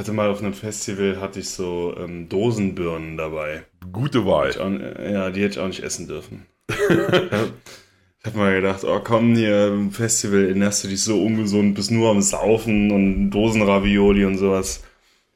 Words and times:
hatte 0.00 0.12
mal 0.12 0.30
auf 0.30 0.40
einem 0.40 0.54
Festival 0.54 1.20
hatte 1.20 1.40
ich 1.40 1.50
so 1.50 1.94
ähm, 1.98 2.28
Dosenbirnen 2.28 3.16
dabei. 3.16 3.64
Gute 3.92 4.24
Wahl. 4.24 4.50
Auch, 4.58 4.70
ja, 5.00 5.30
die 5.30 5.42
hätte 5.42 5.52
ich 5.52 5.58
auch 5.58 5.68
nicht 5.68 5.82
essen 5.82 6.08
dürfen. 6.08 6.46
ich 6.68 8.26
habe 8.26 8.36
mal 8.38 8.54
gedacht, 8.54 8.82
oh 8.84 9.00
komm, 9.04 9.36
hier 9.36 9.68
im 9.68 9.92
Festival 9.92 10.48
ernährst 10.48 10.84
du 10.84 10.88
dich 10.88 11.04
so 11.04 11.22
ungesund, 11.22 11.74
bist 11.74 11.90
nur 11.90 12.10
am 12.10 12.22
Saufen 12.22 12.90
und 12.90 13.30
Dosenravioli 13.30 14.24
und 14.24 14.38
sowas. 14.38 14.82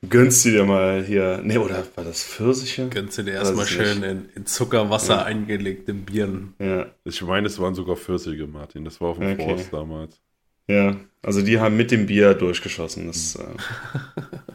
Gönnst 0.09 0.45
du 0.45 0.51
dir 0.51 0.65
mal 0.65 1.05
hier, 1.05 1.41
nee, 1.45 1.59
oder 1.59 1.87
war 1.95 2.05
das 2.05 2.25
Pfirsiche? 2.25 2.89
Gönnst 2.89 3.19
du 3.19 3.23
dir 3.23 3.33
erstmal 3.33 3.67
schön 3.67 4.03
in, 4.03 4.29
in, 4.35 4.47
Zuckerwasser 4.47 5.17
ja. 5.17 5.23
eingelegte 5.25 5.95
Birnen. 5.95 6.55
Ja. 6.59 6.87
Ich 7.05 7.23
meine, 7.23 7.47
es 7.47 7.59
waren 7.59 7.75
sogar 7.75 7.97
Pfirsiche, 7.97 8.47
Martin. 8.47 8.85
Das 8.85 9.01
war 9.01 9.09
auf 9.09 9.19
dem 9.19 9.33
okay. 9.33 9.45
Forst 9.45 9.73
damals. 9.73 10.21
Ja, 10.69 10.97
also 11.23 11.43
die 11.43 11.59
haben 11.59 11.77
mit 11.77 11.91
dem 11.91 12.07
Bier 12.07 12.35
durchgeschossen. 12.35 13.07
Das, 13.07 13.37
äh... 13.37 13.45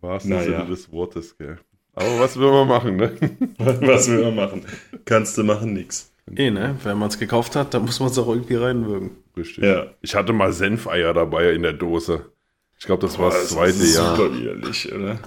War 0.00 0.20
naja. 0.24 0.42
Sinne 0.42 0.66
des 0.66 0.90
Wortes, 0.92 1.36
gell. 1.36 1.58
Aber 1.94 2.20
was 2.20 2.38
will 2.38 2.50
man 2.50 2.68
machen, 2.68 2.96
ne? 2.96 3.12
was 3.58 4.08
will 4.08 4.22
man 4.22 4.34
machen? 4.34 4.62
Kannst 5.04 5.36
du 5.36 5.44
machen, 5.44 5.72
nix. 5.72 6.12
Eh, 6.36 6.50
ne? 6.50 6.76
Wenn 6.84 6.98
man 6.98 7.08
es 7.08 7.18
gekauft 7.18 7.56
hat, 7.56 7.74
dann 7.74 7.84
muss 7.84 8.00
man 8.00 8.10
es 8.10 8.18
auch 8.18 8.28
irgendwie 8.28 8.54
reinwürgen. 8.54 9.10
Richtig. 9.36 9.64
Ja. 9.64 9.86
Ich 10.00 10.14
hatte 10.14 10.32
mal 10.32 10.52
Senfeier 10.52 11.12
dabei 11.12 11.52
in 11.52 11.62
der 11.62 11.72
Dose. 11.72 12.26
Ich 12.78 12.86
glaube, 12.86 13.02
das 13.02 13.18
war 13.18 13.30
das 13.30 13.48
zweite 13.48 13.78
das 13.78 13.94
Jahr. 13.94 14.16
Super 14.16 14.38
widerlich, 14.38 14.92
oder? 14.92 15.18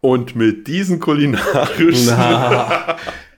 Und 0.00 0.34
mit 0.34 0.66
diesen 0.66 0.98
kulinarischen. 0.98 2.06
Na. 2.06 2.96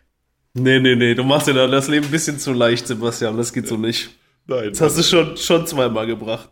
nee, 0.55 0.81
nee, 0.81 0.97
nee, 0.97 1.15
du 1.15 1.25
machst 1.25 1.49
dir 1.49 1.55
das 1.55 1.89
Leben 1.89 2.07
ein 2.07 2.11
bisschen 2.11 2.39
zu 2.39 2.53
leicht, 2.53 2.87
Sebastian. 2.87 3.37
Das 3.37 3.53
geht 3.53 3.69
so 3.69 3.77
nicht. 3.77 4.11
Nein. 4.47 4.71
Das 4.71 4.81
hast 4.81 4.99
du 4.99 5.03
schon, 5.03 5.37
schon 5.37 5.67
zweimal 5.67 6.07
gebracht. 6.07 6.49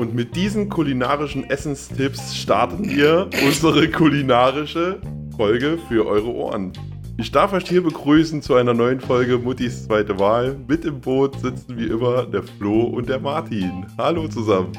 Und 0.00 0.14
mit 0.14 0.34
diesen 0.34 0.70
kulinarischen 0.70 1.50
Essenstipps 1.50 2.34
starten 2.34 2.88
wir 2.88 3.28
unsere 3.46 3.86
kulinarische 3.90 4.98
Folge 5.36 5.78
für 5.88 6.06
eure 6.06 6.28
Ohren. 6.28 6.72
Ich 7.18 7.30
darf 7.30 7.52
euch 7.52 7.68
hier 7.68 7.82
begrüßen 7.82 8.40
zu 8.40 8.54
einer 8.54 8.72
neuen 8.72 8.98
Folge 8.98 9.36
Muttis 9.36 9.84
zweite 9.84 10.18
Wahl. 10.18 10.56
Mit 10.66 10.86
im 10.86 11.02
Boot 11.02 11.38
sitzen 11.40 11.76
wie 11.76 11.88
immer 11.88 12.24
der 12.24 12.42
Flo 12.42 12.84
und 12.84 13.10
der 13.10 13.20
Martin. 13.20 13.84
Hallo 13.98 14.26
zusammen. 14.26 14.72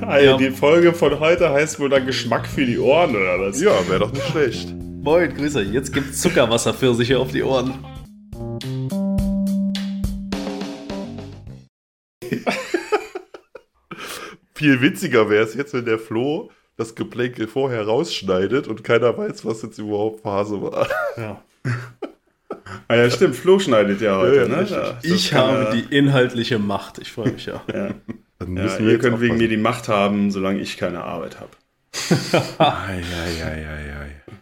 also 0.00 0.26
ja. 0.26 0.36
Die 0.36 0.50
Folge 0.50 0.92
von 0.92 1.20
heute 1.20 1.48
heißt 1.48 1.78
wohl 1.78 1.88
dann 1.88 2.04
Geschmack 2.04 2.48
für 2.48 2.66
die 2.66 2.80
Ohren, 2.80 3.10
oder 3.10 3.38
was? 3.38 3.60
Ja, 3.60 3.70
wäre 3.88 4.00
doch 4.00 4.12
nicht 4.12 4.26
schlecht. 4.26 4.74
Moin, 5.04 5.32
Grüße. 5.32 5.62
Jetzt 5.62 5.92
gibt's 5.92 6.20
Zuckerwasser 6.20 6.74
für 6.74 6.92
sich 6.96 7.14
auf 7.14 7.30
die 7.30 7.44
Ohren. 7.44 7.74
Viel 14.58 14.82
witziger 14.82 15.30
wäre 15.30 15.44
es 15.44 15.54
jetzt, 15.54 15.72
wenn 15.72 15.84
der 15.84 16.00
Flo 16.00 16.50
das 16.76 16.96
Geplänkel 16.96 17.46
vorher 17.46 17.86
rausschneidet 17.86 18.66
und 18.66 18.82
keiner 18.82 19.16
weiß, 19.16 19.44
was 19.44 19.62
jetzt 19.62 19.78
überhaupt 19.78 20.22
Phase 20.22 20.60
war. 20.60 20.88
Ja. 21.16 21.40
ah 22.88 22.94
ja, 22.96 23.08
stimmt. 23.08 23.36
Flo 23.36 23.60
schneidet 23.60 24.00
ja 24.00 24.18
heute, 24.18 24.36
ja, 24.36 24.48
ne? 24.48 24.66
Ja, 24.68 24.98
ich 25.04 25.32
habe 25.32 25.62
ja. 25.62 25.70
die 25.70 25.96
inhaltliche 25.96 26.58
Macht. 26.58 26.98
Ich 26.98 27.12
freue 27.12 27.30
mich 27.30 27.46
ja. 27.46 27.62
ja. 27.72 27.90
Dann 28.40 28.50
müssen 28.50 28.84
ja, 28.84 28.90
ihr 28.90 28.98
könnt 28.98 29.20
wegen 29.20 29.36
mir 29.36 29.46
die 29.46 29.56
Macht 29.56 29.86
haben, 29.86 30.32
solange 30.32 30.58
ich 30.58 30.76
keine 30.76 31.04
Arbeit 31.04 31.38
habe. 31.38 31.50
ei, 32.58 33.00
ei, 33.00 33.44
ei, 33.44 33.68
ei, 33.68 34.00
ei. 34.00 34.32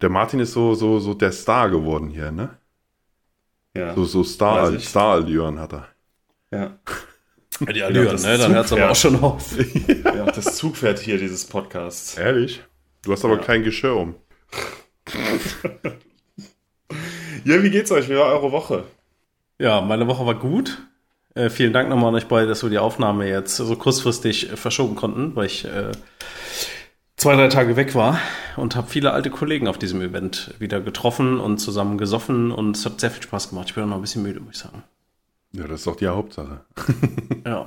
Der 0.00 0.10
Martin 0.10 0.38
ist 0.38 0.52
so, 0.52 0.76
so, 0.76 1.00
so 1.00 1.12
der 1.14 1.32
Star 1.32 1.70
geworden 1.70 2.08
hier, 2.10 2.30
ne? 2.30 2.50
Ja. 3.76 3.96
So, 3.96 4.04
so 4.04 4.22
Star, 4.22 4.78
Star-Allüren 4.78 5.58
hat 5.58 5.72
er. 5.72 5.88
Ja. 6.52 6.78
Ja, 7.60 7.72
die 7.72 7.82
Allüren, 7.82 8.20
ne? 8.20 8.38
Dann 8.38 8.54
hört 8.54 8.66
es 8.66 8.72
aber 8.72 8.90
auch 8.90 8.96
schon 8.96 9.22
auf. 9.22 9.54
ja, 10.04 10.26
das 10.26 10.56
Zugpferd 10.56 10.98
hier 10.98 11.18
dieses 11.18 11.44
Podcasts. 11.44 12.16
Ehrlich? 12.16 12.62
Du 13.02 13.12
hast 13.12 13.24
aber 13.24 13.36
ja. 13.36 13.42
kein 13.42 13.62
Geschirr 13.62 13.96
um. 13.96 14.14
ja, 17.44 17.62
wie 17.62 17.70
geht's 17.70 17.92
euch? 17.92 18.08
Wie 18.08 18.16
war 18.16 18.26
eure 18.26 18.52
Woche? 18.52 18.84
Ja, 19.58 19.80
meine 19.80 20.06
Woche 20.06 20.24
war 20.24 20.34
gut. 20.34 20.78
Äh, 21.34 21.50
vielen 21.50 21.72
Dank 21.72 21.88
nochmal 21.88 22.08
an 22.08 22.14
euch 22.14 22.26
beide, 22.26 22.46
dass 22.46 22.62
wir 22.62 22.70
die 22.70 22.78
Aufnahme 22.78 23.28
jetzt 23.28 23.56
so 23.56 23.76
kurzfristig 23.76 24.50
äh, 24.52 24.56
verschoben 24.56 24.96
konnten, 24.96 25.36
weil 25.36 25.46
ich 25.46 25.64
äh, 25.64 25.92
zwei, 27.16 27.36
drei 27.36 27.48
Tage 27.48 27.76
weg 27.76 27.94
war 27.94 28.18
und 28.56 28.74
habe 28.74 28.88
viele 28.88 29.12
alte 29.12 29.30
Kollegen 29.30 29.68
auf 29.68 29.78
diesem 29.78 30.00
Event 30.00 30.54
wieder 30.58 30.80
getroffen 30.80 31.38
und 31.38 31.58
zusammen 31.58 31.98
gesoffen 31.98 32.50
und 32.50 32.76
es 32.76 32.86
hat 32.86 33.00
sehr 33.00 33.10
viel 33.10 33.22
Spaß 33.22 33.50
gemacht. 33.50 33.68
Ich 33.68 33.74
bin 33.74 33.84
auch 33.84 33.88
noch 33.88 33.96
ein 33.96 34.02
bisschen 34.02 34.22
müde, 34.22 34.40
muss 34.40 34.56
ich 34.56 34.62
sagen. 34.62 34.82
Ja, 35.52 35.66
das 35.66 35.80
ist 35.80 35.86
doch 35.86 35.96
die 35.96 36.06
Hauptsache. 36.06 36.64
ja. 37.44 37.64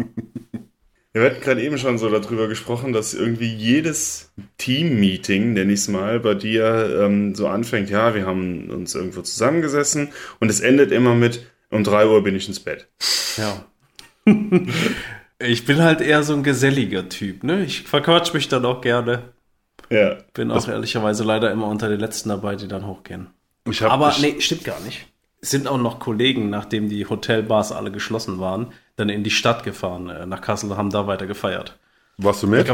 Wir 1.12 1.26
hatten 1.26 1.42
gerade 1.42 1.62
eben 1.62 1.78
schon 1.78 2.00
so 2.00 2.10
darüber 2.10 2.48
gesprochen, 2.48 2.92
dass 2.92 3.14
irgendwie 3.14 3.54
jedes 3.54 4.32
Team-Meeting, 4.58 5.54
nenne 5.54 5.72
ich 5.74 5.82
es 5.82 5.88
mal, 5.88 6.20
bei 6.20 6.34
dir 6.34 7.02
ähm, 7.04 7.36
so 7.36 7.48
anfängt, 7.48 7.92
ja, 7.92 8.16
wir 8.16 8.26
haben 8.26 8.72
uns 8.72 8.96
irgendwo 8.96 9.22
zusammengesessen 9.22 10.10
und 10.40 10.50
es 10.50 10.60
endet 10.60 10.92
immer 10.92 11.14
mit, 11.14 11.46
um 11.70 11.84
drei 11.84 12.08
Uhr 12.08 12.24
bin 12.24 12.36
ich 12.36 12.48
ins 12.48 12.60
Bett. 12.60 12.88
Ja. 13.38 13.66
ich 15.40 15.66
bin 15.66 15.84
halt 15.84 16.02
eher 16.02 16.24
so 16.24 16.34
ein 16.34 16.42
geselliger 16.42 17.10
Typ, 17.10 17.44
ne? 17.44 17.64
Ich 17.64 17.84
verquatsch 17.84 18.34
mich 18.34 18.48
dann 18.48 18.66
auch 18.66 18.82
gerne. 18.82 19.34
Ja. 19.92 20.18
Bin 20.34 20.50
auch 20.50 20.68
ehrlicherweise 20.68 21.24
leider 21.24 21.52
immer 21.52 21.68
unter 21.68 21.90
den 21.90 22.00
Letzten 22.00 22.30
dabei, 22.30 22.56
die 22.56 22.68
dann 22.68 22.88
hochgehen. 22.88 23.28
Hab, 23.68 23.92
Aber 23.92 24.10
ich, 24.10 24.22
nee, 24.22 24.42
stimmt 24.42 24.64
gar 24.64 24.80
nicht 24.80 25.06
sind 25.44 25.68
auch 25.68 25.78
noch 25.78 26.00
Kollegen, 26.00 26.50
nachdem 26.50 26.90
die 26.90 27.06
Hotelbars 27.06 27.72
alle 27.72 27.92
geschlossen 27.92 28.40
waren, 28.40 28.68
dann 28.96 29.10
in 29.10 29.24
die 29.24 29.32
Stadt 29.32 29.64
gefahren, 29.64 30.10
äh, 30.10 30.26
nach 30.26 30.42
Kassel, 30.42 30.76
haben 30.78 30.90
da 30.90 31.06
weiter 31.06 31.28
gefeiert. 31.28 31.78
Warst 32.18 32.44
du 32.44 32.48
mit? 32.48 32.68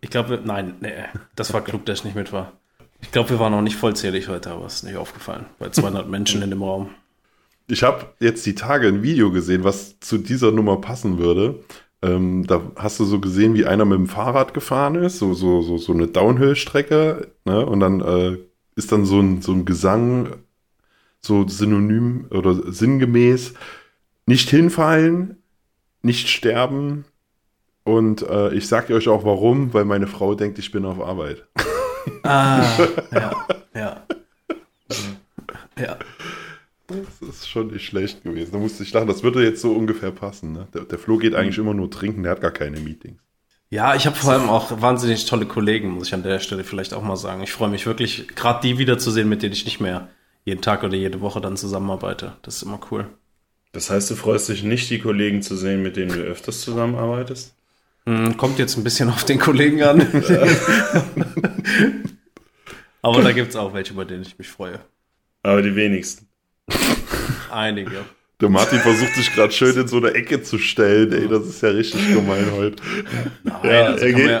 Ich 0.00 0.10
glaube, 0.10 0.28
glaub, 0.36 0.44
nein, 0.44 0.74
nee, 0.80 0.92
das 1.36 1.52
war 1.52 1.62
klug, 1.62 1.84
dass 1.86 2.00
ich 2.00 2.04
nicht 2.04 2.16
mit 2.16 2.32
war. 2.32 2.52
Ich 3.00 3.12
glaube, 3.12 3.30
wir 3.30 3.38
waren 3.38 3.52
noch 3.52 3.62
nicht 3.62 3.76
vollzählig 3.76 4.28
heute, 4.28 4.50
aber 4.50 4.66
es 4.66 4.76
ist 4.76 4.82
nicht 4.84 4.96
aufgefallen, 4.96 5.46
bei 5.58 5.68
200 5.68 6.08
Menschen 6.08 6.42
in 6.42 6.50
dem 6.50 6.62
Raum. 6.62 6.90
Ich 7.68 7.82
habe 7.82 8.06
jetzt 8.20 8.44
die 8.46 8.54
Tage 8.54 8.88
ein 8.88 9.02
Video 9.02 9.30
gesehen, 9.30 9.64
was 9.64 10.00
zu 10.00 10.18
dieser 10.18 10.50
Nummer 10.50 10.80
passen 10.80 11.18
würde. 11.18 11.60
Ähm, 12.02 12.46
da 12.46 12.60
hast 12.76 12.98
du 12.98 13.04
so 13.04 13.20
gesehen, 13.20 13.54
wie 13.54 13.66
einer 13.66 13.84
mit 13.84 13.98
dem 13.98 14.06
Fahrrad 14.06 14.54
gefahren 14.54 14.94
ist, 14.96 15.18
so, 15.18 15.34
so, 15.34 15.62
so, 15.62 15.78
so 15.78 15.92
eine 15.92 16.06
Downhill-Strecke, 16.06 17.28
ne? 17.44 17.66
Und 17.66 17.80
dann 17.80 18.00
äh, 18.00 18.38
ist 18.76 18.92
dann 18.92 19.04
so 19.04 19.20
ein, 19.20 19.42
so 19.42 19.52
ein 19.52 19.64
Gesang 19.64 20.34
so 21.20 21.46
synonym 21.48 22.26
oder 22.30 22.72
sinngemäß 22.72 23.54
nicht 24.26 24.50
hinfallen, 24.50 25.36
nicht 26.02 26.28
sterben. 26.28 27.04
Und 27.84 28.22
äh, 28.22 28.52
ich 28.54 28.66
sage 28.66 28.94
euch 28.94 29.08
auch 29.08 29.24
warum, 29.24 29.72
weil 29.72 29.84
meine 29.84 30.08
Frau 30.08 30.34
denkt, 30.34 30.58
ich 30.58 30.72
bin 30.72 30.84
auf 30.84 31.00
Arbeit. 31.00 31.44
Ah, 32.22 32.64
ja, 33.12 33.46
ja. 33.74 34.06
Ja. 35.78 35.98
Das 36.88 37.28
ist 37.28 37.48
schon 37.48 37.68
nicht 37.68 37.84
schlecht 37.84 38.22
gewesen. 38.22 38.52
Da 38.52 38.58
musste 38.58 38.82
ich 38.82 38.92
lachen. 38.92 39.08
Das 39.08 39.22
würde 39.22 39.42
jetzt 39.42 39.60
so 39.60 39.72
ungefähr 39.72 40.12
passen. 40.12 40.52
Ne? 40.52 40.68
Der, 40.72 40.82
der 40.82 40.98
Flo 40.98 41.18
geht 41.18 41.34
eigentlich 41.34 41.58
immer 41.58 41.74
nur 41.74 41.90
trinken, 41.90 42.22
der 42.22 42.32
hat 42.32 42.40
gar 42.40 42.52
keine 42.52 42.78
Meetings. 42.80 43.20
Ja, 43.70 43.96
ich 43.96 44.06
habe 44.06 44.14
vor 44.14 44.32
allem 44.32 44.48
auch 44.48 44.80
wahnsinnig 44.80 45.26
tolle 45.26 45.46
Kollegen, 45.46 45.90
muss 45.90 46.06
ich 46.06 46.14
an 46.14 46.22
der 46.22 46.38
Stelle 46.38 46.62
vielleicht 46.62 46.94
auch 46.94 47.02
mal 47.02 47.16
sagen. 47.16 47.42
Ich 47.42 47.52
freue 47.52 47.68
mich 47.68 47.84
wirklich, 47.86 48.28
gerade 48.28 48.60
die 48.62 48.78
wiederzusehen, 48.78 49.28
mit 49.28 49.42
denen 49.42 49.54
ich 49.54 49.64
nicht 49.64 49.80
mehr 49.80 50.08
jeden 50.46 50.62
Tag 50.62 50.82
oder 50.84 50.96
jede 50.96 51.20
Woche 51.20 51.42
dann 51.42 51.58
zusammenarbeite. 51.58 52.32
Das 52.42 52.56
ist 52.56 52.62
immer 52.62 52.80
cool. 52.90 53.06
Das 53.72 53.90
heißt, 53.90 54.10
du 54.10 54.14
freust 54.14 54.48
dich 54.48 54.62
nicht, 54.62 54.88
die 54.88 55.00
Kollegen 55.00 55.42
zu 55.42 55.56
sehen, 55.56 55.82
mit 55.82 55.96
denen 55.96 56.12
du 56.12 56.22
öfters 56.22 56.62
zusammenarbeitest? 56.62 57.54
Hm, 58.06 58.36
kommt 58.36 58.60
jetzt 58.60 58.78
ein 58.78 58.84
bisschen 58.84 59.10
auf 59.10 59.24
den 59.24 59.40
Kollegen 59.40 59.82
an. 59.82 60.00
Aber 63.02 63.22
da 63.22 63.32
gibt 63.32 63.50
es 63.50 63.56
auch 63.56 63.74
welche, 63.74 63.92
bei 63.94 64.04
denen 64.04 64.22
ich 64.22 64.38
mich 64.38 64.46
freue. 64.48 64.78
Aber 65.42 65.62
die 65.62 65.74
wenigsten. 65.74 66.28
Einige. 67.50 68.04
Der 68.40 68.48
Martin 68.48 68.78
versucht 68.78 69.14
sich 69.14 69.34
gerade 69.34 69.52
schön 69.52 69.76
in 69.76 69.88
so 69.88 69.96
eine 69.96 70.12
Ecke 70.12 70.40
zu 70.42 70.58
stellen. 70.58 71.12
Ey, 71.12 71.26
das 71.26 71.44
ist 71.46 71.60
ja 71.62 71.70
richtig 71.70 72.06
gemein 72.12 72.52
heute. 72.52 72.80
Nein, 73.42 73.60
ja, 73.64 73.86
also 73.86 74.04
kann, 74.04 74.12
man 74.12 74.30
ja, 74.30 74.40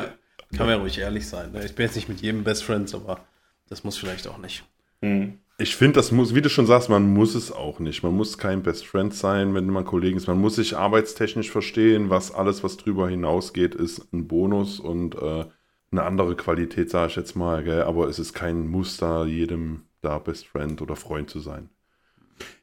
kann 0.56 0.66
man 0.66 0.68
ja 0.68 0.76
ruhig 0.76 0.98
ehrlich 0.98 1.26
sein. 1.26 1.50
Ne? 1.52 1.64
Ich 1.64 1.74
bin 1.74 1.86
jetzt 1.86 1.96
nicht 1.96 2.08
mit 2.08 2.20
jedem 2.20 2.44
Best 2.44 2.62
Friends, 2.62 2.94
aber 2.94 3.26
das 3.68 3.82
muss 3.84 3.98
vielleicht 3.98 4.28
auch 4.28 4.38
nicht. 4.38 4.64
Mhm. 5.00 5.38
Ich 5.58 5.74
finde, 5.74 5.94
das 5.94 6.12
muss, 6.12 6.34
wie 6.34 6.42
du 6.42 6.50
schon 6.50 6.66
sagst, 6.66 6.90
man 6.90 7.14
muss 7.14 7.34
es 7.34 7.50
auch 7.50 7.78
nicht. 7.78 8.02
Man 8.02 8.14
muss 8.14 8.36
kein 8.36 8.62
Best 8.62 8.86
Friend 8.86 9.14
sein, 9.14 9.54
wenn 9.54 9.66
man 9.66 9.86
Kollegen 9.86 10.18
ist. 10.18 10.26
Man 10.26 10.38
muss 10.38 10.56
sich 10.56 10.76
arbeitstechnisch 10.76 11.50
verstehen, 11.50 12.10
was 12.10 12.34
alles, 12.34 12.62
was 12.62 12.76
drüber 12.76 13.08
hinausgeht, 13.08 13.74
ist 13.74 14.12
ein 14.12 14.28
Bonus 14.28 14.78
und 14.78 15.14
äh, 15.14 15.46
eine 15.90 16.02
andere 16.02 16.36
Qualität, 16.36 16.90
sage 16.90 17.08
ich 17.08 17.16
jetzt 17.16 17.36
mal. 17.36 17.64
Gell? 17.64 17.82
Aber 17.82 18.06
es 18.08 18.18
ist 18.18 18.34
kein 18.34 18.68
Muster, 18.68 19.24
jedem 19.24 19.84
da 20.02 20.18
Best 20.18 20.46
Friend 20.46 20.82
oder 20.82 20.94
Freund 20.94 21.30
zu 21.30 21.40
sein. 21.40 21.70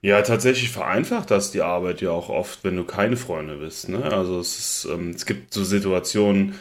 Ja, 0.02 0.22
tatsächlich 0.22 0.70
vereinfacht 0.70 1.32
das 1.32 1.50
die 1.50 1.62
Arbeit 1.62 2.02
ja 2.02 2.12
auch 2.12 2.30
oft, 2.30 2.64
wenn 2.64 2.76
du 2.76 2.84
keine 2.84 3.18
Freunde 3.18 3.58
bist. 3.58 3.90
Ne? 3.90 4.04
Also 4.04 4.40
es, 4.40 4.60
ist, 4.60 4.88
ähm, 4.92 5.12
es 5.12 5.26
gibt 5.26 5.52
so 5.52 5.64
Situationen, 5.64 6.54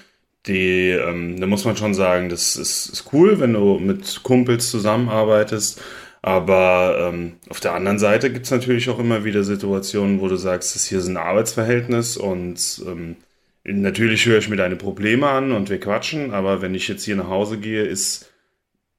die, 0.47 0.89
ähm, 0.91 1.39
da 1.39 1.47
muss 1.47 1.67
man 1.67 1.77
schon 1.77 1.93
sagen, 1.93 2.31
das 2.31 2.57
ist, 2.57 2.87
ist 2.87 3.13
cool, 3.13 3.39
wenn 3.39 3.53
du 3.53 3.79
mit 3.79 4.23
Kumpels 4.23 4.71
zusammenarbeitest. 4.71 5.81
Aber 6.23 7.11
ähm, 7.13 7.35
auf 7.49 7.59
der 7.59 7.75
anderen 7.75 7.99
Seite 7.99 8.33
gibt 8.33 8.45
es 8.45 8.53
natürlich 8.53 8.89
auch 8.89 9.01
immer 9.01 9.25
wieder 9.25 9.43
Situationen, 9.43 10.21
wo 10.21 10.29
du 10.29 10.37
sagst, 10.37 10.77
das 10.77 10.87
hier 10.87 10.99
ist 10.99 11.09
ein 11.09 11.17
Arbeitsverhältnis 11.17 12.17
und 12.17 12.83
ähm, 12.87 13.17
natürlich 13.65 14.25
höre 14.25 14.39
ich 14.39 14.49
mir 14.49 14.57
deine 14.57 14.77
Probleme 14.77 15.29
an 15.29 15.51
und 15.51 15.69
wir 15.69 15.81
quatschen, 15.81 16.31
aber 16.31 16.63
wenn 16.63 16.77
ich 16.77 16.87
jetzt 16.87 17.05
hier 17.05 17.17
nach 17.17 17.27
Hause 17.27 17.59
gehe, 17.59 17.83
ist, 17.83 18.33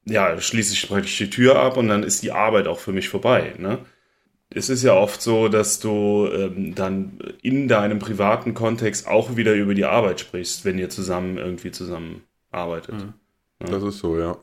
ja, 0.04 0.38
schließe 0.38 0.74
ich 0.74 0.86
praktisch 0.86 1.16
die 1.16 1.30
Tür 1.30 1.56
ab 1.58 1.78
und 1.78 1.88
dann 1.88 2.02
ist 2.02 2.22
die 2.22 2.32
Arbeit 2.32 2.66
auch 2.66 2.78
für 2.78 2.92
mich 2.92 3.08
vorbei. 3.08 3.54
Ne? 3.56 3.78
Es 4.50 4.68
ist 4.68 4.82
ja 4.82 4.92
oft 4.92 5.22
so, 5.22 5.48
dass 5.48 5.80
du 5.80 6.28
ähm, 6.30 6.74
dann 6.74 7.18
in 7.40 7.68
deinem 7.68 8.00
privaten 8.00 8.52
Kontext 8.52 9.08
auch 9.08 9.36
wieder 9.36 9.54
über 9.54 9.74
die 9.74 9.86
Arbeit 9.86 10.20
sprichst, 10.20 10.66
wenn 10.66 10.78
ihr 10.78 10.90
zusammen 10.90 11.38
irgendwie 11.38 11.70
zusammenarbeitet. 11.70 12.94
Mhm. 12.94 13.14
Das 13.60 13.82
ist 13.82 13.98
so, 13.98 14.18
ja. 14.18 14.36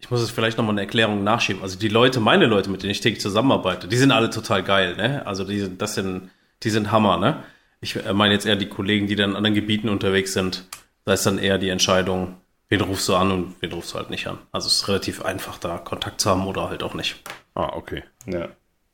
Ich 0.00 0.10
muss 0.10 0.20
es 0.20 0.30
vielleicht 0.30 0.58
nochmal 0.58 0.74
eine 0.74 0.82
Erklärung 0.82 1.24
nachschieben. 1.24 1.62
Also 1.62 1.78
die 1.78 1.88
Leute, 1.88 2.20
meine 2.20 2.46
Leute, 2.46 2.70
mit 2.70 2.82
denen 2.82 2.92
ich 2.92 3.00
täglich 3.00 3.20
zusammenarbeite, 3.20 3.88
die 3.88 3.96
sind 3.96 4.12
alle 4.12 4.30
total 4.30 4.62
geil, 4.62 4.96
ne? 4.96 5.26
Also 5.26 5.44
die 5.44 5.60
sind, 5.60 5.82
das 5.82 5.94
sind, 5.94 6.30
die 6.62 6.70
sind 6.70 6.92
Hammer, 6.92 7.18
ne? 7.18 7.42
Ich 7.80 7.96
äh, 7.96 8.12
meine 8.12 8.34
jetzt 8.34 8.46
eher 8.46 8.56
die 8.56 8.68
Kollegen, 8.68 9.06
die 9.08 9.16
dann 9.16 9.30
in 9.30 9.36
anderen 9.36 9.54
Gebieten 9.54 9.88
unterwegs 9.88 10.32
sind. 10.32 10.68
Da 11.04 11.14
ist 11.14 11.26
dann 11.26 11.38
eher 11.38 11.58
die 11.58 11.68
Entscheidung, 11.68 12.36
wen 12.68 12.80
rufst 12.80 13.08
du 13.08 13.16
an 13.16 13.32
und 13.32 13.56
wen 13.60 13.72
rufst 13.72 13.92
du 13.92 13.98
halt 13.98 14.10
nicht 14.10 14.26
an. 14.28 14.38
Also 14.52 14.68
es 14.68 14.76
ist 14.76 14.88
relativ 14.88 15.24
einfach, 15.24 15.58
da 15.58 15.78
Kontakt 15.78 16.20
zu 16.20 16.30
haben 16.30 16.46
oder 16.46 16.68
halt 16.68 16.82
auch 16.82 16.94
nicht. 16.94 17.16
Ah, 17.54 17.72
okay. 17.74 18.04
Ja. 18.26 18.48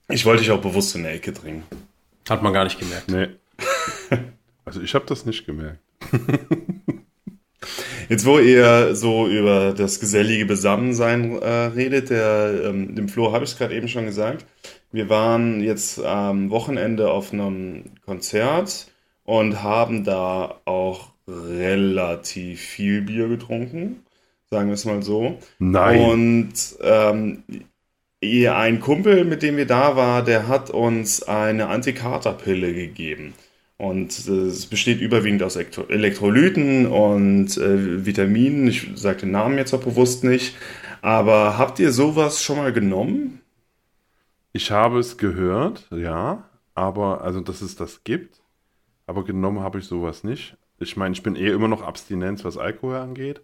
Ich 0.09 0.25
wollte 0.25 0.43
dich 0.43 0.51
auch 0.51 0.61
bewusst 0.61 0.95
in 0.95 1.03
der 1.03 1.15
Ecke 1.15 1.33
drängen. 1.33 1.65
Hat 2.29 2.43
man 2.43 2.53
gar 2.53 2.65
nicht 2.65 2.79
gemerkt. 2.79 3.09
Nee. 3.09 3.29
also 4.65 4.81
ich 4.81 4.95
habe 4.95 5.05
das 5.07 5.27
nicht 5.27 5.45
gemerkt. 5.45 5.81
Jetzt, 8.09 8.27
wo 8.27 8.39
ihr 8.39 8.95
so 8.95 9.27
über 9.27 9.73
das 9.73 10.01
gesellige 10.01 10.47
Besammensein 10.47 11.41
äh, 11.41 11.49
redet, 11.49 12.11
der, 12.11 12.63
ähm, 12.65 12.95
dem 12.95 13.09
Flo 13.09 13.33
habe 13.33 13.45
ich 13.45 13.53
es 13.53 13.59
gerade 13.59 13.75
eben 13.75 13.89
schon 13.89 14.07
gesagt. 14.07 14.45
Wir 14.93 15.09
waren 15.09 15.61
jetzt 15.61 16.03
am 16.05 16.51
Wochenende 16.51 17.11
auf 17.11 17.33
einem 17.33 17.85
Konzert 18.05 18.89
und 19.25 19.63
haben 19.63 20.05
da 20.05 20.61
auch 20.65 21.11
relativ 21.27 22.61
viel 22.61 23.03
Bier 23.03 23.29
getrunken, 23.29 24.05
sagen 24.51 24.69
wir 24.69 24.75
es 24.75 24.85
mal 24.85 25.03
so. 25.03 25.39
Nein. 25.59 26.01
Und 26.01 26.55
ähm, 26.83 27.43
ein 28.23 28.81
Kumpel, 28.81 29.25
mit 29.25 29.43
dem 29.43 29.57
wir 29.57 29.67
da 29.67 29.97
war, 29.97 30.23
der 30.23 30.49
hat 30.49 30.71
uns 30.71 31.23
eine 31.23 31.69
Antikaterpille 31.69 32.73
gegeben. 32.73 33.35
Und 33.85 34.29
äh, 34.29 34.47
es 34.47 34.65
besteht 34.65 35.03
überwiegend 35.03 35.43
aus 35.43 35.57
Elektro 35.57 35.83
Elektrolyten 35.89 36.87
und 36.87 37.55
äh, 37.59 38.07
Vitaminen. 38.07 38.67
Ich 38.67 38.91
sage 38.95 39.21
den 39.21 39.31
Namen 39.31 39.59
jetzt 39.59 39.75
auch 39.75 39.85
bewusst 39.85 40.25
nicht. 40.25 40.57
Aber 41.03 41.59
habt 41.59 41.79
ihr 41.81 41.93
sowas 41.93 42.43
schon 42.43 42.57
mal 42.57 42.73
genommen? 42.73 43.43
Ich 44.55 44.71
habe 44.71 45.01
es 45.01 45.19
gehört, 45.19 45.87
ja, 45.91 46.49
aber 46.75 47.21
also 47.21 47.41
dass 47.41 47.61
es 47.61 47.77
das 47.77 48.05
gibt, 48.05 48.41
aber 49.07 49.23
genommen 49.25 49.61
habe 49.61 49.81
ich 49.81 49.85
sowas 49.85 50.25
nicht. 50.25 50.57
Ich 50.79 50.97
meine, 50.97 51.13
ich 51.13 51.23
bin 51.23 51.37
eh 51.37 51.51
immer 51.51 51.69
noch 51.69 51.83
Abstinenz, 51.83 52.43
was 52.43 52.57
Alkohol 52.57 52.97
angeht, 52.97 53.43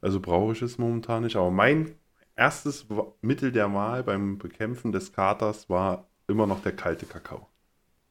also 0.00 0.18
brauche 0.18 0.54
ich 0.54 0.62
es 0.62 0.78
momentan 0.78 1.22
nicht. 1.22 1.36
Aber 1.36 1.52
mein 1.52 1.94
erstes 2.34 2.86
Mittel 3.20 3.52
der 3.52 3.72
Wahl 3.72 4.02
beim 4.02 4.38
Bekämpfen 4.38 4.90
des 4.90 5.12
Katers 5.12 5.70
war 5.70 6.08
immer 6.26 6.48
noch 6.48 6.60
der 6.62 6.72
kalte 6.72 7.06
Kakao. 7.06 7.46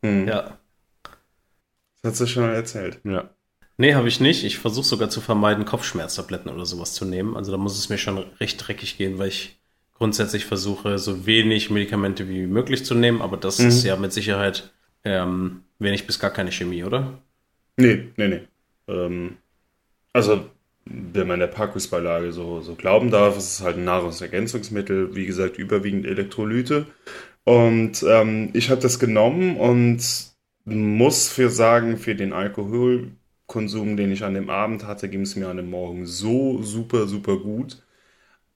Hm. 0.03 0.25
Ja. 0.25 0.57
Hast 2.05 2.21
du 2.21 2.27
schon 2.27 2.43
mal 2.43 2.53
erzählt. 2.53 2.99
Ja. 3.03 3.29
Nee, 3.77 3.93
habe 3.95 4.07
ich 4.07 4.21
nicht. 4.21 4.45
Ich 4.45 4.57
versuche 4.57 4.85
sogar 4.85 5.09
zu 5.09 5.19
vermeiden, 5.19 5.65
Kopfschmerztabletten 5.65 6.49
oder 6.49 6.65
sowas 6.65 6.93
zu 6.93 7.03
nehmen. 7.03 7.35
Also 7.35 7.51
da 7.51 7.57
muss 7.57 7.77
es 7.77 7.89
mir 7.89 7.97
schon 7.97 8.19
recht 8.39 8.65
dreckig 8.65 8.97
gehen, 8.97 9.17
weil 9.17 9.27
ich 9.27 9.57
grundsätzlich 9.95 10.45
versuche, 10.45 10.97
so 10.97 11.25
wenig 11.25 11.69
Medikamente 11.71 12.29
wie 12.29 12.45
möglich 12.47 12.85
zu 12.85 12.95
nehmen. 12.95 13.21
Aber 13.21 13.35
das 13.37 13.59
Mhm. 13.59 13.67
ist 13.67 13.83
ja 13.83 13.95
mit 13.97 14.13
Sicherheit 14.13 14.71
ähm, 15.03 15.63
wenig 15.79 16.07
bis 16.07 16.19
gar 16.19 16.31
keine 16.31 16.51
Chemie, 16.51 16.83
oder? 16.83 17.19
Nee, 17.77 18.05
nee, 18.17 18.27
nee. 18.27 18.41
Ähm, 18.87 19.37
also, 20.13 20.45
wenn 20.85 21.27
man 21.27 21.39
der 21.39 21.47
Packungsbeilage 21.47 22.31
so, 22.31 22.61
so 22.61 22.75
glauben 22.75 23.11
darf, 23.11 23.37
ist 23.37 23.51
es 23.53 23.61
halt 23.61 23.77
ein 23.77 23.83
Nahrungsergänzungsmittel, 23.85 25.15
wie 25.15 25.25
gesagt, 25.25 25.57
überwiegend 25.57 26.05
Elektrolyte. 26.05 26.85
Und 27.43 28.03
ähm, 28.07 28.49
ich 28.53 28.69
habe 28.69 28.81
das 28.81 28.99
genommen 28.99 29.57
und 29.57 29.99
muss 30.65 31.29
für 31.29 31.49
sagen, 31.49 31.97
für 31.97 32.15
den 32.15 32.33
Alkoholkonsum, 32.33 33.97
den 33.97 34.11
ich 34.11 34.23
an 34.23 34.33
dem 34.33 34.49
Abend 34.49 34.85
hatte, 34.85 35.09
ging 35.09 35.21
es 35.21 35.35
mir 35.35 35.49
an 35.49 35.57
dem 35.57 35.69
Morgen 35.69 36.05
so 36.05 36.61
super, 36.63 37.07
super 37.07 37.37
gut. 37.37 37.83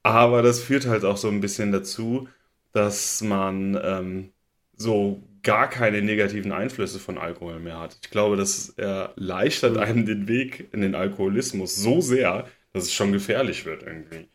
Aber 0.02 0.42
das 0.42 0.60
führt 0.60 0.86
halt 0.86 1.04
auch 1.04 1.16
so 1.16 1.28
ein 1.28 1.40
bisschen 1.40 1.72
dazu, 1.72 2.28
dass 2.72 3.22
man 3.22 3.78
ähm, 3.82 4.30
so 4.76 5.22
gar 5.42 5.68
keine 5.68 6.02
negativen 6.02 6.52
Einflüsse 6.52 6.98
von 6.98 7.18
Alkohol 7.18 7.60
mehr 7.60 7.78
hat. 7.80 7.98
Ich 8.02 8.10
glaube, 8.10 8.36
das 8.36 8.70
erleichtert 8.70 9.78
einem 9.78 10.06
den 10.06 10.28
Weg 10.28 10.68
in 10.72 10.80
den 10.82 10.94
Alkoholismus 10.94 11.76
so 11.76 12.00
sehr, 12.00 12.46
dass 12.72 12.84
es 12.84 12.92
schon 12.92 13.12
gefährlich 13.12 13.66
wird 13.66 13.82
irgendwie. 13.82 14.28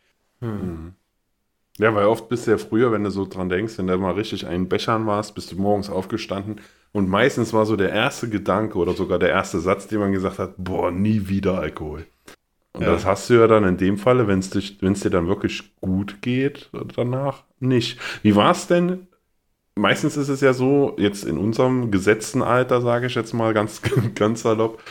Ja, 1.77 1.93
weil 1.93 2.05
oft 2.05 2.29
bist 2.29 2.47
du 2.47 2.51
ja 2.51 2.57
früher, 2.57 2.91
wenn 2.91 3.03
du 3.03 3.09
so 3.11 3.25
dran 3.25 3.49
denkst, 3.49 3.77
wenn 3.77 3.87
du 3.87 3.97
mal 3.97 4.13
richtig 4.13 4.45
einen 4.47 4.69
Bechern 4.69 5.05
warst, 5.07 5.35
bist 5.35 5.51
du 5.51 5.57
morgens 5.57 5.89
aufgestanden 5.89 6.61
und 6.95 7.09
meistens 7.09 7.51
war 7.51 7.65
so 7.65 7.75
der 7.75 7.89
erste 7.89 8.29
Gedanke 8.29 8.77
oder 8.77 8.93
sogar 8.93 9.19
der 9.19 9.27
erste 9.27 9.59
Satz, 9.59 9.87
den 9.87 9.99
man 9.99 10.13
gesagt 10.13 10.39
hat, 10.39 10.53
boah, 10.57 10.91
nie 10.91 11.27
wieder 11.27 11.59
Alkohol. 11.59 12.05
Und 12.71 12.83
Ja. 12.83 12.91
das 12.93 13.05
hast 13.05 13.29
du 13.29 13.33
ja 13.33 13.47
dann 13.47 13.65
in 13.65 13.75
dem 13.75 13.97
Falle, 13.97 14.29
wenn 14.29 14.39
es 14.39 14.49
dir 14.49 15.09
dann 15.09 15.27
wirklich 15.27 15.75
gut 15.81 16.21
geht 16.21 16.69
danach, 16.95 17.43
nicht. 17.59 17.99
Wie 18.23 18.37
war 18.37 18.51
es 18.51 18.67
denn? 18.67 19.07
Meistens 19.75 20.15
ist 20.15 20.29
es 20.29 20.39
ja 20.39 20.53
so, 20.53 20.95
jetzt 20.97 21.25
in 21.25 21.37
unserem 21.37 21.91
gesetzten 21.91 22.41
Alter, 22.41 22.79
sage 22.79 23.07
ich 23.07 23.15
jetzt 23.15 23.33
mal 23.33 23.53
ganz, 23.53 23.81
ganz 24.15 24.43
salopp, 24.43 24.81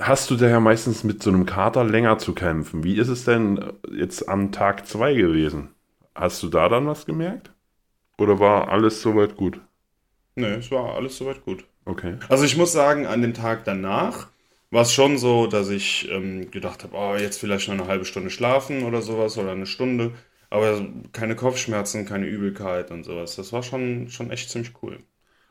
hast 0.00 0.30
du 0.30 0.36
daher 0.36 0.60
meistens 0.60 1.04
mit 1.04 1.22
so 1.22 1.28
einem 1.28 1.44
Kater 1.44 1.84
länger 1.84 2.16
zu 2.16 2.32
kämpfen. 2.32 2.84
Wie 2.84 2.96
ist 2.96 3.08
es 3.08 3.26
denn 3.26 3.62
jetzt 3.94 4.30
am 4.30 4.50
Tag 4.50 4.86
2 4.86 5.12
gewesen? 5.12 5.68
Hast 6.14 6.42
du 6.42 6.48
da 6.48 6.70
dann 6.70 6.86
was 6.86 7.04
gemerkt? 7.04 7.50
Oder 8.16 8.40
war 8.40 8.68
alles 8.70 9.02
soweit 9.02 9.36
gut? 9.36 9.60
Nee, 10.36 10.54
es 10.54 10.70
war 10.70 10.94
alles 10.94 11.16
soweit 11.16 11.44
gut. 11.44 11.64
Okay. 11.84 12.16
Also 12.28 12.44
ich 12.44 12.56
muss 12.56 12.72
sagen, 12.72 13.06
an 13.06 13.22
dem 13.22 13.34
Tag 13.34 13.64
danach 13.64 14.28
war 14.70 14.82
es 14.82 14.92
schon 14.92 15.18
so, 15.18 15.46
dass 15.46 15.68
ich 15.68 16.08
ähm, 16.10 16.50
gedacht 16.50 16.82
habe, 16.82 16.96
oh, 16.96 17.16
jetzt 17.16 17.38
vielleicht 17.38 17.68
noch 17.68 17.74
eine 17.74 17.86
halbe 17.86 18.04
Stunde 18.04 18.30
schlafen 18.30 18.82
oder 18.82 19.02
sowas 19.02 19.38
oder 19.38 19.52
eine 19.52 19.66
Stunde. 19.66 20.12
Aber 20.50 20.86
keine 21.12 21.36
Kopfschmerzen, 21.36 22.06
keine 22.06 22.26
Übelkeit 22.26 22.90
und 22.90 23.04
sowas. 23.04 23.36
Das 23.36 23.52
war 23.52 23.62
schon, 23.62 24.08
schon 24.08 24.30
echt 24.30 24.50
ziemlich 24.50 24.72
cool. 24.82 24.98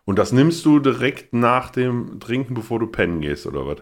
Und 0.05 0.19
das 0.19 0.31
nimmst 0.31 0.65
du 0.65 0.79
direkt 0.79 1.33
nach 1.33 1.69
dem 1.69 2.19
Trinken, 2.19 2.53
bevor 2.53 2.79
du 2.79 2.87
pennen 2.87 3.21
gehst, 3.21 3.45
oder 3.45 3.65
was? 3.65 3.77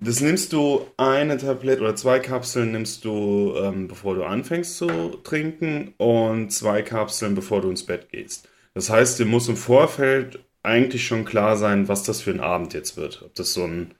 Das 0.00 0.20
nimmst 0.20 0.52
du 0.52 0.86
eine 0.96 1.36
Tablette 1.38 1.82
oder 1.82 1.96
zwei 1.96 2.20
Kapseln 2.20 2.70
nimmst 2.70 3.04
du, 3.04 3.54
ähm, 3.56 3.88
bevor 3.88 4.14
du 4.14 4.24
anfängst 4.24 4.76
zu 4.76 4.88
trinken 5.24 5.94
und 5.96 6.50
zwei 6.50 6.82
Kapseln, 6.82 7.34
bevor 7.34 7.60
du 7.60 7.68
ins 7.68 7.84
Bett 7.84 8.08
gehst. 8.10 8.48
Das 8.78 8.90
heißt, 8.90 9.18
dir 9.18 9.26
muss 9.26 9.48
im 9.48 9.56
Vorfeld 9.56 10.38
eigentlich 10.62 11.04
schon 11.04 11.24
klar 11.24 11.56
sein, 11.56 11.88
was 11.88 12.04
das 12.04 12.20
für 12.20 12.30
ein 12.30 12.38
Abend 12.38 12.74
jetzt 12.74 12.96
wird. 12.96 13.22
Ob 13.24 13.34
das 13.34 13.52
so 13.52 13.64
ein, 13.64 13.90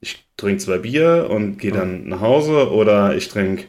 ich 0.00 0.24
trinke 0.36 0.58
zwei 0.62 0.78
Bier 0.78 1.26
und 1.28 1.58
gehe 1.58 1.72
dann 1.72 2.06
nach 2.06 2.20
Hause 2.20 2.70
oder 2.70 3.16
ich 3.16 3.30
trinke 3.30 3.64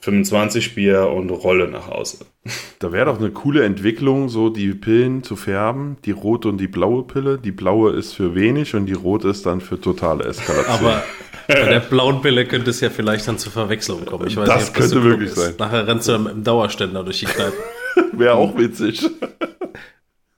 25 0.00 0.74
Bier 0.74 1.08
und 1.08 1.28
rolle 1.28 1.68
nach 1.68 1.88
Hause. 1.88 2.24
Da 2.78 2.90
wäre 2.90 3.04
doch 3.04 3.18
eine 3.18 3.30
coole 3.30 3.64
Entwicklung, 3.64 4.30
so 4.30 4.48
die 4.48 4.72
Pillen 4.72 5.22
zu 5.22 5.36
färben, 5.36 5.98
die 6.06 6.10
rote 6.10 6.48
und 6.48 6.56
die 6.56 6.68
blaue 6.68 7.02
Pille. 7.02 7.36
Die 7.38 7.52
blaue 7.52 7.92
ist 7.92 8.14
für 8.14 8.34
wenig 8.34 8.74
und 8.74 8.86
die 8.86 8.94
rote 8.94 9.28
ist 9.28 9.44
dann 9.44 9.60
für 9.60 9.78
totale 9.78 10.24
Eskalation. 10.24 10.74
Aber 10.74 11.02
bei 11.48 11.68
der 11.68 11.80
blauen 11.80 12.22
Pille 12.22 12.46
könnte 12.46 12.70
es 12.70 12.80
ja 12.80 12.88
vielleicht 12.88 13.28
dann 13.28 13.36
zur 13.36 13.52
Verwechslung 13.52 14.06
kommen. 14.06 14.26
Ich 14.26 14.38
weiß 14.38 14.46
Das 14.48 14.58
nicht, 14.60 14.68
ob 14.70 14.74
könnte 14.74 15.04
wirklich 15.04 15.30
ist. 15.30 15.36
sein. 15.36 15.54
Nachher 15.58 15.86
rennst 15.86 16.08
du 16.08 16.12
im 16.12 16.26
im 16.28 16.44
Dauerständer 16.44 17.04
durch 17.04 17.20
die 17.20 17.26
Kneipe. 17.26 17.56
wäre 18.12 18.34
auch 18.34 18.56
witzig. 18.56 19.06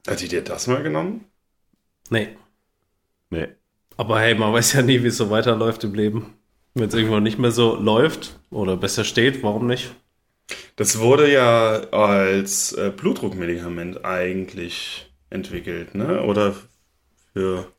Hat 0.08 0.22
die 0.22 0.28
dir 0.28 0.42
das 0.42 0.66
mal 0.66 0.82
genommen? 0.82 1.26
Nee. 2.08 2.28
Nee. 3.28 3.48
Aber 3.98 4.20
hey, 4.20 4.34
man 4.34 4.54
weiß 4.54 4.72
ja 4.72 4.82
nie, 4.82 5.02
wie 5.02 5.08
es 5.08 5.18
so 5.18 5.28
weiterläuft 5.28 5.84
im 5.84 5.94
Leben. 5.94 6.34
Wenn 6.72 6.88
es 6.88 6.94
irgendwann 6.94 7.24
nicht 7.24 7.38
mehr 7.38 7.50
so 7.50 7.76
läuft 7.76 8.38
oder 8.50 8.76
besser 8.76 9.04
steht, 9.04 9.42
warum 9.42 9.66
nicht? 9.66 9.94
Das 10.76 10.98
wurde 10.98 11.30
ja 11.30 11.80
als 11.90 12.72
äh, 12.72 12.90
Blutdruckmedikament 12.96 14.04
eigentlich 14.04 15.12
entwickelt, 15.28 15.94
ne? 15.94 16.22
Oder 16.22 16.54
für. 17.34 17.70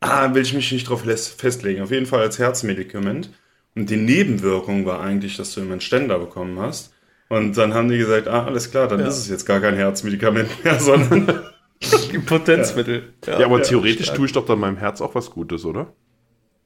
Ah, 0.00 0.34
will 0.34 0.42
ich 0.42 0.54
mich 0.54 0.70
nicht 0.70 0.88
drauf 0.88 1.02
festlegen. 1.02 1.82
Auf 1.82 1.90
jeden 1.90 2.06
Fall 2.06 2.20
als 2.20 2.38
Herzmedikament. 2.38 3.30
Und 3.74 3.90
die 3.90 3.96
Nebenwirkung 3.96 4.86
war 4.86 5.00
eigentlich, 5.00 5.36
dass 5.36 5.52
du 5.54 5.62
immer 5.62 5.72
einen 5.72 5.80
Ständer 5.80 6.18
bekommen 6.20 6.60
hast. 6.60 6.93
Und 7.28 7.56
dann 7.56 7.74
haben 7.74 7.88
die 7.88 7.98
gesagt, 7.98 8.28
ah, 8.28 8.44
alles 8.44 8.70
klar, 8.70 8.86
dann 8.88 9.00
Ja. 9.00 9.06
ist 9.08 9.18
es 9.18 9.28
jetzt 9.28 9.46
gar 9.46 9.60
kein 9.60 9.74
Herzmedikament 9.74 10.64
mehr, 10.64 10.78
sondern. 10.80 11.40
Potenzmittel. 12.26 13.14
Ja, 13.26 13.44
aber 13.44 13.58
ja, 13.58 13.64
theoretisch 13.64 14.06
stark. 14.06 14.16
tue 14.16 14.26
ich 14.26 14.32
doch 14.32 14.46
dann 14.46 14.58
meinem 14.60 14.76
Herz 14.76 15.00
auch 15.00 15.14
was 15.14 15.30
Gutes, 15.30 15.64
oder? 15.64 15.92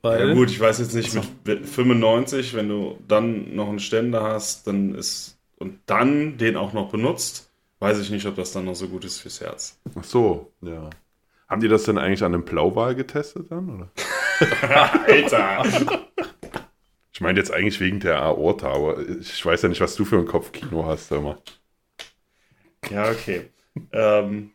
Weil, 0.02 0.28
ja, 0.28 0.34
gut, 0.34 0.50
ich 0.50 0.60
weiß 0.60 0.78
jetzt 0.78 0.94
nicht, 0.94 1.12
mit 1.44 1.66
95, 1.66 2.54
wenn 2.54 2.68
du 2.68 2.98
dann 3.08 3.54
noch 3.56 3.68
einen 3.68 3.80
Ständer 3.80 4.22
hast, 4.22 4.66
dann 4.66 4.94
ist 4.94 5.36
und 5.56 5.80
dann 5.86 6.38
den 6.38 6.56
auch 6.56 6.72
noch 6.72 6.90
benutzt, 6.90 7.50
weiß 7.80 7.98
ich 7.98 8.10
nicht, 8.10 8.26
ob 8.26 8.36
das 8.36 8.52
dann 8.52 8.64
noch 8.66 8.76
so 8.76 8.86
gut 8.86 9.04
ist 9.04 9.18
fürs 9.18 9.40
Herz. 9.40 9.76
Ach 9.98 10.04
so, 10.04 10.52
ja. 10.60 10.88
Haben 11.48 11.60
die 11.62 11.68
das 11.68 11.82
denn 11.84 11.98
eigentlich 11.98 12.22
an 12.22 12.34
einem 12.34 12.44
Blauwal 12.44 12.94
getestet 12.94 13.50
dann? 13.50 13.68
Oder? 13.70 13.90
Alter! 15.08 15.64
Ich 17.18 17.20
meine 17.20 17.40
jetzt 17.40 17.52
eigentlich 17.52 17.80
wegen 17.80 17.98
der 17.98 18.22
Aorta, 18.22 18.70
aber 18.72 19.00
ich 19.00 19.44
weiß 19.44 19.62
ja 19.62 19.68
nicht, 19.68 19.80
was 19.80 19.96
du 19.96 20.04
für 20.04 20.18
ein 20.18 20.24
Kopfkino 20.24 20.86
hast, 20.86 21.10
hör 21.10 21.20
mal. 21.20 21.38
Ja, 22.92 23.10
okay. 23.10 23.50
ähm, 23.90 24.52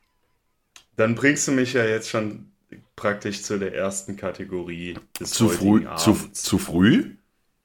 dann 0.96 1.14
bringst 1.14 1.46
du 1.46 1.52
mich 1.52 1.74
ja 1.74 1.84
jetzt 1.84 2.10
schon 2.10 2.54
praktisch 2.96 3.42
zu 3.42 3.60
der 3.60 3.76
ersten 3.76 4.16
Kategorie 4.16 4.98
des 5.20 5.32
Zu 5.32 5.50
früh, 5.50 5.86
zu, 5.98 6.18
zu 6.32 6.58
früh? 6.58 7.18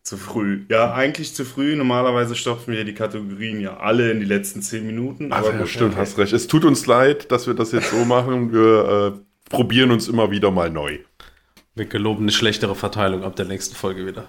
Zu 0.02 0.16
früh. 0.16 0.64
Ja, 0.68 0.92
eigentlich 0.94 1.32
zu 1.32 1.44
früh. 1.44 1.76
Normalerweise 1.76 2.34
stopfen 2.34 2.74
wir 2.74 2.82
die 2.82 2.94
Kategorien 2.94 3.60
ja 3.60 3.76
alle 3.76 4.10
in 4.10 4.18
die 4.18 4.26
letzten 4.26 4.62
zehn 4.62 4.84
Minuten. 4.84 5.32
Aber 5.32 5.52
ja, 5.52 5.58
gut, 5.58 5.68
stimmt, 5.68 5.92
okay. 5.92 6.00
hast 6.00 6.18
recht. 6.18 6.32
Es 6.32 6.48
tut 6.48 6.64
uns 6.64 6.86
leid, 6.86 7.30
dass 7.30 7.46
wir 7.46 7.54
das 7.54 7.70
jetzt 7.70 7.92
so 7.92 8.04
machen. 8.04 8.52
Wir 8.52 9.14
äh, 9.14 9.48
probieren 9.48 9.92
uns 9.92 10.08
immer 10.08 10.32
wieder 10.32 10.50
mal 10.50 10.70
neu. 10.70 10.98
Wir 11.76 11.86
geloben 11.86 12.22
eine 12.22 12.32
schlechtere 12.32 12.74
Verteilung 12.74 13.22
ab 13.22 13.36
der 13.36 13.46
nächsten 13.46 13.76
Folge 13.76 14.04
wieder. 14.04 14.28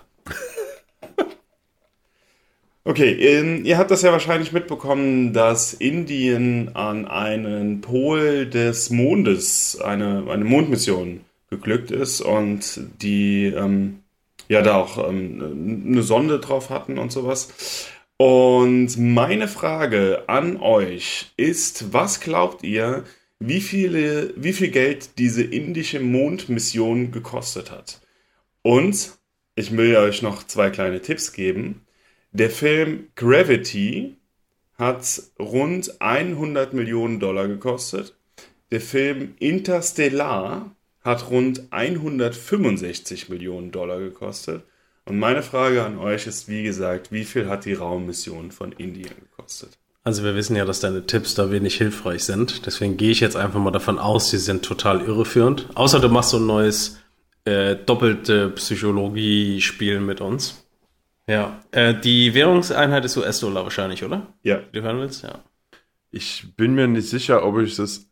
Okay, 2.89 3.12
ähm, 3.12 3.65
ihr 3.65 3.77
habt 3.77 3.91
das 3.91 4.01
ja 4.01 4.12
wahrscheinlich 4.12 4.51
mitbekommen, 4.51 5.31
dass 5.31 5.74
Indien 5.74 6.75
an 6.75 7.08
einen 7.08 7.81
Pol 7.81 8.48
des 8.48 8.89
Mondes 8.89 9.79
eine, 9.79 10.25
eine 10.27 10.43
Mondmission 10.43 11.22
geglückt 11.51 11.91
ist 11.91 12.19
und 12.19 12.81
die 13.00 13.46
ähm, 13.46 14.00
ja 14.48 14.63
da 14.63 14.77
auch 14.77 15.08
ähm, 15.08 15.86
eine 15.86 16.01
Sonde 16.01 16.39
drauf 16.39 16.72
hatten 16.72 16.98
und 16.98 17.12
sowas. 17.12 17.91
Und 18.17 18.98
meine 18.98 19.48
Frage 19.48 20.24
an 20.25 20.58
euch 20.58 21.31
ist, 21.38 21.93
was 21.93 22.19
glaubt 22.19 22.63
ihr, 22.63 23.03
wie, 23.38 23.62
viele, 23.62 24.34
wie 24.36 24.53
viel 24.53 24.69
Geld 24.69 25.19
diese 25.19 25.43
indische 25.43 26.00
Mondmission 26.00 27.12
gekostet 27.12 27.69
hat? 27.69 28.01
Und 28.63 29.12
ich 29.53 29.77
will 29.77 29.96
euch 29.96 30.24
noch 30.24 30.41
zwei 30.41 30.72
kleine 30.72 31.03
Tipps 31.03 31.34
geben. 31.34 31.86
Der 32.31 32.51
Film 32.51 33.07
Gravity 33.15 34.17
hat 34.77 35.21
rund 35.39 36.00
100 36.00 36.74
Millionen 36.74 37.19
Dollar 37.19 37.48
gekostet. 37.48 38.15
Der 38.71 38.81
Film 38.81 39.33
Interstellar 39.39 40.75
hat 41.01 41.29
rund 41.31 41.63
165 41.71 43.29
Millionen 43.29 43.71
Dollar 43.71 44.00
gekostet. 44.00 44.63
Und 45.05 45.17
meine 45.17 45.41
Frage 45.41 45.83
an 45.83 45.98
euch 45.98 46.27
ist, 46.27 46.48
wie 46.48 46.62
gesagt, 46.62 47.12
wie 47.12 47.24
viel 47.24 47.50
hat 47.50 47.65
die 47.65 47.74
Raummission 47.74 48.51
von 48.51 48.74
Indien 48.74 49.15
gekostet? 49.19 49.79
Also 50.03 50.24
wir 50.24 50.36
wissen 50.36 50.55
ja, 50.55 50.65
dass 50.65 50.79
deine 50.79 51.07
Tipps 51.07 51.33
da 51.33 51.50
wenig 51.50 51.77
hilfreich 51.77 52.24
sind. 52.24 52.65
Deswegen 52.67 52.95
gehe 52.95 53.12
ich 53.12 53.19
jetzt 53.21 53.36
einfach 53.36 53.59
mal 53.59 53.71
davon 53.71 53.98
aus, 53.98 54.29
sie 54.29 54.38
sind 54.38 54.63
total 54.63 55.01
irreführend. 55.01 55.67
Außer 55.75 56.00
du 56.00 56.09
machst 56.09 56.29
so 56.29 56.38
ein 56.38 56.45
neues 56.45 57.00
äh, 57.45 57.75
doppelte 57.75 58.50
Psychologie-Spiel 58.50 60.00
mit 60.00 60.21
uns. 60.21 60.59
Ja. 61.29 61.62
Äh, 61.71 61.93
die 62.00 62.33
Währungseinheit 62.33 63.05
ist 63.05 63.15
US-Dollar 63.15 63.63
wahrscheinlich, 63.63 64.03
oder? 64.03 64.33
Ja, 64.41 64.57
Du 64.71 64.81
hören 64.81 64.98
willst? 64.98 65.21
Ja. 65.24 65.43
Ich 66.09 66.55
bin 66.57 66.74
mir 66.74 66.88
nicht 66.88 67.07
sicher, 67.07 67.45
ob 67.45 67.59
ich 67.59 67.75
das 67.75 68.09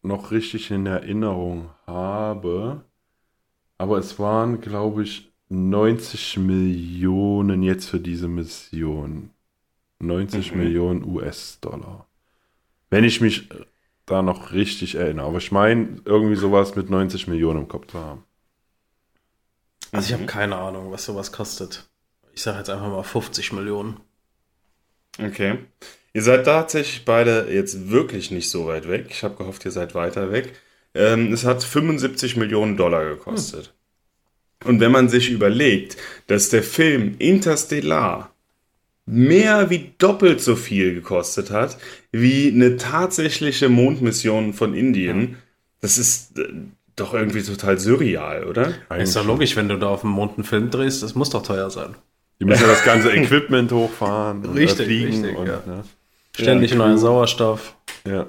noch 0.00 0.30
richtig 0.30 0.70
in 0.70 0.86
Erinnerung 0.86 1.70
habe. 1.86 2.84
Aber 3.76 3.98
es 3.98 4.18
waren, 4.18 4.62
glaube 4.62 5.02
ich, 5.02 5.30
90 5.50 6.38
Millionen 6.38 7.62
jetzt 7.62 7.90
für 7.90 8.00
diese 8.00 8.28
Mission. 8.28 9.30
90 9.98 10.52
Mhm. 10.52 10.58
Millionen 10.58 11.04
US-Dollar. 11.04 12.06
Wenn 12.88 13.04
ich 13.04 13.20
mich 13.20 13.50
da 14.06 14.22
noch 14.22 14.52
richtig 14.52 14.94
erinnere. 14.94 15.26
Aber 15.26 15.38
ich 15.38 15.52
meine, 15.52 16.00
irgendwie 16.06 16.36
sowas 16.36 16.74
mit 16.76 16.88
90 16.88 17.28
Millionen 17.28 17.60
im 17.60 17.68
Kopf 17.68 17.88
zu 17.88 17.98
haben. 17.98 18.24
Also 19.92 20.06
ich 20.06 20.14
habe 20.14 20.26
keine 20.26 20.56
Ahnung, 20.56 20.90
was 20.90 21.04
sowas 21.04 21.30
kostet. 21.30 21.91
Ich 22.34 22.42
sage 22.42 22.58
jetzt 22.58 22.70
einfach 22.70 22.88
mal 22.88 23.02
50 23.02 23.52
Millionen. 23.52 24.00
okay. 25.18 25.58
Ihr 26.14 26.22
seid 26.22 26.44
tatsächlich 26.44 27.06
beide 27.06 27.48
jetzt 27.50 27.90
wirklich 27.90 28.30
nicht 28.30 28.50
so 28.50 28.66
weit 28.66 28.86
weg. 28.86 29.06
Ich 29.08 29.22
habe 29.24 29.36
gehofft, 29.36 29.64
ihr 29.64 29.70
seid 29.70 29.94
weiter 29.94 30.30
weg. 30.30 30.52
Ähm, 30.94 31.32
es 31.32 31.44
hat 31.44 31.64
75 31.64 32.36
Millionen 32.36 32.76
Dollar 32.76 33.04
gekostet. 33.06 33.72
Und 34.64 34.80
wenn 34.80 34.92
man 34.92 35.08
sich 35.08 35.30
überlegt, 35.30 35.96
dass 36.26 36.50
der 36.50 36.62
Film 36.62 37.14
Interstellar 37.18 38.30
mehr 39.06 39.70
wie 39.70 39.92
doppelt 39.98 40.40
so 40.40 40.54
viel 40.54 40.94
gekostet 40.94 41.50
hat 41.50 41.76
wie 42.12 42.48
eine 42.48 42.76
tatsächliche 42.76 43.68
Mondmission 43.68 44.52
von 44.52 44.74
Indien, 44.74 45.38
das 45.80 45.98
ist 45.98 46.38
äh, 46.38 46.44
doch 46.94 47.14
irgendwie 47.14 47.42
total 47.42 47.78
surreal, 47.78 48.44
oder? 48.44 48.74
Ist 49.02 49.16
doch 49.16 49.26
logisch, 49.26 49.56
wenn 49.56 49.68
du 49.68 49.78
da 49.78 49.88
auf 49.88 50.02
dem 50.02 50.10
Mond 50.10 50.34
einen 50.36 50.44
Film 50.44 50.70
drehst, 50.70 51.02
das 51.02 51.14
muss 51.14 51.30
doch 51.30 51.42
teuer 51.42 51.70
sein. 51.70 51.96
Die 52.42 52.46
müssen 52.48 52.62
ja 52.62 52.68
das 52.68 52.82
ganze 52.84 53.12
Equipment 53.14 53.70
hochfahren. 53.70 54.44
und 54.44 54.56
Richtig, 54.56 54.86
fliegen 54.86 55.22
richtig, 55.22 55.36
und, 55.38 55.46
ja. 55.46 55.62
ne? 55.64 55.84
Ständig 56.34 56.72
Ja, 56.72 56.76
neuer. 56.78 56.98
Sauerstoff. 56.98 57.76
Ja. 58.04 58.26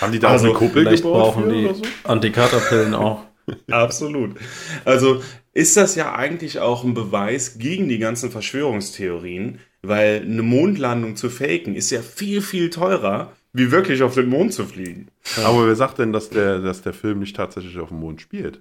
Haben 0.00 0.12
die 0.12 0.20
da 0.20 0.28
Also, 0.28 0.46
auch 0.46 0.50
eine 0.50 0.58
Kuppel 0.58 0.82
Vielleicht 0.84 1.02
gebaut 1.02 1.34
brauchen 1.34 1.48
die 1.52 1.64
oder 1.64 1.74
so? 1.74 1.82
Antikaterpillen 2.04 2.94
auch. 2.94 3.24
Absolut. 3.70 4.36
Also 4.84 5.22
ist 5.54 5.76
das 5.76 5.96
ja 5.96 6.14
eigentlich 6.14 6.60
auch 6.60 6.84
ein 6.84 6.94
Beweis 6.94 7.58
gegen 7.58 7.88
die 7.88 7.98
ganzen 7.98 8.30
Verschwörungstheorien, 8.30 9.58
weil 9.82 10.22
eine 10.24 10.42
Mondlandung 10.42 11.16
zu 11.16 11.28
faken 11.28 11.74
ist 11.74 11.90
ja 11.90 12.02
viel, 12.02 12.42
viel 12.42 12.70
teurer, 12.70 13.32
wie 13.52 13.72
wirklich 13.72 14.02
auf 14.04 14.14
den 14.14 14.28
Mond 14.28 14.52
zu 14.52 14.66
fliegen. 14.66 15.08
Aber 15.44 15.66
wer 15.66 15.74
sagt 15.74 15.98
denn, 15.98 16.12
dass 16.12 16.28
der, 16.30 16.60
dass 16.60 16.82
der 16.82 16.92
Film 16.92 17.18
nicht 17.18 17.34
tatsächlich 17.34 17.76
auf 17.78 17.88
dem 17.88 17.98
Mond 17.98 18.20
spielt? 18.20 18.60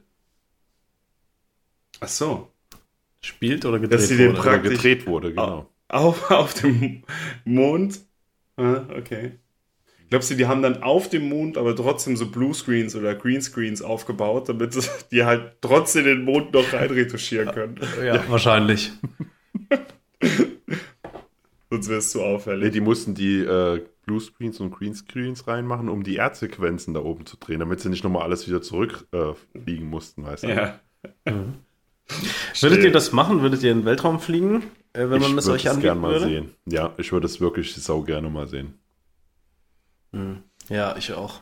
Ach 1.99 2.07
so. 2.07 2.49
Spielt 3.25 3.65
oder 3.65 3.79
gedreht 3.79 3.99
Dass 3.99 4.07
sie 4.07 4.17
den 4.17 4.37
wurde. 4.37 4.61
Gedreht 4.61 5.07
wurde, 5.07 5.29
genau. 5.31 5.69
Auf, 5.87 6.29
auf 6.29 6.53
dem 6.53 7.03
Mond. 7.43 7.99
Ah, 8.57 8.83
okay. 8.95 9.39
Glaubst 10.09 10.29
du, 10.29 10.35
die 10.35 10.45
haben 10.45 10.61
dann 10.61 10.83
auf 10.83 11.09
dem 11.09 11.29
Mond 11.29 11.57
aber 11.57 11.75
trotzdem 11.75 12.15
so 12.15 12.29
Bluescreens 12.29 12.95
oder 12.95 13.15
Greenscreens 13.15 13.81
aufgebaut, 13.81 14.49
damit 14.49 14.77
die 15.11 15.25
halt 15.25 15.55
trotzdem 15.61 16.05
den 16.05 16.23
Mond 16.23 16.53
noch 16.53 16.71
reinretuschieren 16.71 17.51
können? 17.51 17.79
Ja, 18.03 18.23
wahrscheinlich. 18.29 18.91
Sonst 21.69 21.89
wäre 21.89 21.99
es 21.99 22.11
zu 22.11 22.19
Nee, 22.19 22.21
auffällig. 22.21 22.71
die 22.71 22.81
mussten 22.81 23.15
die 23.15 23.39
äh, 23.41 23.81
Bluescreens 24.05 24.59
und 24.59 24.71
Greenscreens 24.71 25.47
reinmachen, 25.47 25.89
um 25.89 26.03
die 26.03 26.15
Erdsequenzen 26.15 26.93
da 26.93 27.01
oben 27.01 27.25
zu 27.25 27.37
drehen, 27.37 27.59
damit 27.59 27.79
sie 27.81 27.89
nicht 27.89 28.03
nochmal 28.03 28.23
alles 28.23 28.47
wieder 28.47 28.61
zurückfliegen 28.61 29.87
äh, 29.87 29.89
mussten, 29.89 30.23
weißt 30.23 30.47
du? 30.47 30.49
Ja. 30.49 30.79
Würdet 32.61 32.83
ihr 32.83 32.91
das 32.91 33.11
machen? 33.11 33.41
Würdet 33.41 33.63
ihr 33.63 33.71
in 33.71 33.79
den 33.79 33.85
Weltraum 33.85 34.19
fliegen, 34.19 34.63
äh, 34.93 35.09
wenn 35.09 35.21
ich 35.21 35.27
man 35.27 35.37
es 35.37 35.45
würde 35.45 35.55
euch 35.55 35.65
es 35.65 35.71
anbieten 35.71 35.81
gerne 35.87 35.99
mal 36.01 36.11
würde? 36.11 36.25
sehen. 36.25 36.51
Ja, 36.65 36.93
ich 36.97 37.11
würde 37.11 37.25
es 37.25 37.41
wirklich 37.41 37.73
sau 37.75 38.01
gerne 38.01 38.29
mal 38.29 38.47
sehen. 38.47 38.75
Ja, 40.69 40.95
ich 40.97 41.11
auch. 41.13 41.41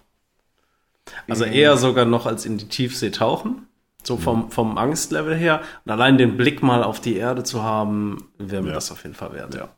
Also 1.27 1.43
eher 1.45 1.77
sogar 1.77 2.05
noch 2.05 2.25
als 2.25 2.45
in 2.45 2.57
die 2.57 2.67
Tiefsee 2.67 3.11
tauchen. 3.11 3.67
So 4.05 4.17
vom, 4.17 4.51
vom 4.51 4.77
Angstlevel 4.77 5.35
her. 5.35 5.61
Und 5.85 5.91
allein 5.91 6.17
den 6.17 6.35
Blick 6.35 6.61
mal 6.61 6.83
auf 6.83 6.99
die 6.99 7.15
Erde 7.15 7.43
zu 7.43 7.63
haben, 7.63 8.29
wäre 8.37 8.61
mir 8.61 8.69
Ja. 8.69 8.73
das 8.75 8.91
auf 8.91 9.03
jeden 9.03 9.15
Fall 9.15 9.33
wert, 9.33 9.55
ja. 9.55 9.69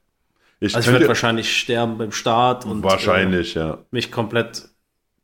Ich 0.59 0.73
Also 0.75 0.79
ich 0.79 0.87
würde 0.87 0.99
könnte, 0.99 1.07
wahrscheinlich 1.09 1.59
sterben 1.59 1.97
beim 1.99 2.11
Start 2.11 2.65
und 2.65 2.81
wahrscheinlich, 2.81 3.53
ja. 3.55 3.73
äh, 3.73 3.77
mich 3.91 4.11
komplett 4.11 4.69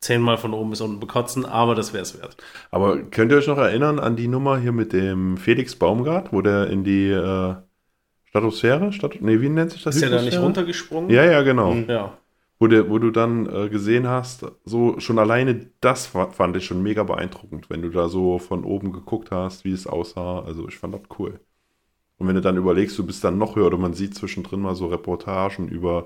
zehnmal 0.01 0.37
von 0.37 0.53
oben 0.53 0.71
bis 0.71 0.81
unten 0.81 0.99
bekotzen, 0.99 1.45
aber 1.45 1.75
das 1.75 1.93
wäre 1.93 2.01
es 2.01 2.19
wert. 2.19 2.35
Aber 2.71 2.97
könnt 3.03 3.31
ihr 3.31 3.37
euch 3.37 3.47
noch 3.47 3.59
erinnern 3.59 3.99
an 3.99 4.15
die 4.15 4.27
Nummer 4.27 4.57
hier 4.59 4.71
mit 4.71 4.93
dem 4.93 5.37
Felix 5.37 5.75
Baumgart, 5.75 6.33
wo 6.33 6.41
der 6.41 6.67
in 6.67 6.83
die 6.83 7.09
äh, 7.09 7.55
Stratosphäre? 8.25 8.91
Stat 8.91 9.21
nee, 9.21 9.39
wie 9.41 9.49
nennt 9.49 9.71
sich 9.71 9.83
das? 9.83 9.95
Ist 9.95 10.01
der 10.01 10.09
da 10.09 10.21
nicht 10.21 10.39
runtergesprungen? 10.39 11.09
Ja, 11.09 11.23
ja, 11.23 11.43
genau. 11.43 11.73
Mhm. 11.73 11.85
Ja. 11.87 12.17
Wo, 12.59 12.67
der, 12.67 12.89
wo 12.89 12.99
du 12.99 13.11
dann 13.11 13.47
äh, 13.47 13.69
gesehen 13.69 14.07
hast, 14.07 14.45
so 14.65 14.99
schon 14.99 15.17
alleine 15.17 15.67
das 15.81 16.05
fand 16.07 16.55
ich 16.55 16.65
schon 16.65 16.83
mega 16.83 17.03
beeindruckend, 17.03 17.69
wenn 17.69 17.81
du 17.81 17.89
da 17.89 18.07
so 18.07 18.39
von 18.39 18.63
oben 18.63 18.91
geguckt 18.91 19.31
hast, 19.31 19.65
wie 19.65 19.71
es 19.71 19.87
aussah. 19.87 20.41
Also 20.41 20.67
ich 20.67 20.77
fand 20.77 20.93
das 20.93 21.01
cool. 21.17 21.39
Und 22.17 22.27
wenn 22.27 22.35
du 22.35 22.41
dann 22.41 22.57
überlegst, 22.57 22.97
du 22.99 23.05
bist 23.05 23.23
dann 23.23 23.39
noch 23.39 23.55
höher 23.55 23.65
oder 23.65 23.79
man 23.79 23.93
sieht 23.93 24.13
zwischendrin 24.13 24.61
mal 24.61 24.75
so 24.75 24.87
Reportagen 24.87 25.69
über 25.69 26.05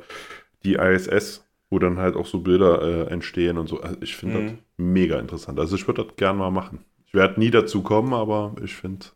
die 0.64 0.76
ISS, 0.76 1.45
wo 1.76 1.80
dann 1.80 1.98
halt 2.00 2.16
auch 2.16 2.26
so 2.26 2.40
Bilder 2.40 2.82
äh, 2.82 3.12
entstehen 3.12 3.58
und 3.58 3.68
so. 3.68 3.82
Also 3.82 3.98
ich 4.02 4.16
finde 4.16 4.38
Mhm. 4.40 4.46
das 4.48 4.56
mega 4.78 5.20
interessant. 5.20 5.60
Also 5.60 5.76
ich 5.76 5.86
würde 5.88 6.06
das 6.06 6.16
gerne 6.16 6.40
mal 6.40 6.52
machen. 6.52 6.80
Ich 7.06 7.14
werde 7.14 7.38
nie 7.38 7.52
dazu 7.52 7.82
kommen, 7.84 8.14
aber 8.14 8.56
ich 8.64 8.74
finde, 8.74 9.08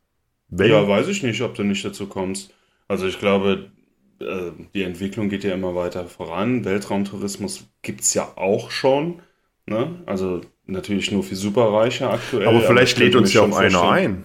wenn, 0.49 0.69
Ja, 0.69 0.85
weiß 0.85 1.07
ich 1.07 1.23
nicht, 1.23 1.41
ob 1.41 1.55
du 1.55 1.63
nicht 1.63 1.85
dazu 1.85 2.07
kommst. 2.07 2.53
Also 2.89 3.07
ich 3.07 3.17
glaube, 3.17 3.71
äh, 4.19 4.51
die 4.73 4.83
Entwicklung 4.83 5.29
geht 5.29 5.45
ja 5.45 5.53
immer 5.53 5.73
weiter 5.73 6.03
voran. 6.05 6.65
Weltraumtourismus 6.65 7.65
gibt 7.81 8.01
es 8.01 8.13
ja 8.13 8.27
auch 8.35 8.71
schon. 8.71 9.21
Ne? 9.65 10.01
Also 10.05 10.41
natürlich 10.65 11.11
nur 11.13 11.23
für 11.23 11.35
Superreiche 11.37 12.09
aktuell. 12.09 12.45
aber 12.47 12.59
vielleicht 12.59 12.93
ich 12.97 13.03
könnte 13.03 13.05
lädt 13.05 13.15
uns 13.23 13.33
ja 13.33 13.41
auch 13.41 13.57
einer 13.57 13.69
vorstellen- 13.79 14.11
ein, 14.17 14.23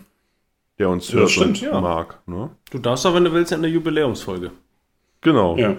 der 0.80 0.88
uns 0.88 1.12
hört 1.12 1.30
stimmt, 1.30 1.48
und 1.48 1.60
ja. 1.60 1.80
mag. 1.80 2.18
Ne? 2.26 2.50
Du 2.72 2.78
darfst 2.78 3.04
doch, 3.04 3.14
wenn 3.14 3.24
du 3.24 3.32
willst, 3.32 3.52
in 3.52 3.62
der 3.62 3.70
Jubiläumsfolge. 3.70 4.50
Genau. 5.20 5.56
Ja. 5.56 5.76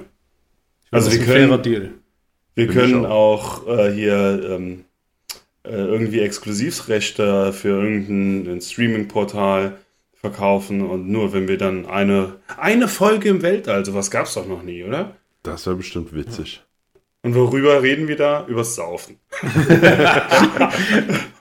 Also 0.92 1.10
Das 1.10 1.16
wir 1.18 1.22
ist 1.22 1.28
ein 1.28 1.34
fairer 1.34 1.50
können, 1.50 1.64
Deal. 1.64 1.92
Wir 2.56 2.68
können 2.68 3.06
auch 3.06 3.68
äh, 3.68 3.92
hier 3.92 4.50
ähm, 4.50 4.86
äh, 5.64 5.72
irgendwie 5.72 6.22
Exklusivrechte 6.22 7.54
für 7.54 7.82
irgendein 7.82 8.62
Streaming-Portal 8.62 9.78
verkaufen 10.14 10.82
und 10.82 11.10
nur 11.10 11.34
wenn 11.34 11.48
wir 11.48 11.58
dann 11.58 11.86
eine, 11.86 12.38
eine 12.58 12.88
Folge 12.88 13.30
im 13.30 13.42
Weltall, 13.42 13.86
sowas 13.86 14.10
gab's 14.10 14.34
doch 14.34 14.48
noch 14.48 14.64
nie, 14.64 14.84
oder? 14.84 15.16
Das 15.44 15.66
wäre 15.68 15.76
bestimmt 15.76 16.14
witzig. 16.16 16.64
Und 17.22 17.36
worüber 17.36 17.82
reden 17.82 18.08
wir 18.08 18.18
da? 18.18 18.46
Übers 18.48 18.76
Saufen. 18.76 19.18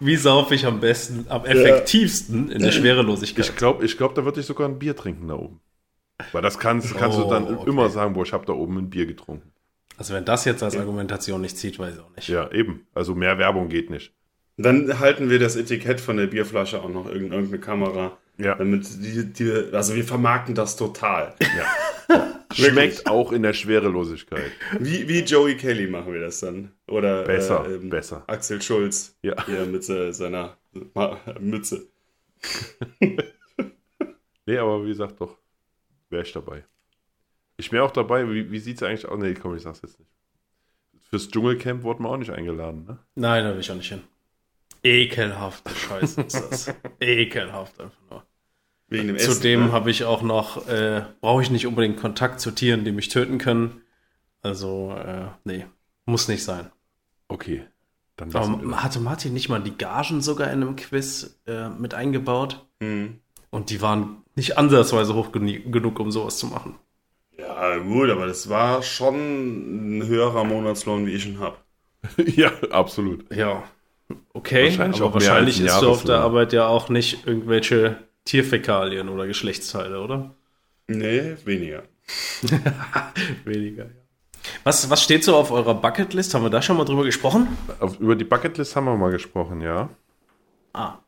Wie 0.00 0.16
saufe 0.16 0.54
ich 0.54 0.64
am 0.66 0.80
besten, 0.80 1.26
am 1.28 1.44
effektivsten 1.44 2.50
in 2.50 2.62
der 2.62 2.72
Schwerelosigkeit? 2.72 3.44
Ich 3.44 3.56
glaube, 3.56 3.84
ich 3.84 3.96
glaub, 3.98 4.14
da 4.14 4.24
würde 4.24 4.40
ich 4.40 4.46
sogar 4.46 4.66
ein 4.68 4.78
Bier 4.78 4.96
trinken 4.96 5.28
da 5.28 5.34
oben. 5.34 5.60
Weil 6.32 6.42
das 6.42 6.58
kannst, 6.58 6.96
kannst 6.96 7.18
du 7.18 7.24
Oh, 7.24 7.30
dann 7.30 7.54
okay. 7.54 7.68
immer 7.68 7.90
sagen, 7.90 8.14
boah, 8.14 8.22
ich 8.22 8.32
habe 8.32 8.46
da 8.46 8.52
oben 8.54 8.78
ein 8.78 8.88
Bier 8.90 9.04
getrunken. 9.06 9.50
Also 9.96 10.14
wenn 10.14 10.24
das 10.24 10.44
jetzt 10.44 10.62
als 10.62 10.76
Argumentation 10.76 11.40
nicht 11.40 11.56
zieht, 11.56 11.78
weiß 11.78 11.94
ich 11.94 12.00
auch 12.00 12.16
nicht. 12.16 12.28
Ja, 12.28 12.50
eben. 12.50 12.86
Also 12.94 13.14
mehr 13.14 13.38
Werbung 13.38 13.68
geht 13.68 13.90
nicht. 13.90 14.12
Dann 14.56 15.00
halten 15.00 15.30
wir 15.30 15.38
das 15.38 15.56
Etikett 15.56 16.00
von 16.00 16.16
der 16.16 16.26
Bierflasche 16.26 16.80
auch 16.80 16.88
noch 16.88 17.06
in 17.06 17.32
irgendeine 17.32 17.58
Kamera. 17.58 18.18
Ja. 18.38 18.54
Damit 18.56 18.86
die, 19.02 19.32
die, 19.32 19.52
also 19.72 19.94
wir 19.94 20.04
vermarkten 20.04 20.54
das 20.54 20.76
total. 20.76 21.34
Schmeckt 22.52 23.06
auch 23.06 23.32
in 23.32 23.42
der 23.42 23.52
Schwerelosigkeit. 23.52 24.52
Wie, 24.78 25.08
wie 25.08 25.20
Joey 25.20 25.56
Kelly 25.56 25.88
machen 25.88 26.12
wir 26.12 26.20
das 26.20 26.40
dann. 26.40 26.72
Oder 26.86 27.24
Besser, 27.24 27.66
äh, 27.68 27.74
ähm, 27.74 27.90
besser. 27.90 28.24
Axel 28.28 28.62
Schulz. 28.62 29.16
Ja. 29.22 29.34
Hier 29.46 29.66
mit 29.66 29.88
äh, 29.88 30.12
seiner 30.12 30.56
Mütze. 31.40 31.86
Nee, 34.46 34.58
aber 34.58 34.84
wie 34.84 34.88
gesagt, 34.88 35.20
doch, 35.20 35.38
wäre 36.10 36.22
ich 36.22 36.32
dabei. 36.32 36.64
Ich 37.56 37.70
wäre 37.72 37.84
auch 37.84 37.90
dabei, 37.90 38.28
wie, 38.28 38.50
wie 38.50 38.58
sieht 38.58 38.76
es 38.76 38.82
eigentlich 38.82 39.06
aus? 39.06 39.18
Nee, 39.18 39.34
komm, 39.34 39.56
ich 39.56 39.62
sag's 39.62 39.80
jetzt 39.82 39.98
nicht. 39.98 40.10
Fürs 41.02 41.28
Dschungelcamp 41.28 41.82
wurden 41.82 42.02
wir 42.04 42.10
auch 42.10 42.16
nicht 42.16 42.30
eingeladen, 42.30 42.84
ne? 42.86 42.98
Nein, 43.14 43.44
da 43.44 43.52
will 43.52 43.60
ich 43.60 43.70
auch 43.70 43.76
nicht 43.76 43.88
hin. 43.88 44.02
Ekelhafte 44.82 45.74
Scheiße 45.74 46.20
ist 46.22 46.34
das. 46.34 46.74
Ekelhaft 47.00 47.80
einfach 47.80 48.00
nur. 48.10 48.22
Wegen 48.88 49.06
dem 49.06 49.16
Essen. 49.16 49.32
Zudem 49.32 49.66
ne? 49.66 49.72
habe 49.72 49.90
ich 49.90 50.04
auch 50.04 50.22
noch, 50.22 50.68
äh, 50.68 51.04
brauche 51.20 51.42
ich 51.42 51.50
nicht 51.50 51.66
unbedingt 51.66 51.98
Kontakt 51.98 52.40
zu 52.40 52.50
Tieren, 52.50 52.84
die 52.84 52.92
mich 52.92 53.08
töten 53.08 53.38
können. 53.38 53.82
Also, 54.42 54.94
äh, 54.94 55.28
nee, 55.44 55.64
muss 56.04 56.28
nicht 56.28 56.44
sein. 56.44 56.70
Okay. 57.28 57.64
Dann 58.16 58.34
Aber 58.34 58.82
hatte 58.82 59.00
Martin 59.00 59.32
nicht 59.32 59.48
mal 59.48 59.62
die 59.62 59.76
Gagen 59.76 60.20
sogar 60.20 60.48
in 60.48 60.62
einem 60.62 60.76
Quiz 60.76 61.40
äh, 61.46 61.70
mit 61.70 61.94
eingebaut? 61.94 62.66
Mhm. 62.80 63.20
Und 63.50 63.70
die 63.70 63.80
waren 63.80 64.22
nicht 64.36 64.58
ansatzweise 64.58 65.14
hoch 65.14 65.32
genug, 65.32 65.98
um 65.98 66.10
sowas 66.12 66.38
zu 66.38 66.46
machen. 66.46 66.76
Ja, 67.38 67.78
gut, 67.78 68.10
aber 68.10 68.26
das 68.26 68.48
war 68.48 68.82
schon 68.82 69.98
ein 69.98 70.06
höherer 70.06 70.44
Monatslohn, 70.44 71.06
wie 71.06 71.12
ich 71.12 71.26
ihn 71.26 71.40
habe. 71.40 71.56
ja, 72.16 72.50
absolut. 72.70 73.34
Ja. 73.34 73.64
Okay, 74.32 74.64
Wahrscheinlich 74.66 75.00
aber 75.00 75.14
wahrscheinlich 75.14 75.60
isst 75.60 75.82
du 75.82 75.90
auf 75.90 76.04
der. 76.04 76.18
Arbeit 76.18 76.52
ja 76.52 76.66
auch 76.66 76.88
nicht 76.88 77.26
irgendwelche 77.26 77.96
Tierfäkalien 78.24 79.08
oder 79.08 79.26
Geschlechtsteile, 79.26 80.00
oder? 80.00 80.34
Nee, 80.86 81.36
weniger. 81.44 81.84
Weniger, 83.44 83.84
ja. 83.84 83.90
Was, 84.62 84.90
was 84.90 85.02
steht 85.02 85.24
so 85.24 85.36
auf 85.36 85.50
eurer 85.50 85.74
Bucketlist? 85.74 86.34
Haben 86.34 86.44
wir 86.44 86.50
da 86.50 86.60
schon 86.60 86.76
mal 86.76 86.84
drüber 86.84 87.04
gesprochen? 87.04 87.48
Auf, 87.80 87.98
über 87.98 88.14
die 88.14 88.24
Bucketlist 88.24 88.76
haben 88.76 88.84
wir 88.84 88.96
mal 88.96 89.10
gesprochen, 89.10 89.62
ja. 89.62 89.88
Ah. 90.74 90.98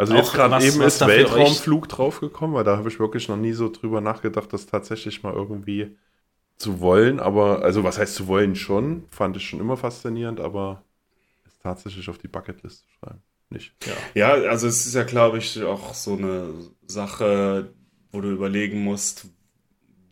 Also 0.00 0.14
Auch 0.14 0.16
jetzt 0.16 0.32
gerade 0.32 0.64
eben 0.64 0.80
ist 0.80 1.06
Weltraumflug 1.06 1.86
draufgekommen, 1.86 2.56
weil 2.56 2.64
da 2.64 2.78
habe 2.78 2.88
ich 2.88 2.98
wirklich 2.98 3.28
noch 3.28 3.36
nie 3.36 3.52
so 3.52 3.68
drüber 3.68 4.00
nachgedacht, 4.00 4.50
das 4.50 4.64
tatsächlich 4.64 5.22
mal 5.22 5.34
irgendwie 5.34 5.94
zu 6.56 6.80
wollen. 6.80 7.20
Aber, 7.20 7.62
also 7.62 7.84
was 7.84 7.98
heißt 7.98 8.14
zu 8.14 8.26
wollen 8.26 8.56
schon, 8.56 9.04
fand 9.10 9.36
ich 9.36 9.46
schon 9.46 9.60
immer 9.60 9.76
faszinierend, 9.76 10.40
aber 10.40 10.82
es 11.46 11.58
tatsächlich 11.58 12.08
auf 12.08 12.16
die 12.16 12.28
Bucketlist 12.28 12.78
zu 12.78 12.86
schreiben, 12.98 13.22
nicht. 13.50 13.74
Ja, 14.14 14.30
also 14.30 14.68
es 14.68 14.86
ist 14.86 14.94
ja, 14.94 15.02
glaube 15.02 15.36
ich, 15.36 15.62
auch 15.64 15.92
so 15.92 16.16
eine 16.16 16.54
Sache, 16.86 17.74
wo 18.10 18.22
du 18.22 18.30
überlegen 18.30 18.82
musst, 18.82 19.26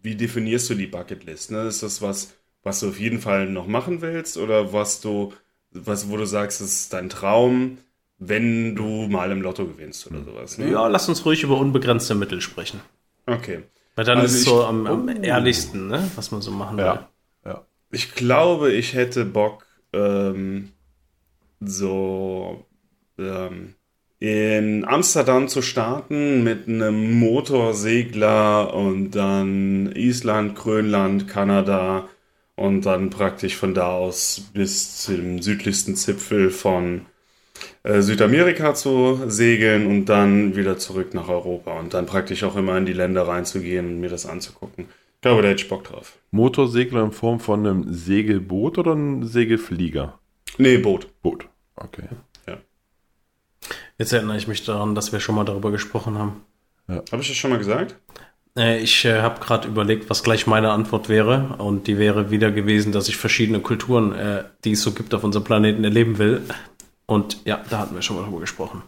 wie 0.03 0.17
definierst 0.17 0.69
du 0.69 0.75
die 0.75 0.87
Bucketlist? 0.87 1.51
Ne? 1.51 1.63
Ist 1.63 1.83
das 1.83 2.03
was, 2.03 2.35
was 2.63 2.81
du 2.81 2.91
auf 2.91 3.01
jeden 3.01 3.21
Fall 3.21 3.49
noch 3.49 3.67
machen 3.67 4.03
willst 4.03 4.37
oder 4.37 4.75
was 4.75 5.01
du, 5.01 5.33
was, 5.71 6.11
wo 6.11 6.19
du 6.19 6.27
sagst, 6.27 6.61
das 6.61 6.69
ist 6.69 6.93
dein 6.93 7.09
Traum, 7.09 7.79
wenn 8.19 8.75
du 8.75 9.09
mal 9.09 9.31
im 9.31 9.43
Lotto 9.43 9.67
gewinnst 9.67 10.07
oder 10.09 10.23
sowas? 10.25 10.59
Ne? 10.59 10.71
Ja, 10.71 10.87
lass 10.89 11.09
uns 11.09 11.25
ruhig 11.25 11.43
über 11.43 11.59
unbegrenzte 11.59 12.15
Mittel 12.15 12.41
sprechen. 12.41 12.81
Okay. 13.27 13.63
Weil 13.95 14.05
dann 14.05 14.19
Also 14.19 14.35
ist 14.35 14.41
es 14.41 14.45
so 14.45 14.65
am, 14.65 14.87
am 14.87 15.09
ehrlichsten, 15.23 15.89
ne? 15.89 16.09
was 16.17 16.31
man 16.31 16.41
so 16.41 16.51
machen 16.51 16.77
will. 16.77 16.85
Ja. 16.85 17.09
Ja. 17.45 17.67
Ich 17.91 18.15
glaube, 18.15 18.73
ich 18.73 18.95
hätte 18.95 19.25
Bock, 19.25 19.67
ähm, 19.93 20.71
so 21.61 22.65
ähm, 23.19 23.75
in 24.21 24.85
Amsterdam 24.85 25.49
zu 25.49 25.63
starten 25.63 26.43
mit 26.43 26.67
einem 26.67 27.19
Motorsegler 27.19 28.75
und 28.75 29.13
dann 29.13 29.93
Island, 29.95 30.57
Grönland, 30.57 31.29
Kanada 31.29 32.09
und 32.57 32.83
dann 32.83 33.11
praktisch 33.11 33.57
von 33.57 33.75
da 33.75 33.93
aus 33.93 34.51
bis 34.53 34.99
zum 35.03 35.41
südlichsten 35.41 35.95
Zipfel 35.95 36.51
von 36.51 37.03
äh, 37.03 37.18
Südamerika 37.85 38.75
zu 38.75 39.21
segeln 39.29 39.87
und 39.87 40.07
dann 40.07 40.57
wieder 40.57 40.79
zurück 40.79 41.15
nach 41.15 41.29
Europa 41.29 41.79
und 41.79 41.95
dann 41.95 42.07
praktisch 42.07 42.45
auch 42.45 42.57
immer 42.57 42.77
in 42.77 42.87
die 42.87 42.93
Länder 42.93 43.27
reinzugehen 43.27 43.87
und 43.87 44.01
mir 44.01 44.11
das 44.11 44.27
anzugucken. 44.27 44.87
Ich 45.17 45.21
glaube, 45.23 45.43
da 45.43 45.49
hätte 45.49 45.63
ich 45.63 45.69
Bock 45.69 45.85
drauf. 45.85 46.17
Motorsegler 46.31 47.03
in 47.05 47.13
Form 47.13 47.41
von 47.41 47.67
einem 47.67 47.93
Segelboot 47.93 48.79
oder 48.79 48.93
einem 48.93 49.25
Segelflieger? 49.25 50.19
Nee, 50.59 50.79
Boot. 50.79 51.09
Boot. 51.23 51.49
Okay. 51.77 52.05
Jetzt 53.99 54.13
erinnere 54.13 54.37
ich 54.37 54.47
mich 54.47 54.65
daran, 54.65 54.95
dass 54.95 55.13
wir 55.13 55.19
schon 55.19 55.35
mal 55.35 55.45
darüber 55.45 55.73
gesprochen 55.73 56.19
haben. 56.19 56.43
Habe 56.89 57.21
ich 57.21 57.29
das 57.29 57.37
schon 57.37 57.51
mal 57.51 57.59
gesagt? 57.59 57.97
Äh, 58.57 58.81
Ich 58.81 59.05
äh, 59.05 59.21
habe 59.21 59.41
gerade 59.41 59.67
überlegt, 59.67 60.09
was 60.09 60.23
gleich 60.23 60.47
meine 60.47 60.71
Antwort 60.71 61.09
wäre. 61.09 61.57
Und 61.59 61.89
die 61.89 61.99
wäre 61.99 62.31
wieder 62.31 62.53
gewesen, 62.53 62.93
dass 62.93 63.09
ich 63.09 63.17
verschiedene 63.17 63.59
Kulturen, 63.59 64.13
äh, 64.13 64.45
die 64.65 64.73
es 64.73 64.83
so 64.83 64.93
gibt 64.93 65.15
auf 65.15 65.25
unserem 65.25 65.45
Planeten, 65.45 65.83
erleben 65.83 66.19
will. 66.19 66.43
Und 67.09 67.39
ja, 67.47 67.65
da 67.71 67.79
hatten 67.79 67.95
wir 67.95 68.03
schon 68.03 68.17
mal 68.17 68.25
drüber 68.25 68.41
gesprochen. 68.41 68.83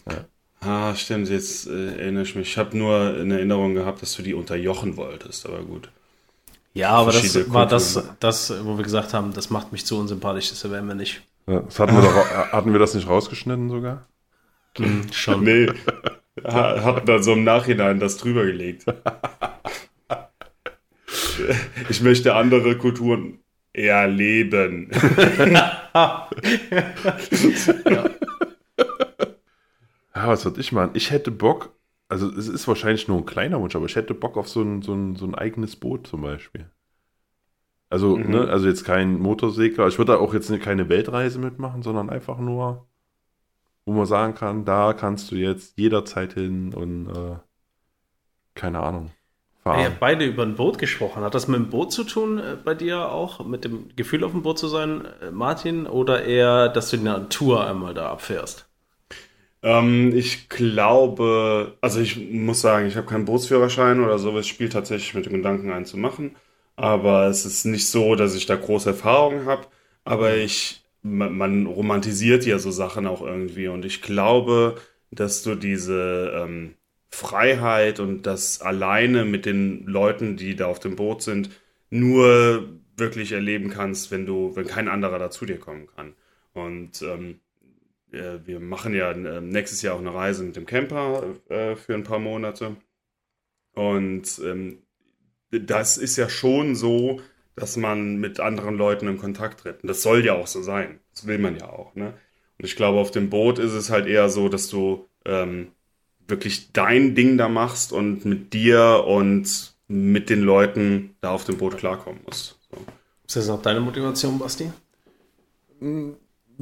Ah, 0.61 0.94
stimmt, 0.94 1.30
jetzt 1.30 1.66
äh, 1.66 1.96
erinnere 1.96 2.24
ich 2.24 2.35
mich. 2.35 2.50
Ich 2.50 2.59
habe 2.59 2.76
nur 2.76 3.16
in 3.18 3.30
Erinnerung 3.30 3.74
gehabt, 3.74 4.02
dass 4.02 4.14
du 4.14 4.22
die 4.22 4.35
unterjochen 4.35 4.98
wolltest, 4.98 5.46
aber 5.46 5.62
gut. 5.62 5.88
Ja, 6.74 6.90
aber 6.90 7.12
das 7.12 7.50
war 7.52 7.66
das, 7.66 8.02
das, 8.20 8.52
wo 8.64 8.76
wir 8.76 8.85
gesagt 8.85 9.14
haben, 9.14 9.33
das 9.33 9.48
macht 9.48 9.72
mich 9.72 9.87
zu 9.87 9.98
unsympathisch, 9.98 10.50
das 10.50 10.70
werden 10.70 10.87
wir 10.87 10.94
nicht. 10.94 11.22
Ja, 11.46 11.61
Das 11.61 11.80
hatten, 11.80 11.96
wir 11.96 12.02
doch, 12.02 12.14
ra- 12.14 12.52
hatten 12.52 12.72
wir 12.72 12.78
das 12.78 12.94
nicht 12.94 13.09
rausgeschnitten 13.09 13.70
sogar? 13.70 14.06
Schon. 15.12 15.42
Nee, 15.42 15.68
ha- 16.44 16.85
hat 16.85 17.09
dann 17.09 17.22
so 17.22 17.33
im 17.33 17.44
Nachhinein 17.44 17.98
das 18.00 18.18
drüber 18.18 18.44
gelegt. 18.44 18.85
Ich 21.88 22.00
möchte 22.02 22.35
andere 22.35 22.76
Kulturen 22.76 23.38
erleben. 23.72 24.90
Ja, 25.94 26.28
was 30.30 30.44
würde 30.44 30.60
ich 30.60 30.72
machen? 30.72 30.92
Ich 30.94 31.10
hätte 31.10 31.30
Bock, 31.30 31.74
also 32.08 32.28
es 32.30 32.48
ist 32.48 32.66
wahrscheinlich 32.68 33.08
nur 33.08 33.18
ein 33.18 33.26
kleiner 33.26 33.60
Wunsch, 33.60 33.76
aber 33.76 33.86
ich 33.86 33.96
hätte 33.96 34.14
Bock 34.14 34.36
auf 34.36 34.48
so 34.48 34.62
ein, 34.62 34.82
so 34.82 34.94
ein, 34.94 35.16
so 35.16 35.26
ein 35.26 35.34
eigenes 35.34 35.76
Boot 35.76 36.06
zum 36.06 36.22
Beispiel. 36.22 36.70
Also, 37.88 38.16
Mhm. 38.16 38.30
ne, 38.30 38.48
also 38.48 38.68
jetzt 38.68 38.84
kein 38.84 39.18
Motorsegler. 39.18 39.88
Ich 39.88 39.98
würde 39.98 40.12
da 40.12 40.18
auch 40.18 40.32
jetzt 40.32 40.52
keine 40.60 40.88
Weltreise 40.88 41.38
mitmachen, 41.38 41.82
sondern 41.82 42.08
einfach 42.08 42.38
nur, 42.38 42.86
wo 43.84 43.92
man 43.92 44.06
sagen 44.06 44.34
kann, 44.34 44.64
da 44.64 44.92
kannst 44.94 45.30
du 45.30 45.36
jetzt 45.36 45.78
jederzeit 45.78 46.34
hin 46.34 46.72
und 46.74 47.08
äh, 47.08 47.36
keine 48.54 48.80
Ahnung. 48.80 49.10
Fahren. 49.62 49.84
habt 49.84 50.00
beide 50.00 50.24
über 50.24 50.42
ein 50.44 50.56
Boot 50.56 50.78
gesprochen. 50.78 51.22
Hat 51.22 51.34
das 51.34 51.48
mit 51.48 51.58
dem 51.58 51.68
Boot 51.70 51.92
zu 51.92 52.04
tun 52.04 52.38
äh, 52.38 52.56
bei 52.62 52.74
dir 52.74 53.10
auch? 53.10 53.44
Mit 53.44 53.64
dem 53.64 53.94
Gefühl 53.96 54.24
auf 54.24 54.32
dem 54.32 54.42
Boot 54.42 54.58
zu 54.58 54.68
sein, 54.68 55.04
äh, 55.20 55.30
Martin? 55.30 55.86
Oder 55.86 56.24
eher, 56.24 56.68
dass 56.68 56.90
du 56.90 56.96
die 56.96 57.04
Natur 57.04 57.66
einmal 57.66 57.92
da 57.94 58.10
abfährst? 58.10 58.69
Ähm, 59.62 60.12
ich 60.14 60.49
glaube, 60.49 61.77
also 61.81 62.01
ich 62.01 62.16
muss 62.31 62.61
sagen, 62.61 62.87
ich 62.87 62.96
habe 62.96 63.07
keinen 63.07 63.25
Bootsführerschein 63.27 64.01
oder 64.03 64.18
sowas, 64.18 64.46
spiele 64.46 64.70
tatsächlich 64.70 65.14
mit 65.14 65.27
dem 65.27 65.35
Gedanken, 65.35 65.70
einen 65.70 65.87
zu 65.87 65.99
machen. 65.99 66.37
Aber 66.77 67.27
es 67.27 67.44
ist 67.44 67.64
nicht 67.66 67.88
so, 67.88 68.14
dass 68.14 68.35
ich 68.35 68.46
da 68.46 68.57
große 68.57 68.90
Erfahrungen 68.90 69.46
habe. 69.46 69.66
Aber 70.05 70.37
ich, 70.37 70.83
man, 71.03 71.37
man 71.37 71.66
romantisiert 71.66 72.46
ja 72.46 72.59
so 72.59 72.70
Sachen 72.70 73.07
auch 73.07 73.23
irgendwie. 73.23 73.68
Und 73.68 73.85
ich 73.85 74.03
glaube, 74.03 74.77
dass 75.11 75.42
du 75.42 75.55
diese 75.57 76.33
ähm, 76.35 76.75
Freiheit 77.11 78.01
und 78.01 78.23
das 78.27 78.61
alleine 78.62 79.25
mit 79.25 79.44
den 79.46 79.85
Leuten, 79.87 80.37
die 80.37 80.57
da 80.57 80.66
auf 80.66 80.81
dem 80.81 80.96
Boot 80.96 81.23
sind, 81.23 81.51
nur 81.90 82.68
wirklich 82.96 83.33
erleben 83.33 83.70
kannst, 83.70 84.11
wenn 84.11 84.27
du, 84.27 84.55
wenn 84.57 84.66
kein 84.66 84.88
anderer 84.88 85.18
da 85.18 85.31
zu 85.31 85.46
dir 85.46 85.59
kommen 85.59 85.88
kann. 85.94 86.14
Und 86.55 87.03
ähm, 87.03 87.31
äh, 87.31 87.49
wir 88.11 88.61
machen 88.61 88.94
ja 88.94 89.12
äh, 89.12 89.40
nächstes 89.40 89.83
Jahr 89.83 89.94
auch 89.94 90.01
eine 90.01 90.14
Reise 90.14 90.42
mit 90.42 90.57
dem 90.57 90.66
Camper 90.66 91.25
äh, 91.49 91.77
für 91.77 91.94
ein 91.94 92.05
paar 92.05 92.18
Monate. 92.18 92.77
Und 93.75 94.40
ähm, 94.44 94.83
das 95.51 95.96
ist 95.96 96.16
ja 96.16 96.29
schon 96.29 96.75
so, 96.75 97.20
dass 97.57 97.77
man 97.77 98.16
mit 98.16 98.40
anderen 98.40 98.77
Leuten 98.77 99.09
in 99.09 99.18
Kontakt 99.18 99.61
tritt. 99.61 99.83
Und 99.83 99.88
das 99.88 100.03
soll 100.03 100.25
ja 100.25 100.35
auch 100.35 100.46
so 100.46 100.62
sein. 100.62 101.01
Das 101.14 101.27
will 101.27 101.38
man 101.38 101.57
ja 101.57 101.68
auch. 101.68 101.94
Ne? 101.94 102.14
Und 102.59 102.64
ich 102.64 102.77
glaube, 102.77 102.99
auf 102.99 103.11
dem 103.11 103.31
Boot 103.31 103.59
ist 103.59 103.73
es 103.73 103.90
halt 103.90 104.07
eher 104.07 104.29
so, 104.29 104.49
dass 104.49 104.68
du 104.68 105.07
ähm, 105.25 105.68
wirklich 106.27 106.73
dein 106.73 107.14
Ding 107.14 107.37
da 107.37 107.49
machst 107.49 107.92
und 107.92 108.25
mit 108.25 108.53
dir 108.53 109.05
und 109.07 109.75
mit 109.88 110.31
den 110.31 110.42
Leuten 110.42 111.16
da 111.20 111.31
auf 111.31 111.44
dem 111.44 111.59
Boot 111.59 111.77
klarkommen 111.77 112.20
musst. 112.25 112.59
So. 112.70 112.77
Ist 113.27 113.37
das 113.37 113.49
auch 113.51 113.62
deine 113.62 113.81
Motivation, 113.81 114.38
Basti? 114.38 114.70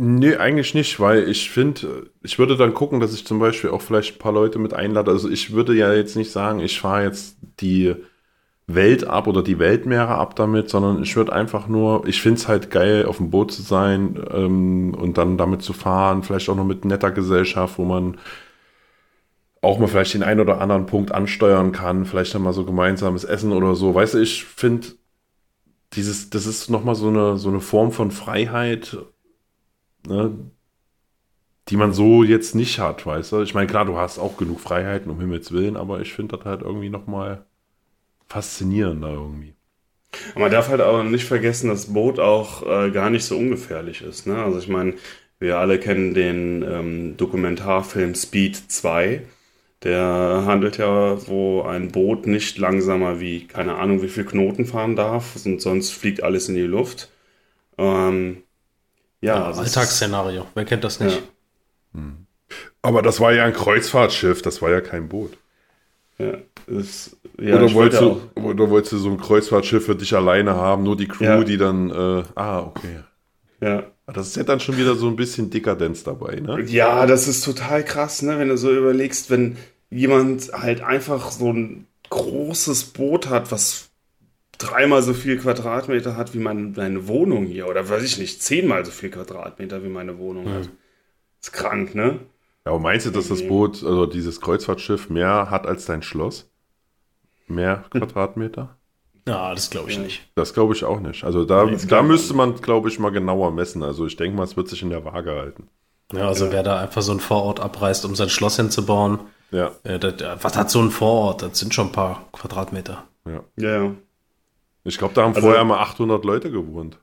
Nee, 0.00 0.36
eigentlich 0.36 0.74
nicht, 0.74 1.00
weil 1.00 1.28
ich 1.28 1.50
finde, 1.50 2.10
ich 2.22 2.38
würde 2.38 2.56
dann 2.56 2.72
gucken, 2.72 3.00
dass 3.00 3.14
ich 3.14 3.26
zum 3.26 3.40
Beispiel 3.40 3.70
auch 3.70 3.82
vielleicht 3.82 4.14
ein 4.14 4.18
paar 4.18 4.32
Leute 4.32 4.60
mit 4.60 4.72
einlade. 4.72 5.10
Also 5.10 5.28
ich 5.28 5.52
würde 5.52 5.74
ja 5.74 5.92
jetzt 5.92 6.14
nicht 6.14 6.30
sagen, 6.30 6.60
ich 6.60 6.80
fahre 6.80 7.02
jetzt 7.02 7.36
die 7.60 7.96
Welt 8.68 9.04
ab 9.08 9.26
oder 9.26 9.42
die 9.42 9.58
Weltmeere 9.58 10.14
ab 10.14 10.36
damit, 10.36 10.70
sondern 10.70 11.02
ich 11.02 11.16
würde 11.16 11.32
einfach 11.32 11.66
nur, 11.68 12.06
ich 12.06 12.22
finde 12.22 12.38
es 12.38 12.46
halt 12.48 12.70
geil, 12.70 13.06
auf 13.06 13.16
dem 13.16 13.30
Boot 13.30 13.50
zu 13.52 13.62
sein 13.62 14.22
ähm, 14.32 14.94
und 14.94 15.18
dann 15.18 15.36
damit 15.36 15.62
zu 15.62 15.72
fahren, 15.72 16.22
vielleicht 16.22 16.48
auch 16.48 16.56
noch 16.56 16.64
mit 16.64 16.84
netter 16.84 17.10
Gesellschaft, 17.10 17.78
wo 17.78 17.84
man 17.84 18.18
auch 19.62 19.78
mal 19.78 19.88
vielleicht 19.88 20.14
den 20.14 20.22
einen 20.22 20.40
oder 20.40 20.60
anderen 20.60 20.86
Punkt 20.86 21.12
ansteuern 21.12 21.72
kann, 21.72 22.04
vielleicht 22.04 22.34
dann 22.34 22.42
mal 22.42 22.52
so 22.52 22.64
gemeinsames 22.64 23.24
Essen 23.24 23.52
oder 23.52 23.74
so. 23.74 23.94
Weißt 23.94 24.14
du, 24.14 24.18
ich 24.18 24.44
finde, 24.44 24.88
dieses, 25.94 26.30
das 26.30 26.46
ist 26.46 26.70
nochmal 26.70 26.94
so 26.94 27.08
eine, 27.08 27.36
so 27.38 27.48
eine 27.48 27.60
Form 27.60 27.92
von 27.92 28.10
Freiheit, 28.10 28.96
ne, 30.06 30.50
die 31.68 31.76
man 31.76 31.92
so 31.92 32.22
jetzt 32.22 32.54
nicht 32.54 32.78
hat, 32.78 33.04
weißt 33.04 33.32
du. 33.32 33.42
Ich 33.42 33.54
meine, 33.54 33.66
klar, 33.66 33.84
du 33.84 33.96
hast 33.96 34.18
auch 34.18 34.36
genug 34.36 34.60
Freiheiten, 34.60 35.10
um 35.10 35.20
Himmels 35.20 35.52
Willen, 35.52 35.76
aber 35.76 36.00
ich 36.00 36.12
finde 36.14 36.36
das 36.36 36.46
halt 36.46 36.62
irgendwie 36.62 36.88
nochmal 36.88 37.44
faszinierender 38.28 39.10
irgendwie. 39.10 39.54
Aber 40.32 40.40
man 40.40 40.52
darf 40.52 40.68
halt 40.68 40.80
auch 40.80 41.02
nicht 41.02 41.24
vergessen, 41.24 41.68
dass 41.68 41.92
Boot 41.92 42.18
auch 42.18 42.62
äh, 42.66 42.90
gar 42.90 43.10
nicht 43.10 43.24
so 43.24 43.36
ungefährlich 43.36 44.02
ist. 44.02 44.26
Ne? 44.26 44.42
Also 44.42 44.58
ich 44.58 44.68
meine, 44.68 44.94
wir 45.38 45.58
alle 45.58 45.78
kennen 45.78 46.14
den 46.14 46.62
ähm, 46.62 47.16
Dokumentarfilm 47.16 48.14
Speed 48.14 48.56
2. 48.56 49.22
Der 49.84 50.42
handelt 50.46 50.78
ja, 50.78 51.28
wo 51.28 51.62
ein 51.62 51.92
Boot 51.92 52.26
nicht 52.26 52.58
langsamer 52.58 53.20
wie, 53.20 53.46
keine 53.46 53.76
Ahnung, 53.76 54.02
wie 54.02 54.08
viel 54.08 54.24
Knoten 54.24 54.64
fahren 54.64 54.96
darf 54.96 55.36
und 55.44 55.60
sonst 55.60 55.92
fliegt 55.92 56.22
alles 56.22 56.48
in 56.48 56.56
die 56.56 56.62
Luft. 56.62 57.10
Ähm, 57.78 58.42
ja, 59.20 59.36
Ja, 59.36 59.44
also 59.46 59.60
Alltagsszenario. 59.60 60.46
Wer 60.54 60.64
kennt 60.64 60.84
das 60.84 61.00
nicht? 61.00 61.22
Aber 62.82 63.02
das 63.02 63.20
war 63.20 63.32
ja 63.32 63.44
ein 63.44 63.52
Kreuzfahrtschiff, 63.52 64.42
das 64.42 64.62
war 64.62 64.70
ja 64.70 64.80
kein 64.80 65.08
Boot. 65.08 65.36
Ja, 66.18 66.34
es, 66.66 67.16
ja, 67.40 67.56
oder, 67.56 67.72
wolltest 67.74 68.02
wollte 68.02 68.20
du, 68.34 68.40
oder 68.40 68.70
wolltest 68.70 68.92
du 68.92 68.98
so 68.98 69.10
ein 69.10 69.18
Kreuzfahrtschiff 69.18 69.86
für 69.86 69.94
dich 69.94 70.14
alleine 70.14 70.54
haben, 70.54 70.82
nur 70.82 70.96
die 70.96 71.06
Crew, 71.06 71.24
Ja. 71.24 71.44
die 71.44 71.56
dann, 71.56 71.90
äh, 71.90 72.24
ah, 72.34 72.60
okay. 72.60 73.00
ja. 73.60 73.84
Das 74.06 74.28
ist 74.28 74.36
ja 74.36 74.42
dann 74.42 74.58
schon 74.58 74.78
wieder 74.78 74.94
so 74.94 75.06
ein 75.06 75.16
bisschen 75.16 75.50
Dekadenz 75.50 76.02
dabei, 76.02 76.36
ne? 76.36 76.62
Ja, 76.62 77.04
das 77.06 77.28
ist 77.28 77.44
total 77.44 77.84
krass, 77.84 78.22
ne? 78.22 78.38
wenn 78.38 78.48
du 78.48 78.56
so 78.56 78.72
überlegst, 78.74 79.28
wenn 79.30 79.58
jemand 79.90 80.50
halt 80.52 80.80
einfach 80.80 81.30
so 81.30 81.52
ein 81.52 81.86
großes 82.08 82.84
Boot 82.84 83.28
hat, 83.28 83.52
was 83.52 83.87
dreimal 84.58 85.02
so 85.02 85.14
viel 85.14 85.38
Quadratmeter 85.38 86.16
hat 86.16 86.34
wie 86.34 86.38
mein, 86.38 86.72
meine 86.76 87.08
Wohnung 87.08 87.46
hier, 87.46 87.68
oder 87.68 87.88
weiß 87.88 88.02
ich 88.02 88.18
nicht, 88.18 88.42
zehnmal 88.42 88.84
so 88.84 88.90
viel 88.90 89.10
Quadratmeter 89.10 89.82
wie 89.84 89.88
meine 89.88 90.18
Wohnung 90.18 90.48
hat. 90.52 90.68
Ist 91.40 91.52
krank, 91.52 91.94
ne? 91.94 92.20
Ja, 92.66 92.72
aber 92.72 92.80
meinst 92.80 93.06
du, 93.06 93.10
dass 93.10 93.28
das 93.28 93.46
Boot, 93.46 93.82
also 93.84 94.06
dieses 94.06 94.40
Kreuzfahrtschiff, 94.40 95.08
mehr 95.10 95.50
hat 95.50 95.66
als 95.66 95.86
dein 95.86 96.02
Schloss? 96.02 96.50
Mehr 97.46 97.84
Quadratmeter? 97.90 98.76
Ja, 99.26 99.54
das 99.54 99.70
glaube 99.70 99.90
ich 99.90 99.96
Ja. 99.96 100.02
nicht. 100.02 100.28
Das 100.34 100.54
glaube 100.54 100.74
ich 100.74 100.84
auch 100.84 101.00
nicht. 101.00 101.24
Also 101.24 101.44
da, 101.44 101.66
das 101.66 101.86
da 101.86 102.02
müsste 102.02 102.34
man, 102.34 102.56
glaube 102.56 102.88
ich, 102.88 102.98
mal 102.98 103.10
genauer 103.10 103.52
messen. 103.52 103.82
Also 103.82 104.06
ich 104.06 104.16
denke 104.16 104.36
mal, 104.36 104.44
es 104.44 104.56
wird 104.56 104.68
sich 104.68 104.82
in 104.82 104.90
der 104.90 105.04
Waage 105.04 105.30
halten. 105.32 105.68
Ja, 106.12 106.26
also 106.28 106.50
wer 106.50 106.62
da 106.62 106.80
einfach 106.80 107.02
so 107.02 107.12
ein 107.12 107.20
Vorort 107.20 107.60
abreißt, 107.60 108.04
um 108.06 108.16
sein 108.16 108.30
Schloss 108.30 108.56
hinzubauen, 108.56 109.20
Ja, 109.50 109.72
äh, 109.84 109.98
das, 109.98 110.20
äh, 110.22 110.36
was 110.42 110.56
hat 110.56 110.70
so 110.70 110.80
ein 110.80 110.90
Vorort? 110.90 111.42
Das 111.42 111.58
sind 111.58 111.74
schon 111.74 111.88
ein 111.88 111.92
paar 111.92 112.26
Quadratmeter. 112.32 113.04
ja. 113.26 113.44
Ja, 113.56 113.84
ja. 113.84 113.94
Ich 114.84 114.98
glaube, 114.98 115.14
da 115.14 115.22
haben 115.24 115.34
Also- 115.34 115.46
vorher 115.48 115.64
mal 115.64 115.78
800 115.80 116.24
Leute 116.24 116.50
gewohnt. 116.50 116.98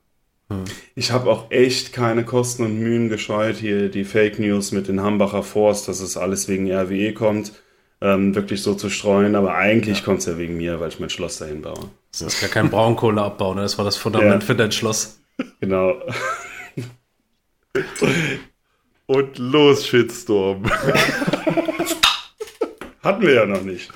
Ich 0.93 1.11
habe 1.11 1.29
auch 1.31 1.49
echt 1.49 1.91
keine 1.91 2.23
Kosten 2.23 2.63
und 2.63 2.79
Mühen 2.79 3.09
gescheut, 3.09 3.55
hier 3.57 3.89
die 3.89 4.03
Fake 4.03 4.37
News 4.37 4.71
mit 4.71 4.87
den 4.87 5.01
Hambacher 5.01 5.41
Forst, 5.41 5.87
dass 5.87 6.01
es 6.01 6.17
alles 6.17 6.47
wegen 6.47 6.71
RWE 6.71 7.13
kommt, 7.13 7.51
ähm, 7.99 8.35
wirklich 8.35 8.61
so 8.61 8.75
zu 8.75 8.91
streuen. 8.91 9.35
Aber 9.35 9.55
eigentlich 9.55 10.03
kommt 10.03 10.19
es 10.19 10.27
ja 10.27 10.37
wegen 10.37 10.55
mir, 10.55 10.79
weil 10.79 10.89
ich 10.89 10.99
mein 10.99 11.09
Schloss 11.09 11.39
dahin 11.39 11.63
baue. 11.63 11.89
Das 12.11 12.21
ist 12.21 12.41
gar 12.41 12.49
kein 12.51 12.69
Braunkohleabbau, 12.69 13.55
ne? 13.55 13.61
Das 13.63 13.79
war 13.79 13.85
das 13.85 13.97
Fundament 13.97 14.43
Ja. 14.43 14.47
für 14.47 14.53
dein 14.55 14.71
Schloss. 14.71 15.19
Genau. 15.61 15.95
Und 19.07 19.37
los, 19.39 19.87
Shitstorm. 19.87 20.63
Hatten 23.03 23.21
wir 23.21 23.33
ja 23.33 23.45
noch 23.47 23.61
nicht. 23.63 23.91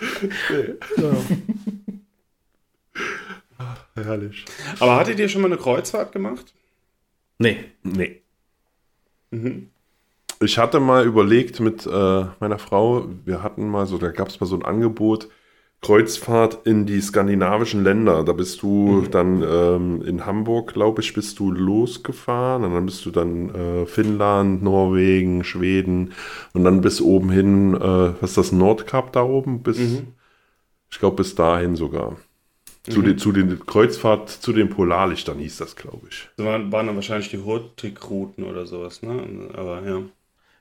Herrlich. 4.03 4.45
Aber 4.79 4.95
hattet 4.97 5.19
ihr 5.19 5.29
schon 5.29 5.41
mal 5.41 5.47
eine 5.47 5.57
Kreuzfahrt 5.57 6.11
gemacht? 6.11 6.53
Nee. 7.37 7.57
Nee. 7.83 8.21
Ich 10.41 10.57
hatte 10.57 10.79
mal 10.79 11.05
überlegt 11.05 11.59
mit 11.59 11.85
äh, 11.85 12.25
meiner 12.39 12.59
Frau, 12.59 13.07
wir 13.25 13.43
hatten 13.43 13.67
mal 13.69 13.85
so, 13.87 13.97
da 13.97 14.09
gab 14.11 14.29
es 14.29 14.39
mal 14.39 14.47
so 14.47 14.55
ein 14.55 14.65
Angebot, 14.65 15.29
Kreuzfahrt 15.81 16.65
in 16.65 16.85
die 16.85 16.99
skandinavischen 17.01 17.83
Länder. 17.83 18.23
Da 18.23 18.33
bist 18.33 18.61
du 18.61 19.03
dann 19.09 19.43
ähm, 19.43 20.01
in 20.01 20.25
Hamburg, 20.25 20.73
glaube 20.73 21.01
ich, 21.01 21.13
bist 21.13 21.39
du 21.39 21.51
losgefahren 21.51 22.63
und 22.65 22.73
dann 22.73 22.85
bist 22.85 23.05
du 23.05 23.11
dann 23.11 23.53
äh, 23.55 23.85
Finnland, 23.85 24.61
Norwegen, 24.63 25.43
Schweden 25.43 26.13
und 26.53 26.63
dann 26.65 26.81
bis 26.81 27.01
oben 27.01 27.29
hin, 27.31 27.75
äh, 27.75 27.79
was 28.21 28.31
ist 28.31 28.37
das, 28.37 28.51
Nordkap 28.51 29.13
da 29.13 29.23
oben? 29.23 29.63
Bis, 29.63 30.03
Ich 30.91 30.99
glaube, 30.99 31.17
bis 31.17 31.35
dahin 31.35 31.75
sogar. 31.75 32.17
Zu, 32.89 33.01
den, 33.01 33.17
zu 33.17 33.31
den 33.31 33.65
Kreuzfahrt 33.65 34.29
zu 34.29 34.53
den 34.53 34.69
Polarlichtern 34.69 35.37
hieß 35.37 35.57
das, 35.57 35.75
glaube 35.75 36.07
ich. 36.09 36.27
Das 36.37 36.45
waren, 36.45 36.71
waren 36.71 36.87
dann 36.87 36.95
wahrscheinlich 36.95 37.29
die 37.29 37.39
Hurtigruten 37.39 38.43
oder 38.43 38.65
sowas, 38.65 39.01
ne? 39.01 39.49
Aber 39.53 39.81
ja. 39.85 40.01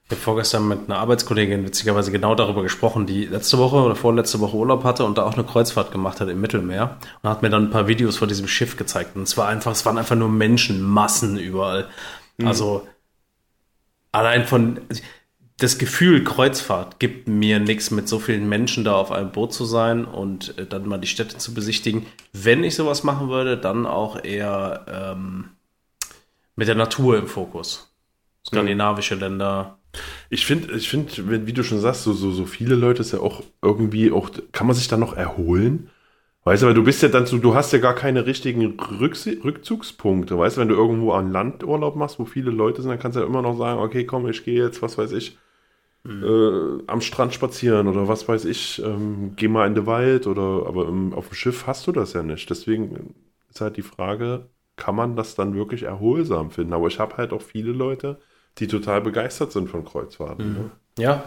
Ich 0.05 0.13
habe 0.13 0.23
vorgestern 0.23 0.67
mit 0.69 0.79
einer 0.87 0.99
Arbeitskollegin 0.99 1.65
witzigerweise 1.65 2.11
genau 2.11 2.35
darüber 2.35 2.63
gesprochen, 2.63 3.07
die 3.07 3.27
letzte 3.27 3.59
Woche 3.59 3.77
oder 3.77 3.95
vorletzte 3.95 4.41
Woche 4.41 4.57
Urlaub 4.57 4.85
hatte 4.85 5.05
und 5.05 5.19
da 5.19 5.25
auch 5.25 5.35
eine 5.35 5.45
Kreuzfahrt 5.45 5.93
gemacht 5.93 6.21
hat 6.21 6.31
im 6.31 6.41
Mittelmeer 6.41 6.97
und 7.23 7.29
hat 7.29 7.43
mir 7.43 7.51
dann 7.51 7.65
ein 7.65 7.71
paar 7.71 7.89
Videos 7.89 8.17
von 8.17 8.29
diesem 8.29 8.49
Schiff 8.49 8.79
gezeigt. 8.79 9.17
Und 9.17 9.25
es 9.25 9.37
war 9.37 9.49
einfach, 9.49 9.73
es 9.73 9.85
waren 9.85 9.99
einfach 9.99 10.17
nur 10.17 10.31
Menschenmassen 10.31 11.39
überall. 11.39 11.89
Also 12.43 12.87
allein 14.13 14.47
von 14.47 14.81
das 15.59 15.77
Gefühl 15.77 16.23
Kreuzfahrt 16.23 17.01
gibt 17.01 17.27
mir 17.27 17.59
nichts, 17.59 17.91
mit 17.91 18.09
so 18.09 18.21
vielen 18.21 18.49
Menschen 18.49 18.85
da 18.85 18.95
auf 18.95 19.11
einem 19.11 19.33
Boot 19.33 19.53
zu 19.53 19.65
sein 19.65 20.05
und 20.05 20.57
äh, 20.57 20.67
dann 20.67 20.89
mal 20.89 20.99
die 20.99 21.09
Städte 21.09 21.37
zu 21.37 21.53
besichtigen. 21.53 22.07
Wenn 22.33 22.63
ich 22.63 22.77
sowas 22.77 23.03
machen 23.03 23.29
würde, 23.29 23.59
dann 23.59 23.85
auch 23.85 24.23
eher 24.23 24.87
ähm, 24.89 25.51
mit 26.55 26.69
der 26.69 26.77
Natur 26.77 27.19
im 27.19 27.27
Fokus. 27.27 27.93
Skandinavische 28.47 29.17
Länder. 29.17 29.79
Ich 30.31 30.47
finde, 30.47 30.75
ich 30.75 30.89
finde, 30.89 31.47
wie 31.47 31.53
du 31.53 31.65
schon 31.65 31.81
sagst, 31.81 32.05
so, 32.05 32.13
so, 32.13 32.31
so 32.31 32.47
viele 32.47 32.77
Leute 32.77 33.01
ist 33.01 33.13
ja 33.13 33.19
auch 33.19 33.43
irgendwie 33.61 34.13
auch, 34.13 34.31
kann 34.53 34.69
man 34.69 34.77
sich 34.77 34.87
da 34.87 34.97
noch 34.97 35.17
erholen? 35.17 35.91
Weißt 36.45 36.63
du, 36.63 36.69
weil 36.69 36.75
du 36.75 36.85
bist 36.85 37.03
ja 37.03 37.09
dann 37.09 37.27
so, 37.27 37.37
du 37.39 37.57
hast 37.57 37.73
ja 37.73 37.79
gar 37.79 37.95
keine 37.95 38.27
richtigen 38.27 38.79
Rücks 38.79 39.27
Rückzugspunkte. 39.27 40.39
Weißt 40.39 40.57
du, 40.57 40.61
wenn 40.61 40.69
du 40.69 40.77
irgendwo 40.77 41.13
an 41.13 41.33
Land 41.33 41.65
Urlaub 41.65 41.97
machst, 41.97 42.21
wo 42.21 42.25
viele 42.25 42.53
Leute 42.53 42.81
sind, 42.81 42.91
dann 42.91 43.01
kannst 43.01 43.17
du 43.17 43.21
ja 43.21 43.27
immer 43.27 43.43
noch 43.43 43.59
sagen, 43.59 43.81
okay, 43.81 44.05
komm, 44.05 44.29
ich 44.29 44.45
gehe 44.45 44.63
jetzt, 44.65 44.81
was 44.81 44.97
weiß 44.97 45.13
ich, 45.13 45.37
äh, 46.23 46.83
am 46.87 47.01
Strand 47.01 47.35
spazieren 47.35 47.89
oder 47.89 48.09
was 48.09 48.29
weiß 48.29 48.45
ich, 48.47 48.83
ähm, 48.85 49.35
geh 49.37 49.49
mal 49.49 49.67
in 49.67 49.75
den 49.75 49.87
Wald 49.87 50.27
oder, 50.27 50.67
aber 50.67 50.89
im, 50.89 51.13
auf 51.15 51.29
dem 51.29 51.35
Schiff 51.35 51.67
hast 51.67 51.87
du 51.87 51.93
das 51.93 52.13
ja 52.15 52.23
nicht. 52.23 52.49
Deswegen 52.51 53.15
ist 53.51 53.61
halt 53.61 53.77
die 53.77 53.83
Frage, 53.83 54.51
kann 54.77 54.95
man 54.97 55.17
das 55.17 55.35
dann 55.35 55.55
wirklich 55.55 55.85
erholsam 55.85 56.51
finden? 56.51 56.73
Aber 56.73 56.89
ich 56.89 56.99
habe 56.99 57.17
halt 57.17 57.33
auch 57.33 57.43
viele 57.43 57.73
Leute, 57.73 58.19
die 58.59 58.67
total 58.69 59.01
begeistert 59.01 59.53
sind 59.53 59.69
von 59.71 59.85
Kreuzfahrten. 59.85 60.53
Ne? 60.53 60.71
Ja, 60.99 61.23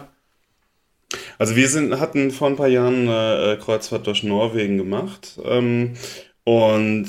Also 1.38 1.56
wir 1.56 1.68
sind, 1.68 1.98
hatten 2.00 2.30
vor 2.30 2.48
ein 2.48 2.56
paar 2.56 2.68
Jahren 2.68 3.08
eine 3.08 3.54
äh, 3.54 3.56
Kreuzfahrt 3.62 4.06
durch 4.06 4.22
Norwegen 4.22 4.78
gemacht. 4.78 5.38
Ähm, 5.44 5.94
und 6.44 7.06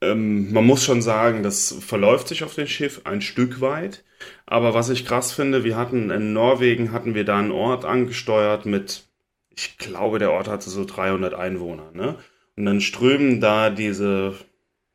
ähm, 0.00 0.52
man 0.52 0.64
muss 0.66 0.84
schon 0.84 1.02
sagen, 1.02 1.42
das 1.42 1.74
verläuft 1.80 2.28
sich 2.28 2.44
auf 2.44 2.54
dem 2.54 2.66
Schiff 2.66 3.02
ein 3.04 3.20
Stück 3.20 3.60
weit. 3.60 4.04
Aber 4.46 4.74
was 4.74 4.90
ich 4.90 5.04
krass 5.04 5.32
finde, 5.32 5.64
wir 5.64 5.76
hatten 5.76 6.10
in 6.10 6.32
Norwegen 6.32 6.92
hatten 6.92 7.14
wir 7.14 7.24
da 7.24 7.38
einen 7.38 7.52
Ort 7.52 7.84
angesteuert 7.84 8.66
mit, 8.66 9.04
ich 9.54 9.78
glaube, 9.78 10.18
der 10.18 10.32
Ort 10.32 10.48
hatte 10.48 10.70
so 10.70 10.84
300 10.84 11.34
Einwohner. 11.34 11.90
Ne? 11.92 12.16
Und 12.56 12.64
dann 12.64 12.80
strömen 12.80 13.40
da 13.40 13.70
diese 13.70 14.34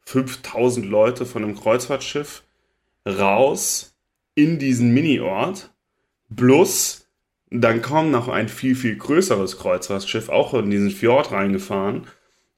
5000 0.06 0.86
Leute 0.86 1.26
von 1.26 1.44
einem 1.44 1.56
Kreuzfahrtschiff 1.56 2.44
raus 3.08 3.96
in 4.36 4.60
diesen 4.60 4.94
Mini-Ort. 4.94 5.72
Plus 6.36 7.04
dann 7.56 7.84
kommt 7.84 8.12
noch 8.12 8.30
ein 8.30 8.50
viel, 8.50 8.76
viel 8.76 8.96
größeres 8.96 9.60
Kreuzfahrtschiff 9.60 10.30
auch 10.30 10.56
in 10.56 10.72
diesen 10.72 10.90
Fjord 10.90 11.32
reingefahren. 11.32 12.08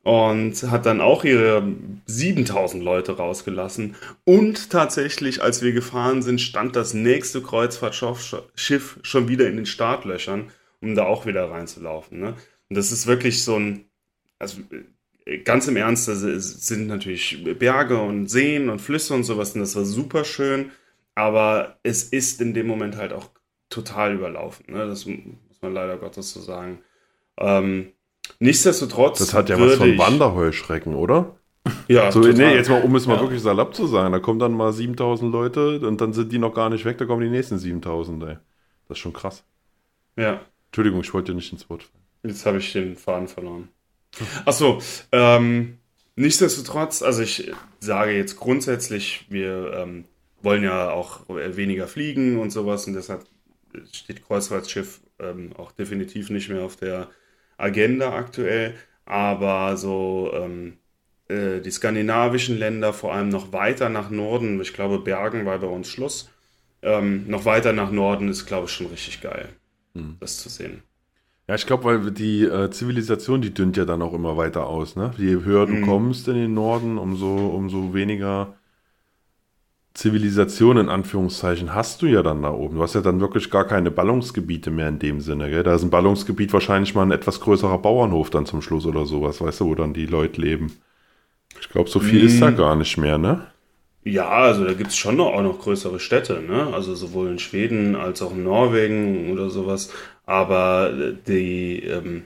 Und 0.06 0.62
hat 0.70 0.86
dann 0.86 1.02
auch 1.02 1.24
ihre 1.24 1.68
7000 2.06 2.84
Leute 2.84 3.18
rausgelassen. 3.18 3.96
Und 4.24 4.70
tatsächlich, 4.70 5.42
als 5.42 5.64
wir 5.64 5.72
gefahren 5.72 6.22
sind, 6.22 6.40
stand 6.40 6.76
das 6.76 6.94
nächste 6.94 7.42
Kreuzfahrtschiff 7.42 9.00
schon 9.02 9.28
wieder 9.28 9.48
in 9.48 9.56
den 9.56 9.66
Startlöchern, 9.66 10.52
um 10.80 10.94
da 10.94 11.06
auch 11.06 11.26
wieder 11.26 11.50
reinzulaufen. 11.50 12.20
Ne? 12.20 12.36
Und 12.70 12.78
das 12.78 12.92
ist 12.92 13.08
wirklich 13.08 13.44
so 13.44 13.58
ein, 13.58 13.86
also 14.38 14.58
ganz 15.44 15.68
im 15.68 15.76
Ernst, 15.76 16.08
das 16.08 16.22
sind 16.22 16.86
natürlich 16.86 17.44
Berge 17.58 18.00
und 18.00 18.28
Seen 18.28 18.70
und 18.70 18.82
Flüsse 18.82 19.16
und 19.16 19.24
sowas 19.24 19.56
und 19.56 19.62
das 19.62 19.76
war 19.76 19.86
super 19.86 20.24
schön, 20.24 20.70
aber 21.16 21.80
es 21.82 22.04
ist 22.04 22.42
in 22.42 22.54
dem 22.54 22.68
Moment 22.68 22.96
halt 22.96 23.12
auch 23.12 23.32
total 23.72 24.14
überlaufen. 24.14 24.68
Ne? 24.72 24.86
Das 24.86 25.08
muss 25.08 25.62
man 25.62 25.74
leider 25.74 25.98
Gottes 25.98 26.32
so 26.32 26.42
sagen. 26.42 26.84
Ähm, 27.40 27.95
Nichtsdestotrotz. 28.40 29.20
Das 29.20 29.34
hat 29.34 29.50
ja 29.50 29.60
was 29.60 29.76
von 29.76 29.98
Wanderheuschrecken, 29.98 30.96
oder? 30.96 31.36
Ja, 31.88 32.12
so, 32.12 32.20
nee, 32.20 32.54
jetzt 32.54 32.70
mal, 32.70 32.82
um 32.84 32.96
es 32.96 33.08
mal 33.08 33.16
ja. 33.16 33.22
wirklich 33.22 33.42
salopp 33.42 33.74
zu 33.74 33.88
sagen, 33.88 34.12
da 34.12 34.20
kommen 34.20 34.40
dann 34.40 34.54
mal 34.54 34.72
7000 34.72 35.32
Leute 35.32 35.80
und 35.88 36.00
dann 36.00 36.14
sind 36.14 36.32
die 36.32 36.38
noch 36.38 36.54
gar 36.54 36.70
nicht 36.70 36.86
weg, 36.86 36.98
da 37.00 37.06
kommen 37.06 37.22
die 37.22 37.30
nächsten 37.30 37.58
7000, 37.58 38.24
ey. 38.24 38.38
Das 38.88 38.98
ist 38.98 39.00
schon 39.00 39.14
krass. 39.14 39.44
Ja. 40.16 40.42
Entschuldigung, 40.68 41.02
ich 41.02 41.14
wollte 41.14 41.32
dir 41.32 41.38
nicht 41.38 41.52
ins 41.52 41.70
Wort 41.70 41.84
fallen. 41.84 42.04
Jetzt 42.24 42.46
habe 42.46 42.60
ich 42.60 42.72
den 42.72 42.96
Faden 42.96 43.28
verloren. 43.28 43.70
Achso, 44.46 44.80
ähm, 45.12 45.78
nichtsdestotrotz, 46.16 47.02
also 47.02 47.24
ich 47.24 47.52
sage 47.80 48.12
jetzt 48.12 48.38
grundsätzlich, 48.38 49.26
wir 49.30 49.74
ähm, 49.74 50.06
wollen 50.42 50.64
ja 50.64 50.92
auch 50.92 51.22
weniger 51.28 51.88
fliegen 51.88 52.40
und 52.40 52.52
sowas 52.52 52.88
und 52.88 52.94
deshalb 52.94 53.26
steht 53.92 54.26
Kreuzfahrtschiff 54.26 55.02
ähm, 55.20 55.52
auch 55.58 55.72
definitiv 55.72 56.30
nicht 56.30 56.50
mehr 56.50 56.64
auf 56.64 56.76
der 56.76 57.10
Agenda 57.58 58.14
aktuell, 58.14 58.74
aber 59.06 59.78
so 59.78 60.32
ähm, 60.34 60.78
äh, 61.28 61.60
die 61.62 61.72
skandinavischen 61.72 62.58
Länder, 62.58 62.94
vor 62.94 63.14
allem 63.14 63.30
noch 63.30 63.54
weiter 63.54 63.90
nach 63.90 64.10
Norden, 64.10 64.62
ich 64.62 64.74
glaube 64.74 65.00
Bergen 65.00 65.46
war 65.46 65.58
bei 65.60 65.68
uns 65.68 65.88
Schluss, 65.88 66.30
ähm, 66.82 67.26
noch 67.28 67.46
weiter 67.46 67.74
nach 67.74 67.92
Norden 67.92 68.30
ist, 68.30 68.46
glaube 68.46 68.66
ich, 68.66 68.72
schon 68.72 68.88
richtig 68.88 69.22
geil, 69.22 69.50
hm. 69.94 70.18
das 70.20 70.38
zu 70.40 70.50
sehen. 70.50 70.84
Ja, 71.48 71.54
ich 71.54 71.68
glaube, 71.68 71.84
weil 71.84 72.12
die 72.12 72.44
äh, 72.44 72.72
Zivilisation, 72.72 73.42
die 73.42 73.54
dünnt 73.54 73.78
ja 73.78 73.86
dann 73.86 74.02
auch 74.02 74.14
immer 74.14 74.36
weiter 74.36 74.66
aus. 74.66 74.96
Ne? 74.96 75.12
Je 75.18 75.44
höher 75.44 75.68
du 75.68 75.74
mhm. 75.74 75.82
kommst 75.84 76.28
in 76.28 76.34
den 76.34 76.56
Norden, 76.56 76.98
umso, 76.98 77.36
umso 77.36 77.94
weniger 77.94 78.56
Zivilisation 79.96 80.78
in 80.78 80.90
Anführungszeichen 80.90 81.74
hast 81.74 82.02
du 82.02 82.08
ja 82.08 82.22
dann 82.22 82.44
da 82.44 82.52
oben. 82.52 82.76
Du 82.76 82.84
hast 82.84 82.96
ja 82.96 83.02
dann 83.02 83.22
wirklich 83.22 83.50
gar 83.50 83.66
keine 83.66 83.92
Ballungsgebiete 83.92 84.70
mehr 84.70 84.90
in 84.90 85.00
dem 85.00 85.22
Sinne. 85.22 85.50
Gell? 85.50 85.64
Da 85.64 85.74
ist 85.74 85.84
ein 85.84 85.90
Ballungsgebiet 85.90 86.52
wahrscheinlich 86.52 86.94
mal 86.94 87.04
ein 87.04 87.12
etwas 87.12 87.40
größerer 87.40 87.78
Bauernhof 87.78 88.30
dann 88.30 88.46
zum 88.46 88.62
Schluss 88.62 88.86
oder 88.86 89.06
sowas, 89.06 89.40
weißt 89.40 89.62
du, 89.62 89.66
wo 89.68 89.76
dann 89.76 89.94
die 89.94 90.06
Leute 90.06 90.42
leben. 90.42 90.74
Ich 91.62 91.70
glaube, 91.70 91.90
so 91.90 92.02
viel 92.02 92.20
hm. 92.20 92.28
ist 92.28 92.42
da 92.42 92.52
mhm. 92.52 92.58
gar 92.58 92.76
nicht 92.76 92.98
mehr, 92.98 93.18
ne? 93.18 93.48
Ja, 94.04 94.28
also 94.28 94.66
da 94.66 94.74
gibt 94.74 94.90
es 94.90 94.98
schon 94.98 95.16
noch, 95.16 95.34
auch 95.34 95.42
noch 95.42 95.60
größere 95.60 96.02
Städte, 96.02 96.42
ne? 96.42 96.74
Also 96.74 96.94
sowohl 96.94 97.30
in 97.30 97.40
Schweden 97.40 97.96
als 97.96 98.22
auch 98.22 98.34
in 98.34 98.44
Norwegen 98.44 99.32
oder 99.32 99.50
sowas. 99.50 99.92
Aber 100.26 100.92
die, 101.26 101.80
ähm, 101.80 102.26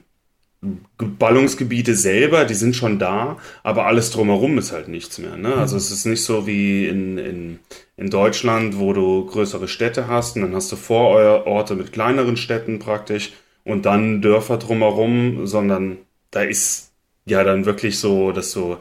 Ballungsgebiete 0.98 1.96
selber, 1.96 2.44
die 2.44 2.54
sind 2.54 2.76
schon 2.76 3.00
da, 3.00 3.38
aber 3.64 3.86
alles 3.86 4.12
drumherum 4.12 4.58
ist 4.58 4.74
halt 4.74 4.90
nichts 4.90 5.18
mehr. 5.18 5.38
Ne? 5.38 5.56
Also 5.56 5.78
es 5.78 5.90
ist 5.90 6.06
nicht 6.06 6.24
so 6.24 6.46
wie 6.48 6.86
in, 6.88 7.18
in, 7.18 7.60
in 7.96 8.10
Deutschland, 8.10 8.78
wo 8.78 8.92
du 8.92 9.26
größere 9.26 9.70
Städte 9.70 10.08
hast 10.08 10.36
und 10.36 10.42
dann 10.42 10.56
hast 10.56 10.72
du 10.72 10.76
Vororte 10.76 11.76
mit 11.76 11.94
kleineren 11.94 12.36
Städten 12.36 12.80
praktisch 12.80 13.32
und 13.64 13.86
dann 13.86 14.22
Dörfer 14.22 14.58
drumherum, 14.58 15.48
sondern 15.48 15.98
da 16.32 16.42
ist 16.42 16.92
ja 17.26 17.46
dann 17.46 17.66
wirklich 17.66 17.98
so, 17.98 18.34
dass 18.34 18.52
du 18.52 18.78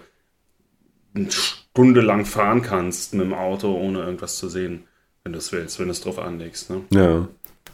eine 1.15 1.31
Stunde 1.31 2.01
lang 2.01 2.25
fahren 2.25 2.63
kannst 2.63 3.15
mit 3.15 3.25
dem 3.25 3.35
Auto, 3.35 3.73
ohne 3.73 4.01
irgendwas 4.01 4.37
zu 4.37 4.49
sehen, 4.49 4.85
wenn 5.23 5.33
du 5.33 5.39
es 5.39 5.53
willst, 5.53 5.79
wenn 5.79 5.87
du 5.87 5.93
es 5.93 6.01
drauf 6.01 6.19
anlegst. 6.19 6.71
Ne? 6.71 6.81
Ja. 6.91 7.29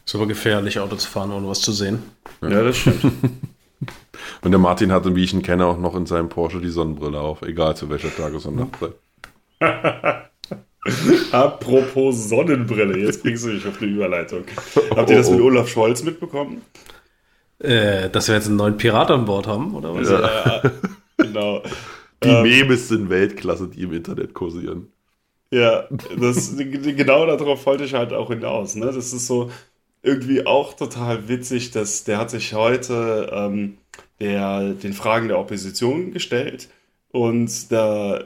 Ist 0.05 0.15
aber 0.15 0.27
gefährlich, 0.27 0.79
Auto 0.79 0.97
zu 0.97 1.09
fahren, 1.09 1.33
ohne 1.33 1.49
was 1.49 1.63
zu 1.63 1.73
sehen. 1.73 2.03
Ja, 2.43 2.51
ja 2.51 2.63
das 2.65 2.77
stimmt. 2.77 3.01
Und 4.43 4.51
der 4.51 4.59
Martin 4.59 4.93
hatte, 4.93 5.15
wie 5.17 5.25
ich 5.25 5.33
ihn 5.33 5.43
kenne, 5.43 5.67
auch 5.67 5.79
noch 5.79 5.95
in 5.95 6.07
seinem 6.07 6.29
Porsche 6.29 6.61
die 6.61 6.69
Sonnenbrille 6.69 7.21
auf, 7.21 7.43
egal 7.43 7.77
zu 7.77 7.89
welcher 7.91 8.15
Tages- 8.15 8.47
und 8.47 8.57
Nachtzeit. 8.57 8.95
Apropos 11.33 12.29
Sonnenbrille, 12.29 12.99
jetzt 12.99 13.23
kriegst 13.23 13.47
du 13.47 13.51
dich 13.51 13.67
auf 13.67 13.79
die 13.79 13.87
Überleitung. 13.87 14.45
Habt 14.95 15.11
ihr 15.11 15.17
das 15.17 15.31
mit 15.31 15.41
oh, 15.41 15.45
oh. 15.45 15.47
Olaf 15.47 15.69
Scholz 15.69 16.03
mitbekommen? 16.03 16.63
Äh, 17.59 18.11
dass 18.11 18.29
wir 18.29 18.35
jetzt 18.35 18.49
einen 18.49 18.57
neuen 18.57 18.77
Pirat 18.77 19.11
an 19.11 19.25
Bord 19.25 19.47
haben, 19.47 19.75
oder 19.75 19.95
was? 19.95 20.11
Ja, 20.11 20.63
genau. 21.17 21.63
Die 22.23 22.29
ähm, 22.29 22.43
Memes 22.43 22.89
sind 22.89 23.09
Weltklasse, 23.09 23.69
die 23.69 23.83
im 23.83 23.93
Internet 23.93 24.35
kursieren. 24.35 24.89
Ja, 25.51 25.85
das, 26.19 26.57
genau 26.57 27.27
darauf 27.27 27.65
wollte 27.65 27.85
ich 27.85 27.95
halt 27.95 28.13
auch 28.13 28.29
hinaus. 28.29 28.75
Ne? 28.75 28.87
Das 28.87 28.97
ist 28.97 29.27
so, 29.27 29.51
irgendwie 30.05 30.47
auch 30.47 30.75
total 30.75 31.29
witzig, 31.29 31.71
dass 31.71 32.05
der 32.05 32.19
hat 32.19 32.31
sich 32.31 32.55
heute 32.55 33.31
ähm, 33.33 33.79
der, 34.21 34.75
den 34.75 34.93
Fragen 34.93 35.29
der 35.29 35.39
Opposition 35.39 36.13
gestellt 36.13 36.69
und 37.11 37.73
da 37.73 38.25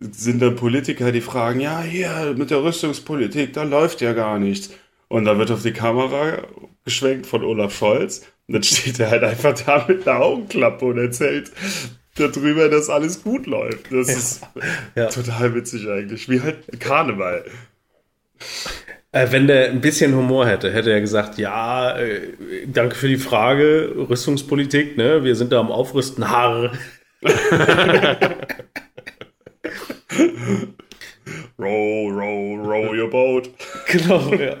sind 0.00 0.40
dann 0.40 0.56
Politiker, 0.56 1.12
die 1.12 1.20
fragen, 1.20 1.60
ja, 1.60 1.80
hier 1.82 2.34
mit 2.36 2.50
der 2.50 2.62
Rüstungspolitik, 2.62 3.52
da 3.52 3.64
läuft 3.64 4.00
ja 4.00 4.12
gar 4.12 4.38
nichts. 4.38 4.70
Und 5.08 5.24
da 5.24 5.38
wird 5.38 5.50
auf 5.50 5.62
die 5.62 5.72
Kamera 5.72 6.42
geschwenkt 6.84 7.26
von 7.26 7.42
Olaf 7.42 7.74
Scholz 7.76 8.26
und 8.46 8.54
dann 8.54 8.62
steht 8.62 9.00
er 9.00 9.10
halt 9.10 9.24
einfach 9.24 9.54
da 9.54 9.84
mit 9.88 10.06
einer 10.06 10.20
Augenklappe 10.20 10.84
und 10.84 10.98
erzählt 10.98 11.50
darüber, 12.14 12.68
dass 12.68 12.90
alles 12.90 13.22
gut 13.22 13.46
läuft. 13.46 13.90
Das 13.90 14.08
ja. 14.08 14.14
ist 14.14 14.42
ja. 14.94 15.06
total 15.06 15.54
witzig 15.54 15.88
eigentlich, 15.88 16.28
wie 16.28 16.40
halt 16.40 16.80
Karneval. 16.80 17.44
Äh, 19.10 19.28
wenn 19.30 19.46
der 19.46 19.70
ein 19.70 19.80
bisschen 19.80 20.14
Humor 20.14 20.46
hätte, 20.46 20.70
hätte 20.70 20.90
er 20.92 21.00
gesagt, 21.00 21.38
ja, 21.38 21.96
äh, 21.98 22.34
danke 22.66 22.94
für 22.94 23.08
die 23.08 23.16
Frage, 23.16 23.94
Rüstungspolitik, 23.96 24.98
ne? 24.98 25.24
Wir 25.24 25.34
sind 25.34 25.50
da 25.50 25.60
am 25.60 25.70
Aufrüsten, 25.70 26.28
Haar. 26.28 26.72
row, 31.58 32.10
row, 32.10 32.66
row 32.66 32.92
your 32.94 33.08
boat. 33.08 33.50
Genau, 33.86 34.34
ja. 34.34 34.56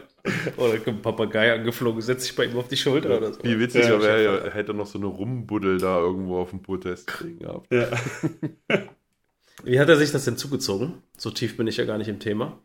Oder 0.56 0.78
kommt 0.78 0.98
ein 0.98 1.02
Papagei 1.02 1.52
angeflogen, 1.52 2.00
setzt 2.00 2.24
sich 2.24 2.34
bei 2.34 2.44
ihm 2.46 2.56
auf 2.56 2.68
die 2.68 2.76
Schulter 2.76 3.16
oder 3.18 3.32
so. 3.32 3.42
Wie 3.42 3.58
witzig, 3.58 3.86
ja, 3.86 3.94
aber 3.94 4.08
er 4.08 4.54
hätte 4.54 4.74
noch 4.74 4.86
so 4.86 4.98
eine 4.98 5.06
Rumbuddel 5.06 5.78
da 5.78 5.98
irgendwo 5.98 6.38
auf 6.38 6.50
dem 6.50 6.62
Protest 6.62 7.06
gehabt. 7.38 7.72
Ja. 7.72 7.88
Wie 9.64 9.80
hat 9.80 9.88
er 9.88 9.96
sich 9.96 10.12
das 10.12 10.24
denn 10.24 10.36
zugezogen? 10.36 11.02
So 11.16 11.30
tief 11.30 11.56
bin 11.56 11.66
ich 11.66 11.76
ja 11.78 11.84
gar 11.84 11.98
nicht 11.98 12.08
im 12.08 12.20
Thema. 12.20 12.58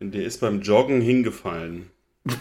Der 0.00 0.24
ist 0.24 0.40
beim 0.40 0.60
Joggen 0.60 1.00
hingefallen. 1.00 1.90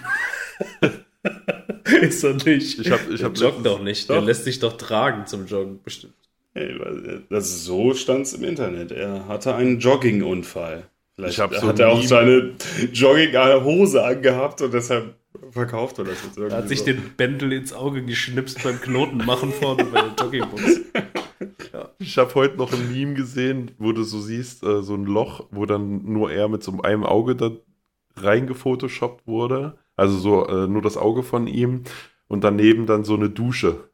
ist 2.01 2.23
er 2.23 2.33
nicht. 2.33 2.79
Ich 2.79 2.91
hab, 2.91 3.09
ich 3.09 3.23
hab 3.23 3.37
joggt 3.37 3.65
doch 3.65 3.81
nicht. 3.81 4.09
Doch. 4.09 4.15
Der 4.15 4.23
lässt 4.23 4.43
sich 4.43 4.59
doch 4.59 4.77
tragen 4.77 5.25
zum 5.25 5.47
Joggen, 5.47 5.81
bestimmt. 5.83 6.13
Hey, 6.53 6.75
das 7.29 7.63
so 7.63 7.93
stand 7.93 8.25
es 8.25 8.33
im 8.33 8.43
Internet. 8.43 8.91
Er 8.91 9.27
hatte 9.27 9.55
einen 9.55 9.79
Joggingunfall. 9.79 10.83
Vielleicht 11.15 11.39
hat 11.39 11.55
so 11.55 11.69
er 11.71 11.89
auch 11.89 12.03
seine 12.03 12.53
Jogginghose 12.93 14.03
angehabt 14.03 14.61
und 14.61 14.73
deshalb 14.73 15.15
verkauft 15.51 15.99
er 15.99 16.05
das 16.05 16.23
jetzt 16.23 16.37
irgendwie. 16.37 16.55
Er 16.55 16.61
hat 16.61 16.69
sich 16.69 16.79
so. 16.79 16.85
den 16.85 17.11
Bändel 17.15 17.53
ins 17.53 17.73
Auge 17.73 18.03
geschnipst 18.03 18.63
beim 18.63 18.79
Knoten 18.81 19.17
machen 19.17 19.51
vorne 19.51 19.85
bei 19.85 20.01
der 20.01 20.13
Joggingbox. 20.19 20.81
Ja. 21.73 21.89
Ich 21.99 22.17
habe 22.17 22.33
heute 22.33 22.57
noch 22.57 22.73
ein 22.73 22.91
Meme 22.91 23.13
gesehen, 23.13 23.71
wo 23.77 23.91
du 23.91 24.01
so 24.03 24.19
siehst, 24.19 24.63
äh, 24.63 24.81
so 24.81 24.95
ein 24.95 25.05
Loch, 25.05 25.45
wo 25.51 25.67
dann 25.67 26.03
nur 26.05 26.31
er 26.31 26.47
mit 26.47 26.63
so 26.63 26.81
einem 26.81 27.03
Auge 27.03 27.35
da 27.35 27.51
reingefotoshoppt 28.15 29.27
wurde. 29.27 29.77
Also 29.95 30.17
so 30.17 30.47
äh, 30.47 30.67
nur 30.67 30.81
das 30.81 30.97
Auge 30.97 31.21
von 31.21 31.45
ihm 31.45 31.83
und 32.27 32.43
daneben 32.43 32.85
dann 32.87 33.03
so 33.03 33.15
eine 33.15 33.29
Dusche. 33.29 33.89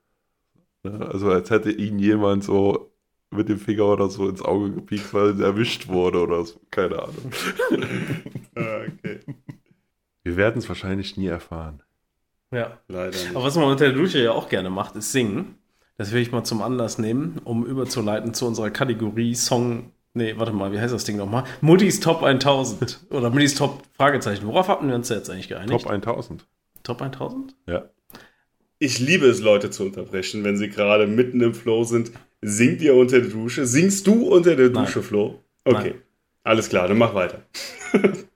Ja, 0.84 0.98
also 0.98 1.30
als 1.30 1.50
hätte 1.50 1.72
ihn 1.72 2.00
jemand 2.00 2.44
so 2.44 2.94
mit 3.32 3.50
dem 3.50 3.58
Finger 3.58 3.86
oder 3.86 4.10
so 4.10 4.30
ins 4.30 4.42
Auge 4.42 4.72
gepiekt, 4.72 5.14
weil 5.14 5.40
er 5.40 5.48
erwischt 5.48 5.88
wurde 5.88 6.22
oder 6.22 6.46
so. 6.46 6.60
Keine 6.72 7.02
Ahnung. 7.02 7.32
ah, 8.56 8.82
okay. 8.88 9.20
Wir 10.24 10.38
werden 10.38 10.60
es 10.60 10.70
wahrscheinlich 10.70 11.18
nie 11.18 11.28
erfahren. 11.28 11.84
Ja, 12.52 12.78
leider. 12.88 13.12
Nicht. 13.12 13.36
Aber 13.36 13.44
was 13.44 13.56
man 13.56 13.66
unter 13.66 13.86
der 13.86 13.94
Dusche 13.94 14.24
ja 14.24 14.32
auch 14.32 14.48
gerne 14.50 14.70
macht, 14.70 14.96
ist 14.96 15.12
singen. 15.12 15.56
Das 15.98 16.12
will 16.12 16.22
ich 16.22 16.32
mal 16.32 16.44
zum 16.44 16.62
Anlass 16.62 16.98
nehmen, 16.98 17.40
um 17.44 17.66
überzuleiten 17.66 18.34
zu 18.34 18.48
unserer 18.48 18.70
Kategorie 18.70 19.36
Song. 19.36 19.92
Nee, 20.14 20.36
warte 20.38 20.54
mal, 20.54 20.72
wie 20.72 20.80
heißt 20.80 20.94
das 20.94 21.06
Ding 21.06 21.18
nochmal? 21.18 21.44
Muddis 21.62 22.00
Top 22.00 22.24
1000 22.24 23.06
oder 23.10 23.30
Muddis 23.30 23.56
Top 23.56 23.84
Fragezeichen. 23.94 24.48
Worauf 24.48 24.68
hatten 24.68 24.88
wir 24.88 24.96
uns 24.96 25.10
jetzt 25.10 25.30
eigentlich 25.30 25.50
geeinigt? 25.50 25.84
Top 25.84 25.92
1000. 25.92 26.46
Top 26.84 27.02
1000? 27.02 27.56
Ja. 27.68 27.86
Ich 28.80 29.00
liebe 29.00 29.28
es, 29.28 29.42
Leute 29.42 29.70
zu 29.70 29.84
unterbrechen, 29.84 30.44
wenn 30.44 30.58
sie 30.58 30.70
gerade 30.70 31.08
mitten 31.08 31.42
im 31.42 31.54
Flow 31.54 31.84
sind. 31.84 32.12
Singt 32.42 32.82
ihr 32.82 32.96
unter 32.96 33.20
der 33.22 33.30
Dusche? 33.30 33.66
Singst 33.66 34.06
du 34.08 34.28
unter 34.28 34.56
der 34.56 34.70
Dusche, 34.70 35.00
Nein. 35.00 35.08
Flo? 35.08 35.40
Okay. 35.64 35.92
Nein. 35.92 36.02
Alles 36.44 36.70
klar, 36.70 36.88
dann 36.88 36.98
mach 36.98 37.14
weiter. 37.14 37.44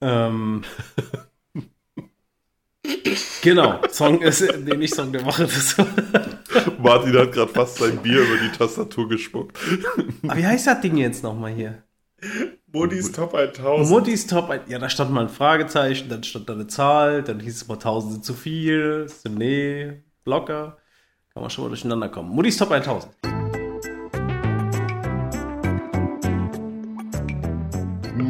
ähm. 0.00 0.62
Genau, 3.42 3.80
Song 3.90 4.20
ist, 4.20 4.42
nee, 4.58 4.76
nicht 4.76 4.94
Song 4.94 5.12
der 5.12 5.24
Woche. 5.24 5.44
Das 5.44 5.76
Martin 6.78 7.16
hat 7.18 7.32
gerade 7.32 7.52
fast 7.52 7.76
sein 7.78 7.96
Bier 8.02 8.20
über 8.20 8.36
die 8.38 8.56
Tastatur 8.56 9.08
gespuckt. 9.08 9.56
Aber 10.24 10.36
wie 10.36 10.46
heißt 10.46 10.66
das 10.66 10.80
Ding 10.80 10.96
jetzt 10.96 11.22
nochmal 11.22 11.52
hier? 11.52 11.82
Modis 12.72 13.10
Top 13.12 13.34
1000. 13.34 13.88
Muttis 13.88 14.26
Top, 14.26 14.50
ein- 14.50 14.60
ja, 14.68 14.78
da 14.78 14.88
stand 14.90 15.10
mal 15.10 15.22
ein 15.22 15.28
Fragezeichen, 15.30 16.08
dann 16.08 16.22
stand 16.22 16.48
da 16.48 16.52
eine 16.52 16.66
Zahl, 16.66 17.22
dann 17.22 17.40
hieß 17.40 17.56
es 17.62 17.68
mal 17.68 17.74
1000 17.78 18.12
sind 18.12 18.24
zu 18.24 18.34
viel, 18.34 19.06
so, 19.08 19.28
nee, 19.30 20.02
locker. 20.24 20.76
Kann 21.32 21.42
man 21.42 21.50
schon 21.50 21.64
mal 21.64 21.68
durcheinander 21.68 22.08
kommen. 22.10 22.28
Muttis 22.30 22.56
Top 22.58 22.70
1000. 22.70 23.12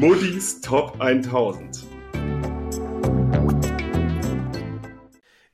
Modis 0.01 0.63
Top 0.63 0.99
1000. 0.99 1.85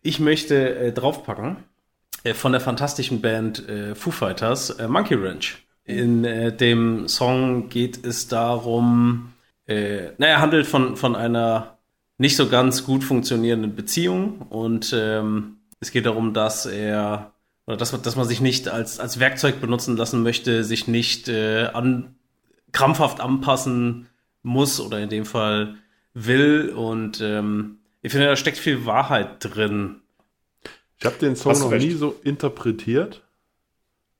Ich 0.03 0.21
möchte 0.21 0.77
äh, 0.77 0.93
draufpacken 0.93 1.57
äh, 2.23 2.33
von 2.33 2.53
der 2.53 2.61
fantastischen 2.61 3.21
Band 3.21 3.69
äh, 3.69 3.97
Foo 3.97 4.13
Fighters 4.13 4.71
äh, 4.71 4.87
Monkey 4.87 5.15
Ranch. 5.15 5.67
In 5.85 6.25
äh, 6.25 6.55
dem 6.57 7.09
Song 7.09 7.69
geht 7.71 8.05
es 8.07 8.29
darum, 8.29 9.33
äh, 9.67 10.11
naja, 10.19 10.39
handelt 10.41 10.67
von, 10.69 10.97
von 10.97 11.17
einer 11.17 11.79
nicht 12.19 12.37
so 12.37 12.49
ganz 12.49 12.85
gut 12.85 13.03
funktionierenden 13.03 13.75
Beziehung 13.75 14.43
und 14.43 14.95
ähm, 14.97 15.57
es 15.81 15.91
geht 15.91 16.07
darum, 16.07 16.33
dass 16.35 16.67
er 16.67 17.33
oder 17.67 17.77
dass, 17.77 17.91
man- 17.91 18.03
dass 18.03 18.15
man 18.15 18.27
sich 18.29 18.41
nicht 18.41 18.69
als, 18.69 19.01
als 19.01 19.19
Werkzeug 19.19 19.61
benutzen 19.61 19.97
lassen 19.97 20.23
möchte, 20.23 20.63
sich 20.63 20.87
nicht 20.87 21.29
äh, 21.29 21.67
an, 21.67 22.15
krampfhaft 22.71 23.21
anpassen 23.21 24.07
muss 24.47 24.81
oder 24.81 25.01
in 25.01 25.09
dem 25.11 25.27
Fall 25.27 25.75
will 26.15 26.71
und 26.71 27.21
ähm, 27.21 27.79
ich 28.01 28.13
finde, 28.13 28.29
da 28.29 28.37
steckt 28.37 28.59
viel 28.59 28.87
Wahrheit 28.87 29.39
drin. 29.41 29.97
Ich 30.99 31.05
habe 31.05 31.17
den 31.19 31.35
Song 31.37 31.51
Hast 31.51 31.61
noch 31.61 31.73
recht. 31.73 31.85
nie 31.85 31.93
so 31.93 32.19
interpretiert. 32.23 33.23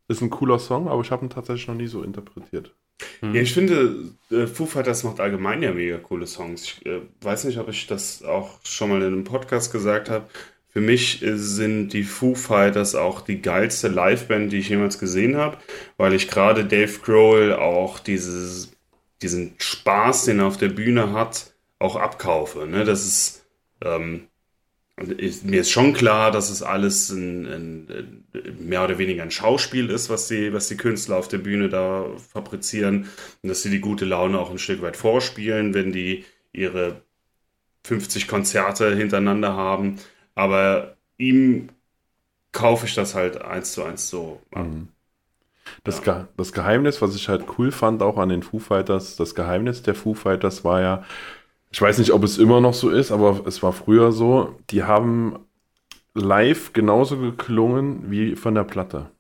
Ist 0.09 0.21
ein 0.21 0.31
cooler 0.31 0.59
Song, 0.59 0.89
aber 0.89 1.01
ich 1.01 1.11
habe 1.11 1.25
ihn 1.25 1.31
tatsächlich 1.31 1.69
noch 1.69 1.75
nie 1.77 1.87
so 1.87 2.03
interpretiert. 2.03 2.75
Ja, 3.23 3.35
ich 3.35 3.53
finde, 3.53 4.11
äh, 4.31 4.47
Foo 4.47 4.67
Fighters 4.67 5.05
macht 5.05 5.21
allgemein 5.21 5.63
ja 5.63 5.73
mega 5.73 5.99
coole 5.99 6.27
Songs. 6.27 6.65
Ich 6.65 6.87
äh, 6.87 7.01
weiß 7.21 7.45
nicht, 7.45 7.59
ob 7.59 7.69
ich 7.69 7.87
das 7.87 8.23
auch 8.25 8.59
schon 8.65 8.89
mal 8.91 9.01
in 9.03 9.09
einem 9.09 9.25
Podcast 9.25 9.71
gesagt 9.71 10.11
habe. 10.11 10.27
Für 10.69 10.81
mich 10.81 11.23
äh, 11.23 11.37
sind 11.37 11.91
die 11.91 12.05
Foo 12.05 12.35
Fighters 12.35 12.95
auch 12.95 13.21
die 13.21 13.41
geilste 13.43 13.89
Liveband, 13.89 14.53
die 14.53 14.59
ich 14.59 14.69
jemals 14.71 14.99
gesehen 14.99 15.37
habe, 15.37 15.59
weil 15.97 16.15
ich 16.15 16.29
gerade 16.29 16.65
Dave 16.65 16.99
Grohl 17.03 17.53
auch 17.53 17.99
dieses, 17.99 18.76
diesen 19.27 19.55
Spaß, 19.59 20.27
den 20.27 20.39
er 20.39 20.47
auf 20.47 20.57
der 20.57 20.69
Bühne 20.69 21.13
hat, 21.13 21.53
auch 21.79 21.97
abkaufe. 21.97 22.67
Ne? 22.67 22.85
Das 22.85 23.05
ist, 23.05 23.45
ähm, 23.83 24.29
und 24.99 25.21
ich, 25.21 25.43
mir 25.43 25.61
ist 25.61 25.71
schon 25.71 25.93
klar, 25.93 26.31
dass 26.31 26.49
es 26.49 26.63
alles 26.63 27.11
ein, 27.11 27.47
ein, 27.47 28.25
mehr 28.61 28.85
oder 28.85 28.99
weniger 28.99 29.25
ein 29.25 29.31
Schauspiel 29.31 29.91
ist, 29.91 30.09
was 30.09 30.29
die, 30.29 30.53
was 30.53 30.69
die 30.69 30.77
Künstler 30.77 31.17
auf 31.17 31.29
der 31.29 31.39
Bühne 31.39 31.69
da 31.69 32.07
fabrizieren. 32.33 33.09
Und 33.43 33.49
dass 33.49 33.63
sie 33.63 33.71
die 33.71 33.81
gute 33.81 34.05
Laune 34.05 34.39
auch 34.39 34.51
ein 34.51 34.59
Stück 34.59 34.81
weit 34.81 34.97
vorspielen, 34.97 35.75
wenn 35.75 35.93
die 35.93 36.25
ihre 36.53 37.03
50 37.85 38.29
Konzerte 38.29 38.95
hintereinander 38.95 39.55
haben. 39.55 39.97
Aber 40.35 40.97
ihm 41.19 41.69
kaufe 42.53 42.87
ich 42.87 42.95
das 42.95 43.15
halt 43.15 43.43
eins 43.43 43.73
zu 43.73 43.83
eins 43.83 44.09
so 44.09 44.41
ab. 44.53 44.67
Das, 45.85 46.03
Ge 46.03 46.25
das 46.37 46.53
Geheimnis, 46.53 47.01
was 47.03 47.15
ich 47.15 47.29
halt 47.29 47.45
cool 47.59 47.71
fand, 47.73 48.03
auch 48.03 48.19
an 48.19 48.29
den 48.29 48.43
Foo 48.43 48.59
Fighters, 48.59 49.17
das 49.17 49.35
Geheimnis 49.35 49.83
der 49.83 49.95
Foo 49.95 50.15
Fighters 50.15 50.65
war 50.65 50.81
ja, 50.81 51.05
ich 51.71 51.81
weiß 51.81 51.99
nicht, 51.99 52.13
ob 52.13 52.23
es 52.25 52.39
immer 52.39 52.61
noch 52.61 52.75
so 52.75 52.91
ist, 52.91 53.13
aber 53.13 53.43
es 53.47 53.63
war 53.63 53.73
früher 53.73 54.13
so, 54.13 54.55
die 54.71 54.85
haben 54.85 55.39
live 56.15 56.73
genauso 56.73 57.19
geklungen 57.19 58.11
wie 58.11 58.37
von 58.37 58.55
der 58.55 58.65
Platte. 58.65 59.11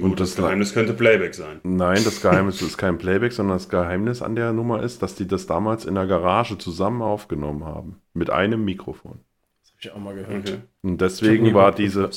Gut, 0.00 0.20
das, 0.20 0.34
das- 0.36 0.44
Geheimnis 0.44 0.74
könnte 0.74 0.92
Playback 0.92 1.34
sein. 1.34 1.60
Nein, 1.64 2.02
das 2.04 2.20
Geheimnis 2.22 2.62
ist 2.62 2.78
kein 2.78 2.98
Playback, 2.98 3.32
sondern 3.32 3.56
das 3.56 3.68
Geheimnis 3.68 4.22
an 4.22 4.36
der 4.36 4.52
Nummer 4.52 4.82
ist, 4.82 5.02
dass 5.02 5.14
die 5.16 5.26
das 5.26 5.46
damals 5.46 5.84
in 5.84 5.94
der 5.96 6.06
Garage 6.06 6.56
zusammen 6.58 7.02
aufgenommen 7.02 7.64
haben. 7.64 8.00
Mit 8.14 8.30
einem 8.30 8.64
Mikrofon. 8.64 9.20
Das 9.62 9.70
habe 9.70 9.78
ich 9.80 9.90
auch 9.92 9.98
mal 9.98 10.14
gehört. 10.14 10.48
Okay. 10.48 10.58
Und 10.82 11.00
deswegen 11.00 11.52
war 11.54 11.72
diese, 11.72 12.10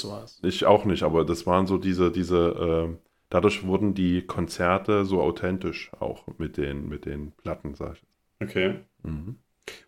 ich 0.44 0.66
auch 0.66 0.86
nicht, 0.86 1.02
aber 1.04 1.26
das 1.26 1.48
waren 1.48 1.66
so 1.66 1.78
diese, 1.78 2.12
diese, 2.12 2.88
äh, 2.92 2.98
dadurch 3.36 3.66
wurden 3.66 3.94
die 3.94 4.22
Konzerte 4.22 5.04
so 5.04 5.22
authentisch 5.22 5.92
auch 6.00 6.24
mit 6.38 6.56
den, 6.56 6.88
mit 6.88 7.06
den 7.06 7.34
Platten, 7.34 7.76
sag 7.76 7.96
ich. 7.96 8.48
Okay. 8.48 8.76
Mhm. 9.04 9.36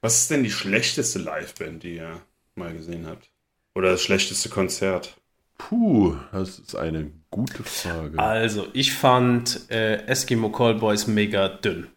Was 0.02 0.22
ist 0.22 0.32
denn 0.32 0.44
die 0.44 0.52
schlechteste 0.52 1.20
Liveband, 1.20 1.84
die 1.84 1.96
ihr 1.96 2.22
mal 2.56 2.74
gesehen 2.74 3.08
habt? 3.08 3.30
Oder 3.74 3.92
das 3.92 4.02
schlechteste 4.02 4.50
Konzert? 4.50 5.16
Puh, 5.58 6.18
das 6.34 6.60
ist 6.60 6.76
eine 6.76 7.10
gute 7.32 7.64
Frage. 7.64 8.20
Also, 8.20 8.68
ich 8.74 8.94
fand 8.94 9.72
äh, 9.72 10.06
Eskimo 10.08 10.52
Callboys 10.52 11.08
mega 11.08 11.48
dünn. 11.48 11.88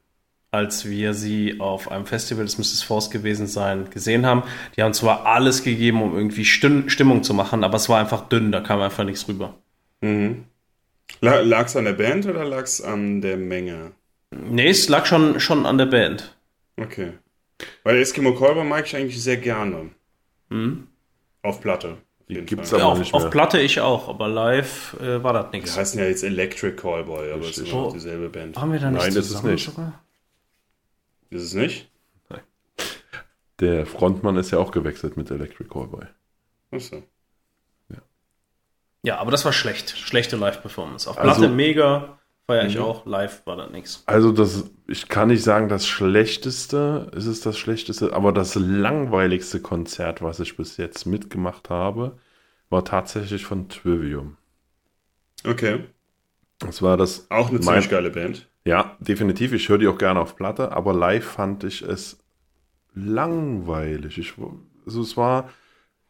Als 0.53 0.89
wir 0.89 1.15
sie 1.15 1.59
auf 1.59 1.91
einem 1.91 2.07
Festival, 2.07 2.45
das 2.45 2.59
müsste 2.59 2.75
es 2.75 2.83
Force 2.83 3.11
gewesen 3.11 3.47
sein, 3.49 3.91
gesehen 3.91 4.25
haben. 4.25 4.45
Die 4.77 4.83
haben 4.83 4.95
zwar 4.95 5.27
alles 5.27 5.65
gegeben, 5.65 6.03
um 6.03 6.15
irgendwie 6.15 6.45
Stim 6.45 6.89
Stimmung 6.89 7.25
zu 7.25 7.35
machen, 7.35 7.65
aber 7.65 7.77
es 7.77 7.89
war 7.89 7.99
einfach 7.99 8.29
dünn, 8.29 8.53
da 8.53 8.61
kam 8.61 8.81
einfach 8.81 9.05
nichts 9.05 9.27
rüber. 9.29 9.55
Mhm. 10.01 10.45
Lag 11.21 11.67
es 11.67 11.77
an 11.77 11.85
der 11.85 11.93
Band 11.93 12.27
oder 12.27 12.45
lag 12.45 12.63
es 12.65 12.81
an 12.81 13.21
der 13.21 13.37
Menge? 13.37 13.93
Nee, 14.31 14.69
es 14.71 14.89
lag 14.89 15.07
schon, 15.07 15.41
schon 15.41 15.67
an 15.67 15.77
der 15.79 15.87
Band. 15.87 16.37
Okay. 16.77 17.13
Weil 17.83 17.97
Eskimo 17.99 18.35
Callboy 18.35 18.65
mag 18.65 18.87
ich 18.87 18.97
eigentlich 18.97 19.23
sehr 19.23 19.37
gerne. 19.37 19.91
Hm? 20.51 20.87
Auf 21.43 21.61
Platte. 21.61 21.93
auf 21.93 21.99
Die 22.29 22.35
gibt's 22.47 22.73
aber 22.73 22.83
Ja, 22.83 22.89
auf, 22.89 22.99
nicht 22.99 23.13
auf 23.13 23.23
mehr. 23.23 23.31
Platte 23.31 23.61
ich 23.61 23.81
auch, 23.81 24.09
aber 24.09 24.29
live 24.29 24.97
äh, 25.01 25.23
war 25.23 25.33
das 25.35 25.51
Die 25.51 25.57
nichts. 25.59 25.77
heißen 25.77 26.01
ja 26.01 26.07
jetzt 26.07 26.23
Electric 26.23 26.77
Callboy, 26.77 27.33
aber 27.33 27.43
es 27.43 27.51
ist 27.51 27.59
Richtig. 27.59 27.73
immer 27.73 27.83
noch 27.83 27.89
Oh. 27.91 27.93
dieselbe 27.93 28.29
Band. 28.29 28.57
Waren 28.57 28.73
wir 28.73 28.79
da 28.81 28.91
nicht 28.91 29.03
Nein, 29.03 29.15
das 29.15 29.31
ist 29.31 29.43
nicht. 29.43 29.65
sogar? 29.67 30.01
Ist 31.31 31.43
es 31.43 31.55
nicht? 31.55 31.89
Der 33.61 33.85
Frontmann 33.85 34.37
ist 34.37 34.53
ja 34.53 34.59
auch 34.59 34.71
gewechselt 34.71 35.19
mit 35.19 35.31
Electric 35.31 35.69
Callboy. 35.69 36.07
Achso. 36.71 37.03
Ja, 39.03 39.19
aber 39.19 39.31
das 39.31 39.45
war 39.45 39.53
schlecht. 39.53 39.97
Schlechte 39.97 40.37
Live-Performance. 40.37 41.09
Auf 41.09 41.19
Also- 41.19 41.41
Platte 41.41 41.53
mega, 41.55 42.19
feier 42.47 42.67
ich 42.67 42.77
Mhm. 42.77 42.83
auch. 42.83 43.07
Live 43.07 43.47
war 43.47 43.57
das 43.57 43.71
nichts. 43.71 44.03
Also 44.07 44.31
das, 44.33 44.71
ich 44.89 45.09
kann 45.09 45.29
nicht 45.29 45.43
sagen, 45.43 45.69
das 45.69 45.87
schlechteste, 45.87 47.11
ist 47.15 47.27
es 47.27 47.41
das 47.41 47.57
schlechteste, 47.57 48.13
aber 48.13 48.33
das 48.33 48.55
langweiligste 48.57 49.61
Konzert, 49.61 50.21
was 50.23 50.41
ich 50.41 50.57
bis 50.57 50.77
jetzt 50.77 51.07
mitgemacht 51.07 51.71
habe, 51.71 52.19
war 52.69 52.85
tatsächlich 52.85 53.45
von 53.47 53.69
Trivium. 53.69 54.37
Okay. 55.47 55.85
Das 56.59 56.83
war 56.83 56.97
das, 56.99 57.31
Auch 57.31 57.49
eine 57.49 57.61
ziemlich 57.61 57.89
geile 57.89 58.11
Band. 58.11 58.47
ja, 58.67 58.97
definitiv, 59.01 59.55
ich 59.55 59.69
höre 59.71 59.79
die 59.79 59.89
auch 59.89 59.97
gerne 59.97 60.21
auf 60.21 60.37
Platte, 60.37 60.73
aber 60.73 60.93
live 60.93 61.25
fand 61.25 61.65
ich 61.65 61.81
es 61.81 62.19
langweilig. 62.95 64.19
Ich, 64.19 64.35
also 64.85 65.01
es 65.01 65.17
war, 65.17 65.49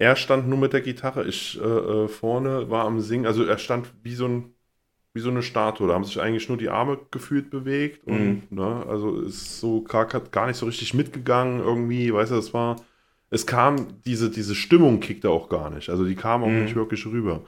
er 0.00 0.16
stand 0.16 0.48
nur 0.48 0.58
mit 0.58 0.74
der 0.74 0.82
Gitarre, 0.82 1.26
ich 1.26 1.60
äh, 1.60 1.64
äh, 1.64 2.08
vorne 2.08 2.70
war 2.70 2.86
am 2.86 3.00
Singen, 3.02 3.26
also 3.26 3.44
er 3.44 3.58
stand 3.58 3.92
wie 4.04 4.16
so 4.16 4.26
ein 4.26 4.54
wie 5.14 5.20
so 5.20 5.30
eine 5.30 5.42
Statue. 5.42 5.88
Da 5.88 5.94
haben 5.94 6.04
sich 6.04 6.20
eigentlich 6.20 6.48
nur 6.48 6.58
die 6.58 6.68
Arme 6.70 6.98
gefühlt 7.10 7.50
bewegt. 7.50 8.06
Und, 8.06 8.52
ne, 8.52 8.86
also 8.88 9.20
ist 9.22 9.60
so 9.60 9.82
gar, 9.82 10.06
gar 10.06 10.46
nicht 10.46 10.56
so 10.58 10.66
richtig 10.66 10.94
mitgegangen 10.94 11.60
irgendwie. 11.60 12.12
Weißt 12.14 12.32
du, 12.32 12.36
es 12.36 12.54
war, 12.54 12.76
es 13.30 13.46
kam, 13.46 14.00
diese, 14.06 14.30
diese 14.30 14.54
Stimmung 14.54 15.00
kickte 15.00 15.30
auch 15.30 15.48
gar 15.48 15.70
nicht. 15.70 15.90
Also 15.90 16.04
die 16.04 16.14
kam 16.16 16.44
auch 16.44 16.48
Mhm. 16.48 16.62
nicht 16.62 16.76
wirklich 16.76 17.06
rüber. 17.06 17.42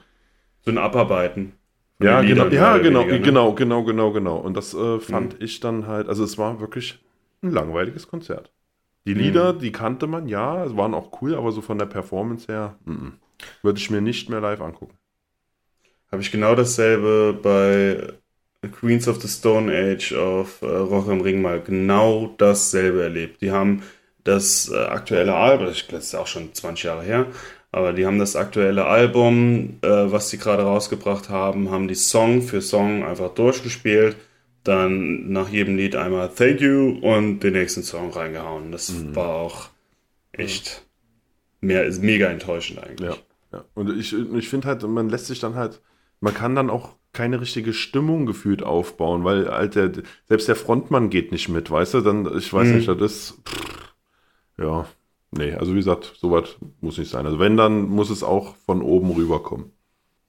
So 0.65 0.71
ein 0.71 0.77
Abarbeiten. 0.77 1.53
Ja, 1.99 2.21
genau, 2.21 2.47
ja, 2.49 2.77
genau, 2.77 3.01
weniger, 3.01 3.17
ne? 3.19 3.23
genau, 3.25 3.53
genau, 3.53 3.83
genau, 3.83 4.11
genau. 4.11 4.37
Und 4.37 4.55
das 4.55 4.73
äh, 4.73 4.99
fand 4.99 5.33
Mhm. 5.35 5.39
ich 5.45 5.59
dann 5.61 5.87
halt, 5.87 6.09
also 6.09 6.23
es 6.23 6.37
war 6.37 6.59
wirklich 6.59 6.99
ein 7.41 7.51
langweiliges 7.51 8.07
Konzert. 8.07 8.51
Die 9.05 9.13
Lieder, 9.13 9.53
die 9.53 9.71
kannte 9.71 10.07
man, 10.07 10.27
ja, 10.27 10.63
es 10.63 10.77
waren 10.77 10.93
auch 10.93 11.21
cool, 11.21 11.35
aber 11.35 11.51
so 11.51 11.61
von 11.61 11.77
der 11.77 11.85
Performance 11.85 12.47
her, 12.47 12.77
mm, 12.85 12.91
mm. 12.91 13.13
würde 13.61 13.79
ich 13.79 13.89
mir 13.89 14.01
nicht 14.01 14.29
mehr 14.29 14.39
live 14.39 14.61
angucken. 14.61 14.97
Habe 16.11 16.21
ich 16.21 16.31
genau 16.31 16.55
dasselbe 16.55 17.37
bei 17.41 18.13
Queens 18.69 19.07
of 19.07 19.21
the 19.21 19.27
Stone 19.27 19.71
Age 19.73 20.13
auf 20.13 20.61
äh, 20.61 20.67
Rock 20.67 21.09
am 21.09 21.21
Ring 21.21 21.41
mal 21.41 21.59
genau 21.59 22.33
dasselbe 22.37 23.03
erlebt. 23.03 23.41
Die 23.41 23.51
haben 23.51 23.83
das 24.23 24.69
äh, 24.69 24.77
aktuelle 24.77 25.35
Album, 25.35 25.67
das 25.67 25.81
ist 25.89 26.15
auch 26.15 26.27
schon 26.27 26.53
20 26.53 26.85
Jahre 26.85 27.03
her, 27.03 27.25
aber 27.71 27.91
die 27.91 28.05
haben 28.05 28.19
das 28.19 28.37
aktuelle 28.37 28.85
Album, 28.85 29.79
äh, 29.81 29.87
was 29.87 30.29
sie 30.29 30.37
gerade 30.37 30.63
rausgebracht 30.63 31.29
haben, 31.29 31.71
haben 31.71 31.89
die 31.89 31.95
Song 31.95 32.41
für 32.41 32.61
Song 32.61 33.03
einfach 33.03 33.33
durchgespielt, 33.33 34.15
dann 34.63 35.31
nach 35.31 35.49
jedem 35.49 35.75
Lied 35.75 35.95
einmal 35.95 36.29
Thank 36.29 36.61
you 36.61 36.97
und 37.01 37.39
den 37.41 37.53
nächsten 37.53 37.83
Song 37.83 38.11
reingehauen. 38.11 38.71
Das 38.71 38.93
war 39.15 39.35
auch 39.35 39.69
echt 40.31 40.85
mehr, 41.61 41.85
ist 41.85 42.01
mega 42.01 42.27
enttäuschend 42.27 42.81
eigentlich. 42.83 43.09
Ja, 43.09 43.15
ja. 43.51 43.65
Und 43.73 43.97
ich, 43.97 44.13
ich 44.13 44.49
finde 44.49 44.67
halt, 44.67 44.83
man 44.83 45.09
lässt 45.09 45.27
sich 45.27 45.39
dann 45.39 45.55
halt, 45.55 45.81
man 46.21 46.33
kann 46.33 46.55
dann 46.55 46.69
auch 46.69 46.95
keine 47.11 47.41
richtige 47.41 47.73
Stimmung 47.73 48.25
gefühlt 48.25 48.63
aufbauen, 48.63 49.23
weil 49.23 49.47
halt 49.49 49.75
der, 49.75 49.91
selbst 50.27 50.47
der 50.47 50.55
Frontmann 50.55 51.09
geht 51.09 51.31
nicht 51.31 51.49
mit, 51.49 51.69
weißt 51.69 51.93
du? 51.95 52.01
Dann, 52.01 52.37
ich 52.37 52.51
weiß 52.51 52.69
Mhm. 52.69 52.75
nicht, 52.75 52.87
das 52.87 52.99
ist, 53.01 53.37
pff, 53.47 53.93
ja, 54.57 54.87
nee, 55.31 55.53
also 55.53 55.73
wie 55.73 55.77
gesagt, 55.77 56.13
sowas 56.17 56.55
muss 56.81 56.97
nicht 56.97 57.11
sein. 57.11 57.25
Also 57.25 57.37
wenn, 57.39 57.57
dann 57.57 57.83
muss 57.83 58.09
es 58.09 58.23
auch 58.23 58.55
von 58.65 58.81
oben 58.81 59.11
rüberkommen. 59.11 59.71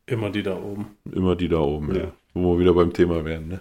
Immer 0.07 0.29
die 0.31 0.43
da 0.43 0.57
oben. 0.57 0.87
Immer 1.11 1.37
die 1.37 1.49
da 1.49 1.61
oben, 1.61 1.95
ja. 1.95 2.03
Ja. 2.03 2.13
Wo 2.35 2.55
wir 2.55 2.61
wieder 2.61 2.75
beim 2.75 2.93
Thema 2.93 3.25
wären, 3.25 3.49
ne? 3.49 3.61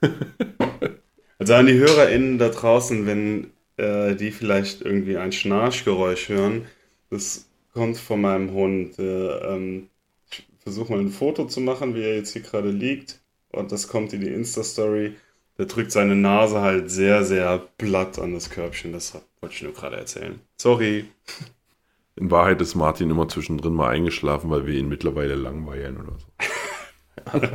Also 1.38 1.54
an 1.54 1.66
die 1.66 1.74
HörerInnen 1.74 2.38
da 2.38 2.48
draußen, 2.48 3.06
wenn 3.06 3.52
äh, 3.76 4.14
die 4.16 4.30
vielleicht 4.30 4.80
irgendwie 4.80 5.16
ein 5.18 5.32
Schnarchgeräusch 5.32 6.30
hören, 6.30 6.66
das 7.10 7.48
kommt 7.72 7.98
von 7.98 8.22
meinem 8.22 8.52
Hund. 8.52 8.98
Äh, 8.98 9.54
ähm, 9.54 9.88
ich 10.30 10.46
versuche 10.58 10.92
mal 10.92 11.00
ein 11.00 11.10
Foto 11.10 11.46
zu 11.46 11.60
machen, 11.60 11.94
wie 11.94 12.02
er 12.02 12.16
jetzt 12.16 12.32
hier 12.32 12.42
gerade 12.42 12.70
liegt. 12.70 13.20
Und 13.52 13.70
das 13.70 13.88
kommt 13.88 14.12
in 14.12 14.22
die 14.22 14.32
Insta-Story. 14.32 15.14
Der 15.58 15.66
drückt 15.66 15.92
seine 15.92 16.16
Nase 16.16 16.60
halt 16.60 16.90
sehr, 16.90 17.24
sehr 17.24 17.58
platt 17.78 18.18
an 18.18 18.34
das 18.34 18.50
Körbchen. 18.50 18.92
Das 18.92 19.14
wollte 19.40 19.54
ich 19.54 19.62
nur 19.62 19.72
gerade 19.72 19.96
erzählen. 19.96 20.40
Sorry. 20.56 21.06
In 22.18 22.30
Wahrheit 22.30 22.62
ist 22.62 22.74
Martin 22.74 23.10
immer 23.10 23.28
zwischendrin 23.28 23.74
mal 23.74 23.90
eingeschlafen, 23.90 24.48
weil 24.48 24.66
wir 24.66 24.72
ihn 24.72 24.88
mittlerweile 24.88 25.34
langweilen 25.34 25.98
oder 25.98 26.16
so. 26.18 27.46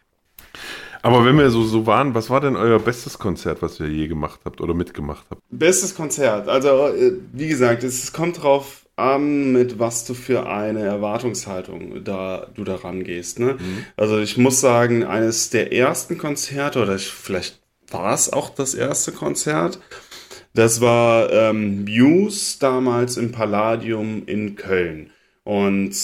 Aber 1.07 1.25
wenn 1.25 1.39
wir 1.39 1.51
so, 1.51 1.63
so 1.63 1.87
waren, 1.87 2.17
was 2.17 2.31
war 2.31 2.41
denn 2.41 2.57
euer 2.57 2.81
bestes 2.81 3.21
Konzert, 3.21 3.63
was 3.63 3.79
ihr 3.79 3.87
je 3.87 4.09
gemacht 4.09 4.41
habt 4.45 4.61
oder 4.61 4.75
mitgemacht 4.75 5.25
habt? 5.31 5.41
Bestes 5.51 5.95
Konzert. 5.95 6.49
Also, 6.49 6.89
äh, 6.89 7.13
wie 7.33 7.47
gesagt, 7.47 7.85
es 7.85 8.13
kommt 8.13 8.43
drauf 8.43 8.87
an, 8.97 9.53
mit 9.53 9.79
was 9.79 10.05
du 10.05 10.15
für 10.15 10.49
eine 10.49 10.81
Erwartungshaltung 10.81 12.03
da 12.03 12.49
du 12.53 12.65
da 12.65 12.75
rangehst. 12.75 13.39
Ne? 13.39 13.57
Also 13.97 14.19
ich 14.19 14.37
muss 14.37 14.61
sagen, 14.61 15.05
eines 15.05 15.51
der 15.51 15.73
ersten 15.73 16.19
Konzerte, 16.19 16.83
oder 16.83 16.97
ich, 16.97 17.07
vielleicht 17.07 17.61
war 17.89 18.13
es 18.13 18.33
auch 18.33 18.49
das 18.49 18.75
erste 18.75 19.13
Konzert, 19.13 19.79
das 20.55 20.81
war 20.81 21.31
ähm, 21.31 21.85
Muse 21.85 22.57
damals 22.59 23.17
im 23.17 23.31
Palladium 23.31 24.25
in 24.27 24.57
Köln. 24.57 25.11
Und 25.45 25.95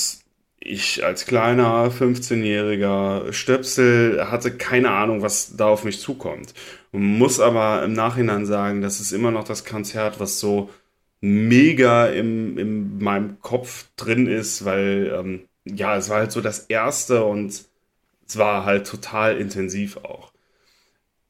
ich 0.65 1.05
als 1.05 1.27
kleiner 1.27 1.91
15-jähriger 1.91 3.33
Stöpsel 3.33 4.31
hatte 4.31 4.57
keine 4.57 4.91
Ahnung, 4.91 5.23
was 5.23 5.57
da 5.57 5.67
auf 5.69 5.85
mich 5.85 6.01
zukommt. 6.01 6.55
Muss 6.93 7.41
aber 7.41 7.83
im 7.83 7.93
Nachhinein 7.93 8.47
sagen, 8.47 8.83
das 8.83 9.01
ist 9.01 9.13
immer 9.13 9.31
noch 9.31 9.45
das 9.45 9.65
Konzert, 9.65 10.21
was 10.21 10.41
so 10.41 10.71
mega 11.21 12.07
im, 12.07 12.59
in 12.59 12.99
meinem 12.99 13.41
Kopf 13.41 13.87
drin 13.97 14.27
ist, 14.27 14.65
weil 14.65 15.13
ähm, 15.19 15.41
ja, 15.65 15.97
es 15.97 16.09
war 16.09 16.19
halt 16.19 16.33
so 16.33 16.41
das 16.41 16.61
erste 16.61 17.25
und 17.25 17.65
es 18.27 18.39
war 18.39 18.65
halt 18.65 18.87
total 18.87 19.39
intensiv 19.39 19.99
auch. 19.99 20.33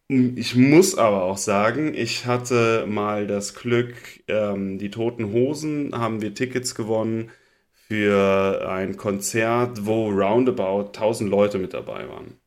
Ich 0.09 0.55
muss 0.57 0.99
aber 0.99 1.23
auch 1.23 1.39
sagen, 1.39 1.95
ich 1.95 2.27
hatte 2.27 2.87
mal 2.87 3.27
das 3.27 3.55
Glück, 3.55 3.95
ähm, 4.29 4.79
die 4.79 4.91
Toten 4.91 5.33
Hosen 5.33 5.97
haben 5.97 6.21
wir 6.21 6.35
Tickets 6.35 6.75
gewonnen 6.75 7.31
für 7.89 8.69
ein 8.69 8.97
Konzert, 8.97 9.87
wo 9.87 10.09
roundabout 10.09 10.87
1000 10.87 11.31
Leute 11.31 11.59
mit 11.59 11.75
dabei 11.75 12.09
waren. 12.09 12.39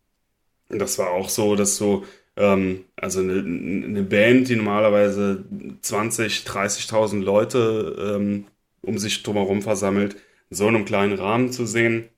Und 0.70 0.80
das 0.80 0.98
war 0.98 1.12
auch 1.12 1.30
so, 1.30 1.56
dass 1.56 1.76
so, 1.76 2.06
ähm, 2.36 2.86
also 2.96 3.20
eine, 3.20 3.40
eine 3.40 4.04
Band, 4.04 4.50
die 4.50 4.56
normalerweise 4.56 5.46
20, 5.82 6.46
30.000 6.46 7.22
Leute 7.22 8.16
ähm, 8.18 8.46
um 8.82 8.98
sich 8.98 9.24
drumherum 9.24 9.62
versammelt, 9.62 10.16
in 10.50 10.58
so 10.58 10.68
einem 10.68 10.86
kleinen 10.86 11.18
Rahmen 11.18 11.52
zu 11.52 11.66
sehen, 11.66 12.10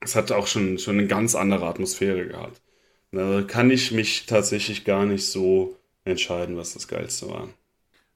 das 0.00 0.16
hat 0.16 0.32
auch 0.32 0.46
schon, 0.46 0.78
schon 0.78 0.98
eine 0.98 1.06
ganz 1.06 1.34
andere 1.34 1.66
Atmosphäre 1.66 2.26
gehabt. 2.26 2.60
Da 3.10 3.42
kann 3.42 3.70
ich 3.70 3.92
mich 3.92 4.26
tatsächlich 4.26 4.84
gar 4.84 5.06
nicht 5.06 5.26
so 5.26 5.76
entscheiden, 6.04 6.56
was 6.56 6.74
das 6.74 6.88
Geilste 6.88 7.28
war. 7.28 7.48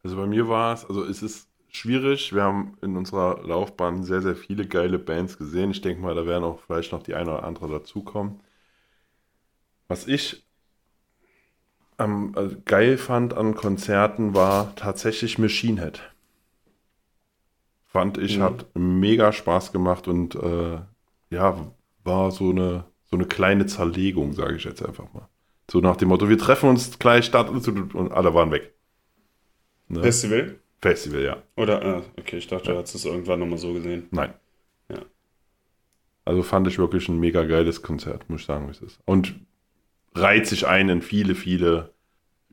Also 0.02 0.16
bei 0.16 0.26
mir 0.26 0.48
war 0.48 0.74
es, 0.74 0.84
also 0.84 1.04
es 1.04 1.22
ist 1.22 1.47
schwierig. 1.70 2.34
Wir 2.34 2.42
haben 2.42 2.76
in 2.82 2.96
unserer 2.96 3.42
Laufbahn 3.46 4.02
sehr, 4.04 4.22
sehr 4.22 4.36
viele 4.36 4.66
geile 4.66 4.98
Bands 4.98 5.38
gesehen. 5.38 5.70
Ich 5.70 5.80
denke 5.80 6.02
mal, 6.02 6.14
da 6.14 6.26
werden 6.26 6.44
auch 6.44 6.60
vielleicht 6.60 6.92
noch 6.92 7.02
die 7.02 7.14
eine 7.14 7.30
oder 7.32 7.44
andere 7.44 7.68
dazukommen. 7.70 8.40
Was 9.88 10.06
ich 10.06 10.44
am 11.98 12.32
also 12.34 12.56
geil 12.64 12.96
fand 12.96 13.34
an 13.34 13.54
Konzerten 13.54 14.34
war 14.34 14.74
tatsächlich 14.76 15.38
Machine 15.38 15.80
Head. 15.82 16.00
Fand 17.86 18.18
ich, 18.18 18.38
Mhm. 18.38 18.42
hat 18.42 18.66
mega 18.74 19.32
Spaß 19.32 19.72
gemacht 19.72 20.08
und 20.08 20.34
äh, 20.34 20.78
ja, 21.30 21.72
war 22.04 22.30
so 22.30 22.50
eine, 22.50 22.84
so 23.10 23.16
eine 23.16 23.26
kleine 23.26 23.66
Zerlegung, 23.66 24.32
sage 24.32 24.56
ich 24.56 24.64
jetzt 24.64 24.84
einfach 24.84 25.12
mal. 25.12 25.28
So 25.70 25.80
nach 25.80 25.96
dem 25.96 26.08
Motto, 26.08 26.28
wir 26.28 26.38
treffen 26.38 26.68
uns 26.70 26.98
gleich 26.98 27.30
da 27.30 27.40
und 27.42 28.12
alle 28.12 28.34
waren 28.34 28.50
weg. 28.50 28.74
Ne? 29.88 30.02
Festival? 30.02 30.60
Festival, 30.80 31.22
ja. 31.22 31.42
Oder, 31.56 31.84
ah, 31.84 32.02
okay, 32.18 32.36
ich 32.36 32.46
dachte, 32.46 32.72
du 32.72 32.78
hast 32.78 32.94
es 32.94 33.04
irgendwann 33.04 33.40
nochmal 33.40 33.58
so 33.58 33.72
gesehen. 33.72 34.06
Nein. 34.10 34.32
Ja. 34.90 35.00
Also 36.24 36.42
fand 36.42 36.68
ich 36.68 36.78
wirklich 36.78 37.08
ein 37.08 37.18
mega 37.18 37.44
geiles 37.44 37.82
Konzert, 37.82 38.28
muss 38.28 38.42
ich 38.42 38.46
sagen, 38.46 38.66
wie 38.66 38.72
es 38.72 38.80
ist. 38.80 39.00
Und 39.04 39.34
reiht 40.14 40.46
sich 40.46 40.66
ein 40.66 40.88
in 40.88 41.02
viele, 41.02 41.34
viele 41.34 41.92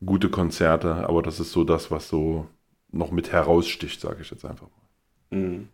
gute 0.04 0.30
Konzerte, 0.30 1.08
aber 1.08 1.22
das 1.22 1.40
ist 1.40 1.52
so 1.52 1.64
das, 1.64 1.92
was 1.92 2.10
so 2.10 2.48
noch 2.92 3.12
mit 3.12 3.32
heraussticht, 3.32 4.00
sage 4.02 4.22
ich 4.22 4.32
jetzt 4.32 4.46
einfach 4.46 4.68
mal. 4.68 5.38
Mhm. 5.38 5.70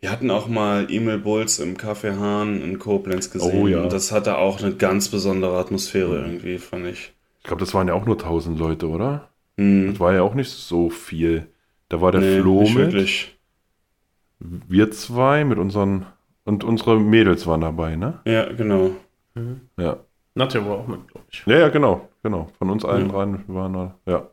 Wir 0.00 0.10
hatten 0.10 0.30
auch 0.30 0.48
mal 0.48 0.86
Emil 0.90 1.18
Bulls 1.18 1.58
im 1.58 1.76
Café 1.76 2.18
Hahn 2.18 2.60
in 2.60 2.78
Koblenz 2.78 3.30
gesehen. 3.30 3.62
Oh 3.62 3.66
ja. 3.66 3.82
Und 3.82 3.92
das 3.92 4.12
hatte 4.12 4.36
auch 4.36 4.60
eine 4.60 4.74
ganz 4.74 5.08
besondere 5.08 5.56
Atmosphäre 5.58 6.24
irgendwie, 6.26 6.58
fand 6.58 6.86
ich. 6.86 7.12
Ich 7.38 7.44
glaube, 7.44 7.60
das 7.60 7.72
waren 7.72 7.88
ja 7.88 7.94
auch 7.94 8.04
nur 8.04 8.16
1000 8.16 8.58
Leute, 8.58 8.88
oder? 8.88 9.30
Mhm. 9.56 9.92
Das 9.92 10.00
war 10.00 10.12
ja 10.12 10.22
auch 10.22 10.34
nicht 10.34 10.50
so 10.50 10.90
viel. 10.90 11.46
Da 11.92 12.00
war 12.00 12.10
der 12.10 12.22
Nee, 12.22 12.40
Flo 12.40 12.62
mit, 12.62 12.74
wirklich. 12.74 13.36
wir 14.40 14.90
zwei 14.92 15.44
mit 15.44 15.58
unseren, 15.58 16.06
und 16.44 16.64
unsere 16.64 16.98
Mädels 16.98 17.46
waren 17.46 17.60
dabei, 17.60 17.96
ne? 17.96 18.20
Ja, 18.24 18.50
genau. 18.50 18.92
Ja. 19.76 19.98
Nadja 20.34 20.64
war 20.66 20.78
auch 20.78 20.86
mit, 20.86 21.06
glaube 21.08 21.26
ich. 21.30 21.42
Ja, 21.44 21.58
ja, 21.58 21.68
genau, 21.68 22.08
genau. 22.22 22.48
Von 22.58 22.70
uns 22.70 22.84
allen 22.86 23.08
Mhm. 23.08 23.10
dreien 23.12 23.44
waren 23.48 23.72
da, 23.74 23.94
ja. 24.06 24.26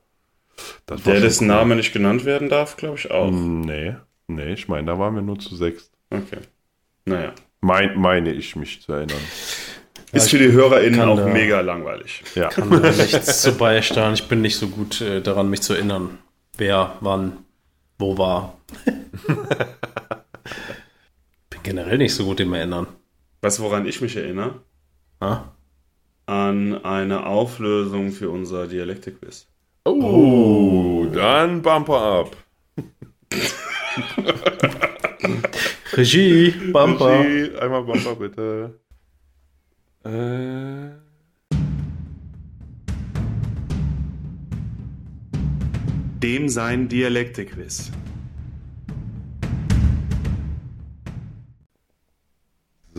Das 0.85 1.03
Der, 1.03 1.19
dessen 1.19 1.49
cool. 1.49 1.55
Name 1.57 1.75
nicht 1.75 1.91
genannt 1.91 2.23
werden 2.23 2.47
darf, 2.47 2.77
glaube 2.77 2.95
ich 2.97 3.11
auch. 3.11 3.29
Mm, 3.29 3.61
Nee, 3.61 3.95
nee, 4.27 4.53
ich 4.53 4.69
meine, 4.69 4.87
da 4.87 4.97
waren 4.97 5.15
wir 5.15 5.21
nur 5.21 5.37
zu 5.39 5.53
sechs. 5.57 5.91
Okay. 6.09 6.37
Naja. 7.03 7.33
Mein, 7.59 7.99
meine 7.99 8.31
ich 8.31 8.55
mich 8.55 8.81
zu 8.81 8.93
erinnern. 8.93 9.19
Ist 10.13 10.29
für 10.29 10.37
die 10.39 10.51
HörerInnen 10.53 11.01
auch 11.01 11.17
da- 11.17 11.27
mega 11.27 11.59
langweilig. 11.59 12.23
Ja. 12.35 12.47
Kann 12.47 12.69
da 12.71 12.89
nichts 12.89 13.41
zu 13.41 13.51
beisteuern. 13.57 14.13
Ich 14.13 14.27
bin 14.29 14.41
nicht 14.41 14.55
so 14.57 14.67
gut 14.69 15.01
äh, 15.01 15.21
daran, 15.21 15.49
mich 15.49 15.61
zu 15.61 15.73
erinnern. 15.73 16.17
Wer, 16.57 16.93
wann, 17.01 17.33
wo 17.99 18.17
war. 18.17 18.57
bin 21.49 21.59
generell 21.63 21.97
nicht 21.97 22.15
so 22.15 22.25
gut 22.25 22.39
im 22.39 22.53
Erinnern. 22.53 22.87
Weißt 23.41 23.59
du, 23.59 23.63
woran 23.63 23.85
ich 23.85 24.01
mich 24.01 24.15
erinnere? 24.15 24.61
Ha? 25.21 25.51
An 26.25 26.83
eine 26.83 27.25
Auflösung 27.25 28.11
für 28.11 28.29
unser 28.29 28.67
Dialektikquiz. 28.67 29.47
Oh, 29.85 31.05
dann 31.13 31.61
Bumper 31.61 32.01
ab. 32.01 32.37
Regie, 35.93 36.51
Bumper. 36.71 37.19
Regie, 37.19 37.57
Einmal 37.57 37.83
Bumper 37.83 38.15
bitte. 38.15 38.79
Äh, 40.05 41.08
Dem 46.21 46.49
sein 46.49 46.89
Dialektikquiz. 46.89 47.91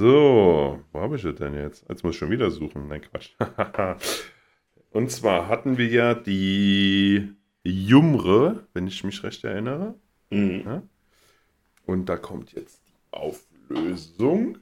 so, 0.00 0.82
wo 0.92 1.00
habe 1.00 1.16
ich 1.16 1.24
es 1.24 1.36
denn 1.36 1.54
jetzt? 1.54 1.84
Jetzt 1.88 2.02
muss 2.02 2.14
ich 2.14 2.18
schon 2.18 2.30
wieder 2.30 2.50
suchen. 2.50 2.88
Nein, 2.88 3.02
Quatsch. 3.02 3.32
Und 4.90 5.12
zwar 5.12 5.48
hatten 5.48 5.76
wir 5.76 5.88
ja 5.88 6.14
die 6.14 7.34
Jumre, 7.62 8.66
wenn 8.72 8.86
ich 8.86 9.04
mich 9.04 9.22
recht 9.22 9.44
erinnere. 9.44 9.94
Mhm. 10.30 10.88
Und 11.84 12.06
da 12.06 12.16
kommt 12.16 12.52
jetzt 12.52 12.80
die 12.88 12.94
Auflösung. 13.10 14.58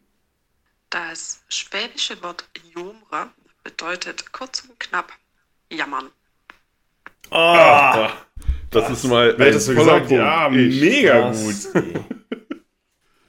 Das 0.90 1.44
schwäbische 1.48 2.20
Wort 2.22 2.48
Jomra 2.74 3.32
bedeutet 3.62 4.32
kurz 4.32 4.64
und 4.68 4.80
knapp 4.80 5.12
jammern. 5.70 6.10
Ah, 7.30 8.10
Das 8.70 8.90
ist 8.90 9.04
mal 9.04 9.34
Wer 9.38 9.46
hättest 9.46 9.68
du 9.68 9.72
voller 9.74 10.00
gesagt? 10.00 10.08
Punkt. 10.08 10.22
Ja, 10.22 10.50
Ich. 10.52 10.80
mega 10.80 11.28
das- 11.28 11.72
gut. 11.72 11.84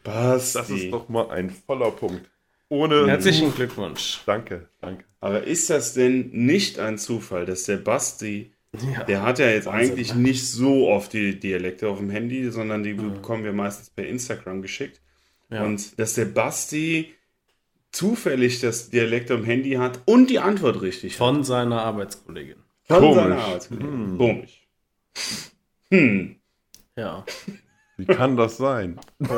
Basti. 0.03 0.57
Das 0.57 0.69
ist 0.69 0.91
doch 0.91 1.09
mal 1.09 1.29
ein 1.29 1.49
voller 1.49 1.91
Punkt. 1.91 2.29
Ohne. 2.69 3.07
Herzlichen 3.07 3.53
Glückwunsch. 3.53 4.21
Danke, 4.25 4.69
danke. 4.81 5.03
Aber 5.19 5.43
ist 5.43 5.69
das 5.69 5.93
denn 5.93 6.29
nicht 6.31 6.79
ein 6.79 6.97
Zufall, 6.97 7.45
dass 7.45 7.63
der 7.63 7.77
Basti, 7.77 8.53
Ja. 8.93 9.03
der 9.03 9.23
hat 9.23 9.39
ja 9.39 9.49
jetzt 9.49 9.65
Wahnsinn, 9.65 9.91
eigentlich 9.91 10.13
ne? 10.15 10.21
nicht 10.21 10.47
so 10.47 10.87
oft 10.87 11.11
die 11.13 11.39
Dialekte 11.39 11.89
auf 11.89 11.97
dem 11.97 12.09
Handy, 12.09 12.49
sondern 12.51 12.83
die 12.83 12.93
bekommen 12.93 13.43
wir 13.43 13.53
meistens 13.53 13.89
per 13.89 14.05
Instagram 14.07 14.61
geschickt. 14.61 15.01
Ja. 15.49 15.63
Und 15.63 15.99
dass 15.99 16.13
der 16.13 16.25
Basti 16.25 17.13
zufällig 17.91 18.59
das 18.61 18.91
Dialekt 18.91 19.31
am 19.31 19.43
Handy 19.43 19.71
hat 19.71 19.99
und 20.05 20.29
die 20.29 20.39
Antwort 20.39 20.81
richtig 20.81 21.13
hat. 21.13 21.17
Von 21.17 21.43
seiner 21.43 21.81
Arbeitskollegin. 21.81 22.57
Von 22.83 22.99
Komisch. 22.99 23.15
seiner 23.15 23.37
Arbeitskollegin. 23.39 24.17
Komisch. 24.17 24.58
Hm. 25.91 26.35
Ja. 26.95 27.25
Wie 27.97 28.05
kann 28.05 28.37
das 28.37 28.57
sein? 28.57 28.99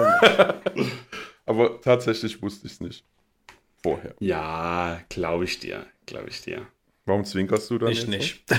Aber 1.46 1.82
tatsächlich 1.82 2.42
wusste 2.42 2.68
ich 2.68 2.74
es 2.74 2.82
nicht. 2.82 3.06
Vorher. 3.82 4.14
Ja, 4.20 5.00
glaube 5.10 5.46
ich 5.46 5.60
dir. 5.60 5.86
Glaube 6.06 6.30
ich 6.30 6.42
dir. 6.42 6.68
Warum 7.06 7.26
zwinkerst 7.26 7.70
du 7.72 7.78
dann? 7.80 7.92
Ich 7.92 8.08
nicht. 8.08 8.44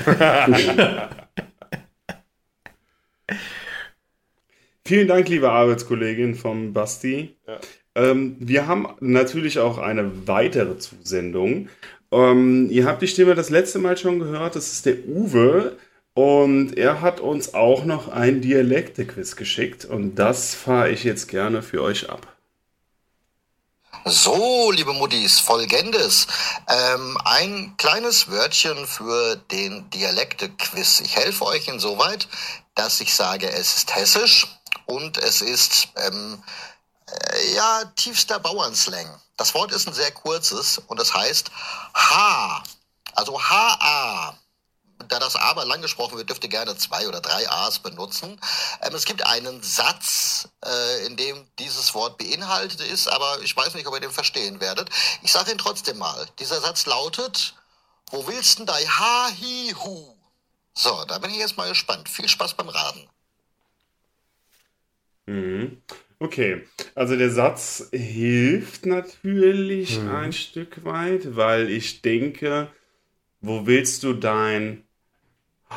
Vielen 4.84 5.08
Dank, 5.08 5.28
liebe 5.28 5.50
Arbeitskollegin 5.50 6.34
vom 6.34 6.72
Basti. 6.72 7.36
Ja. 7.46 7.60
Ähm, 7.94 8.36
wir 8.40 8.66
haben 8.66 8.88
natürlich 9.00 9.58
auch 9.60 9.78
eine 9.78 10.26
weitere 10.26 10.78
Zusendung. 10.78 11.68
Ähm, 12.10 12.68
ihr 12.70 12.84
habt 12.86 13.00
die 13.02 13.08
Stimme 13.08 13.34
das 13.34 13.50
letzte 13.50 13.78
Mal 13.78 13.96
schon 13.96 14.18
gehört. 14.18 14.56
Das 14.56 14.72
ist 14.72 14.86
der 14.86 15.06
Uwe. 15.06 15.76
Und 16.14 16.76
er 16.76 17.00
hat 17.00 17.20
uns 17.20 17.54
auch 17.54 17.84
noch 17.84 18.08
ein 18.08 18.42
Dialekte-Quiz 18.42 19.36
geschickt. 19.36 19.84
Und 19.84 20.16
das 20.16 20.54
fahre 20.54 20.90
ich 20.90 21.04
jetzt 21.04 21.28
gerne 21.28 21.62
für 21.62 21.82
euch 21.82 22.10
ab. 22.10 22.26
So, 24.04 24.72
liebe 24.72 24.92
Muttis, 24.92 25.38
folgendes. 25.38 26.26
Ähm, 26.68 27.16
ein 27.24 27.76
kleines 27.76 28.28
Wörtchen 28.28 28.86
für 28.86 29.36
den 29.36 29.88
Dialekte-Quiz. 29.90 31.00
Ich 31.00 31.16
helfe 31.16 31.46
euch 31.46 31.68
insoweit, 31.68 32.26
dass 32.74 33.00
ich 33.00 33.14
sage, 33.14 33.48
es 33.48 33.76
ist 33.76 33.94
hessisch 33.94 34.48
und 34.86 35.18
es 35.18 35.40
ist, 35.40 35.88
ähm, 35.96 36.42
äh, 37.06 37.54
ja, 37.54 37.84
tiefster 37.94 38.40
Bauernslang. 38.40 39.06
Das 39.36 39.54
Wort 39.54 39.70
ist 39.70 39.86
ein 39.86 39.94
sehr 39.94 40.10
kurzes 40.10 40.78
und 40.78 41.00
es 41.00 41.14
heißt 41.14 41.50
H. 41.94 42.64
Also 43.14 43.40
H-A. 43.40 44.36
Da 45.08 45.18
das 45.18 45.36
A 45.36 45.50
aber 45.50 45.64
lang 45.64 45.82
gesprochen 45.82 46.16
wird, 46.16 46.28
dürft 46.28 46.44
ihr 46.44 46.50
gerne 46.50 46.76
zwei 46.76 47.06
oder 47.08 47.20
drei 47.20 47.48
A's 47.50 47.78
benutzen. 47.78 48.40
Ähm, 48.82 48.94
es 48.94 49.04
gibt 49.04 49.24
einen 49.26 49.62
Satz, 49.62 50.48
äh, 50.64 51.06
in 51.06 51.16
dem 51.16 51.46
dieses 51.58 51.94
Wort 51.94 52.18
beinhaltet 52.18 52.80
ist, 52.80 53.08
aber 53.08 53.40
ich 53.42 53.56
weiß 53.56 53.74
nicht, 53.74 53.86
ob 53.86 53.94
ihr 53.94 54.00
den 54.00 54.10
verstehen 54.10 54.60
werdet. 54.60 54.90
Ich 55.22 55.32
sage 55.32 55.52
ihn 55.52 55.58
trotzdem 55.58 55.98
mal. 55.98 56.26
Dieser 56.38 56.60
Satz 56.60 56.86
lautet, 56.86 57.54
wo 58.10 58.26
willst 58.26 58.58
denn 58.58 58.66
dei 58.66 58.84
Ha, 58.84 59.28
Hi, 59.30 59.74
Hu? 59.84 60.14
So, 60.74 61.04
da 61.06 61.18
bin 61.18 61.30
ich 61.30 61.38
jetzt 61.38 61.56
mal 61.56 61.68
gespannt. 61.68 62.08
Viel 62.08 62.28
Spaß 62.28 62.54
beim 62.54 62.68
Raten. 62.68 63.08
Mhm. 65.26 65.82
Okay, 66.18 66.62
also 66.94 67.16
der 67.16 67.30
Satz 67.30 67.88
hilft 67.90 68.86
natürlich 68.86 69.98
ein 69.98 70.32
Stück 70.32 70.84
weit, 70.84 71.34
weil 71.34 71.68
ich 71.68 72.00
denke, 72.00 72.70
wo 73.40 73.66
willst 73.66 74.04
du 74.04 74.12
dein 74.12 74.84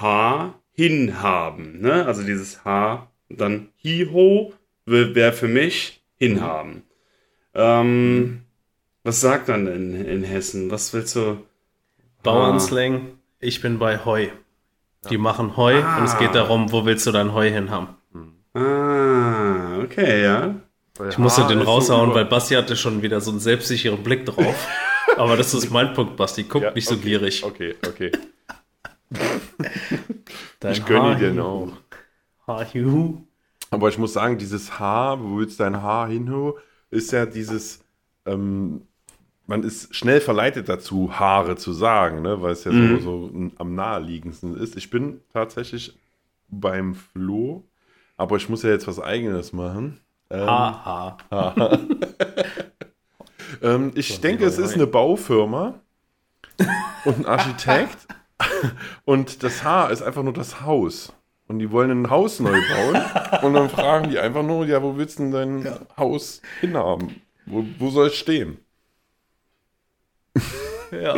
Haar 0.01 0.59
hinhaben? 0.71 1.81
Ne? 1.81 2.05
Also 2.05 2.23
dieses 2.23 2.63
Haar, 2.65 3.11
dann 3.29 3.69
Hiho 3.77 4.53
wäre 4.85 5.33
für 5.33 5.47
mich 5.47 6.01
hinhaben. 6.17 6.83
Ähm, 7.53 8.41
was 9.03 9.21
sagt 9.21 9.47
man 9.47 9.67
in, 9.67 10.05
in 10.05 10.23
Hessen? 10.23 10.69
Was 10.71 10.93
willst 10.93 11.15
du? 11.15 11.37
Bauernslang, 12.23 13.19
ich 13.39 13.61
bin 13.61 13.77
bei 13.79 14.03
Heu. 14.03 14.27
Die 15.09 15.17
machen 15.19 15.55
Heu 15.55 15.77
und 15.77 16.03
es 16.05 16.17
geht 16.17 16.29
Ah. 16.29 16.33
darum, 16.33 16.71
wo 16.71 16.85
willst 16.85 17.05
du 17.05 17.11
dein 17.11 17.33
Heu 17.33 17.49
hinhaben? 17.49 17.89
Ah, 18.53 19.79
okay, 19.83 20.23
ja. 20.23 20.55
Ich 21.09 21.17
musste 21.17 21.43
H 21.43 21.49
den 21.49 21.59
so 21.59 21.65
raushauen, 21.65 22.13
weil 22.15 22.25
Basti 22.25 22.55
hatte 22.55 22.75
schon 22.75 23.01
wieder 23.01 23.21
so 23.21 23.29
einen 23.31 23.39
selbstsicheren 23.39 24.01
Blick 24.01 24.25
drauf. 24.25 24.55
Aber 25.17 25.37
das 25.37 25.53
ist 25.53 25.69
mein 25.69 25.93
Punkt, 25.93 26.15
Basti. 26.17 26.43
Guck 26.43 26.63
Ja, 26.63 26.71
nicht 26.71 26.87
so 26.87 26.95
okay, 26.95 27.03
gierig. 27.03 27.43
Okay, 27.43 27.75
okay. 27.87 28.11
Ich 30.65 30.85
gönne 30.85 31.15
dir 31.15 31.31
noch. 31.33 31.77
Haarhu. 32.47 33.27
Aber 33.71 33.89
ich 33.89 33.97
muss 33.97 34.13
sagen, 34.13 34.37
dieses 34.37 34.79
Haar, 34.79 35.21
wo 35.23 35.37
willst 35.37 35.59
dein 35.59 35.81
Haar 35.81 36.07
hin, 36.07 36.53
ist 36.91 37.11
ja 37.11 37.25
dieses, 37.25 37.83
ähm, 38.25 38.87
man 39.47 39.63
ist 39.63 39.95
schnell 39.95 40.21
verleitet 40.21 40.69
dazu, 40.69 41.19
Haare 41.19 41.57
zu 41.57 41.73
sagen, 41.73 42.21
ne? 42.23 42.41
weil 42.41 42.53
es 42.53 42.63
ja 42.65 42.73
Mhm. 42.73 42.73
so, 42.73 42.99
so 42.99 43.31
am 43.57 43.75
naheliegendsten 43.75 44.57
ist. 44.57 44.77
Ich 44.77 44.89
bin 44.89 45.21
tatsächlich 45.33 45.99
beim 46.49 46.95
Flo, 46.95 47.65
aber 48.17 48.37
ich 48.37 48.49
muss 48.49 48.63
ja 48.63 48.71
jetzt 48.71 48.87
was 48.87 48.99
Eigenes 49.01 49.53
machen. 49.53 50.01
Ähm, 50.31 50.79
Haha. 50.89 51.17
ähm, 53.61 53.91
ich 53.95 54.21
So, 54.21 54.21
denke, 54.21 54.45
es 54.45 54.57
ist 54.57 54.75
eine 54.75 54.87
Baufirma 54.87 55.79
und 57.03 57.17
ein 57.19 57.25
Architekt 57.25 58.07
und 59.05 59.43
das 59.43 59.63
Haar 59.63 59.91
ist 59.91 60.01
einfach 60.01 60.23
nur 60.23 60.33
das 60.33 60.61
Haus. 60.61 61.13
Und 61.47 61.59
die 61.59 61.71
wollen 61.71 61.91
ein 61.91 62.09
Haus 62.09 62.39
neu 62.39 62.59
bauen 62.69 63.41
und 63.43 63.53
dann 63.53 63.69
fragen 63.69 64.09
die 64.09 64.17
einfach 64.17 64.43
nur, 64.43 64.65
ja, 64.65 64.81
wo 64.81 64.97
willst 64.97 65.19
du 65.19 65.23
denn 65.23 65.63
dein 65.63 65.79
Haus 65.95 66.41
hinhaben? 66.59 67.21
Wo, 67.45 67.63
wo 67.77 67.89
soll 67.89 68.07
es 68.07 68.15
stehen? 68.15 68.57
Ja. 70.91 71.15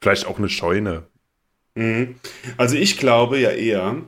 Vielleicht 0.00 0.26
auch 0.26 0.38
eine 0.38 0.48
Scheune. 0.48 1.04
Mhm. 1.76 2.16
Also 2.56 2.76
ich 2.76 2.98
glaube 2.98 3.38
ja 3.38 3.50
eher, 3.50 4.02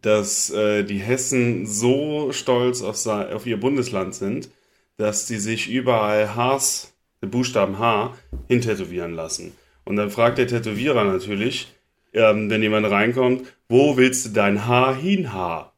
dass 0.00 0.50
äh, 0.50 0.82
die 0.82 0.98
Hessen 0.98 1.66
so 1.66 2.32
stolz 2.32 2.82
auf, 2.82 3.06
auf 3.06 3.46
ihr 3.46 3.60
Bundesland 3.60 4.14
sind, 4.14 4.50
dass 4.96 5.26
die 5.26 5.38
sich 5.38 5.70
überall 5.70 6.36
Hs, 6.36 6.94
den 7.22 7.30
Buchstaben 7.30 7.78
H, 7.78 8.14
hintätowieren 8.48 9.12
lassen. 9.12 9.52
Und 9.84 9.96
dann 9.96 10.10
fragt 10.10 10.38
der 10.38 10.46
Tätowierer 10.46 11.04
natürlich, 11.04 11.72
ähm, 12.12 12.48
wenn 12.50 12.62
jemand 12.62 12.90
reinkommt, 12.90 13.42
wo 13.68 13.96
willst 13.96 14.26
du 14.26 14.30
dein 14.30 14.66
Haar 14.66 14.94
hinha? 14.94 15.72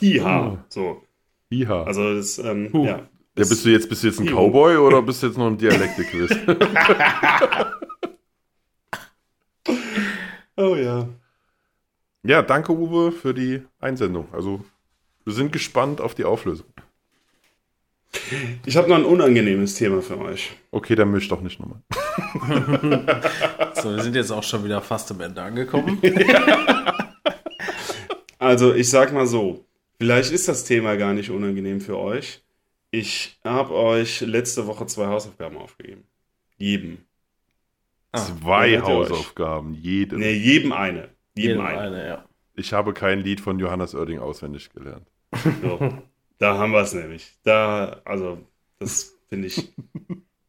Hiha. 0.00 0.64
So. 0.68 1.02
Hiha. 1.50 1.84
Also 1.84 2.14
das, 2.14 2.38
ähm, 2.38 2.70
Huh. 2.72 2.84
ja. 2.84 2.96
ja, 2.98 3.06
bist 3.34 3.64
du 3.64 3.70
jetzt, 3.70 3.88
bist 3.88 4.02
du 4.02 4.08
jetzt 4.08 4.20
ein. 4.20 4.26
Cowboy 4.26 4.76
oder 4.76 5.02
bist 5.02 5.22
du 5.22 5.28
jetzt 5.28 5.38
noch 5.38 5.46
ein 5.46 5.58
Dialekte-Quiz? 5.58 6.36
Oh 10.56 10.76
ja. 10.76 11.08
ja, 12.22 12.42
danke 12.42 12.72
Uwe 12.72 13.10
für 13.10 13.34
die 13.34 13.62
Einsendung. 13.80 14.28
Also, 14.32 14.64
wir 15.24 15.32
sind 15.32 15.52
gespannt 15.52 16.00
auf 16.00 16.14
die 16.14 16.24
Auflösung. 16.24 16.66
Ich 18.66 18.76
habe 18.76 18.88
noch 18.88 18.96
ein 18.96 19.04
unangenehmes 19.04 19.74
Thema 19.74 20.02
für 20.02 20.18
euch. 20.18 20.50
Okay, 20.70 20.94
dann 20.94 21.10
misch 21.10 21.28
doch 21.28 21.40
nicht 21.40 21.60
nochmal. 21.60 21.80
So, 23.74 23.94
wir 23.94 24.02
sind 24.02 24.14
jetzt 24.16 24.30
auch 24.30 24.42
schon 24.42 24.64
wieder 24.64 24.80
fast 24.80 25.10
am 25.10 25.20
Ende 25.20 25.42
angekommen. 25.42 26.00
Also, 28.38 28.74
ich 28.74 28.90
sag 28.90 29.10
mal 29.14 29.26
so, 29.26 29.64
vielleicht 29.98 30.30
ist 30.30 30.48
das 30.48 30.64
Thema 30.64 30.96
gar 30.96 31.14
nicht 31.14 31.30
unangenehm 31.30 31.80
für 31.80 31.98
euch. 31.98 32.42
Ich 32.90 33.38
habe 33.42 33.72
euch 33.72 34.20
letzte 34.20 34.66
Woche 34.66 34.84
zwei 34.86 35.06
Hausaufgaben 35.06 35.56
aufgegeben. 35.56 36.04
Jedem. 36.58 36.98
Zwei 38.14 38.72
ihr 38.72 38.84
euch? 38.84 39.10
Hausaufgaben, 39.10 39.72
jede. 39.72 40.18
Ne, 40.18 40.30
jedem 40.30 40.72
eine. 40.72 41.08
Jedem 41.34 41.50
Jedem 41.52 41.60
eine. 41.62 41.78
eine, 41.80 42.06
ja. 42.06 42.24
Ich 42.54 42.74
habe 42.74 42.92
kein 42.92 43.20
Lied 43.20 43.40
von 43.40 43.58
Johannes 43.58 43.94
Oerding 43.94 44.18
auswendig 44.18 44.70
gelernt. 44.70 45.06
So. 45.62 46.02
Da 46.44 46.58
haben 46.58 46.72
wir 46.72 46.82
es 46.82 46.92
nämlich. 46.92 47.32
Da, 47.42 48.02
also, 48.04 48.36
das 48.78 49.16
finde 49.30 49.46
ich. 49.48 49.72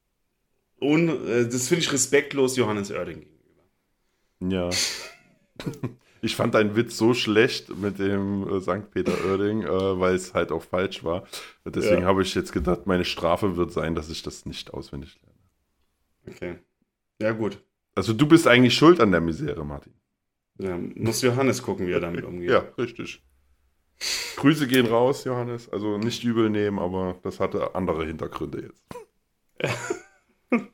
Un, 0.82 1.08
äh, 1.26 1.46
das 1.48 1.70
finde 1.70 1.84
ich 1.86 1.94
respektlos 1.94 2.58
Johannes 2.58 2.92
Oerding 2.92 3.22
gegenüber. 3.22 3.64
Ja. 4.58 4.70
Ich 6.22 6.36
fand 6.36 6.54
deinen 6.54 6.76
Witz 6.76 6.98
so 6.98 7.14
schlecht 7.14 7.70
mit 7.78 7.98
dem 7.98 8.46
äh, 8.46 8.60
St. 8.60 8.92
Peter 8.92 9.14
Oerding, 9.26 9.62
äh, 9.64 10.00
weil 10.00 10.16
es 10.16 10.34
halt 10.34 10.52
auch 10.52 10.64
falsch 10.64 11.06
war. 11.06 11.24
Deswegen 11.64 12.02
Ja. 12.02 12.08
habe 12.08 12.24
ich 12.24 12.36
jetzt 12.36 12.52
gedacht, 12.52 12.88
meine 12.88 13.06
Strafe 13.06 13.56
wird 13.56 13.72
sein, 13.72 13.96
dass 13.96 14.10
ich 14.10 14.22
das 14.22 14.46
nicht 14.46 14.74
auswendig 14.74 15.18
lerne. 15.24 16.36
Okay. 16.36 16.60
Ja, 17.22 17.32
gut. 17.32 17.64
Also 17.96 18.12
du 18.12 18.28
bist 18.28 18.48
eigentlich 18.48 18.76
schuld 18.76 19.00
an 19.00 19.14
der 19.14 19.22
Misere, 19.22 19.64
Martin. 19.64 19.94
Ja, 20.60 20.78
muss 20.78 21.22
Johannes 21.22 21.62
gucken, 21.62 21.88
wie 21.88 21.94
er 21.94 22.02
damit 22.02 22.26
umgeht. 22.26 22.50
Ja, 22.50 22.66
richtig. 22.78 23.24
Grüße 24.36 24.68
gehen 24.68 24.88
raus, 24.88 25.24
Johannes. 25.24 25.70
Also 25.72 25.98
nicht 25.98 26.24
übel 26.24 26.50
nehmen, 26.50 26.80
aber 26.80 27.16
das 27.24 27.40
hatte 27.40 27.76
andere 27.76 28.06
Hintergründe 28.06 28.64
jetzt. 28.64 28.84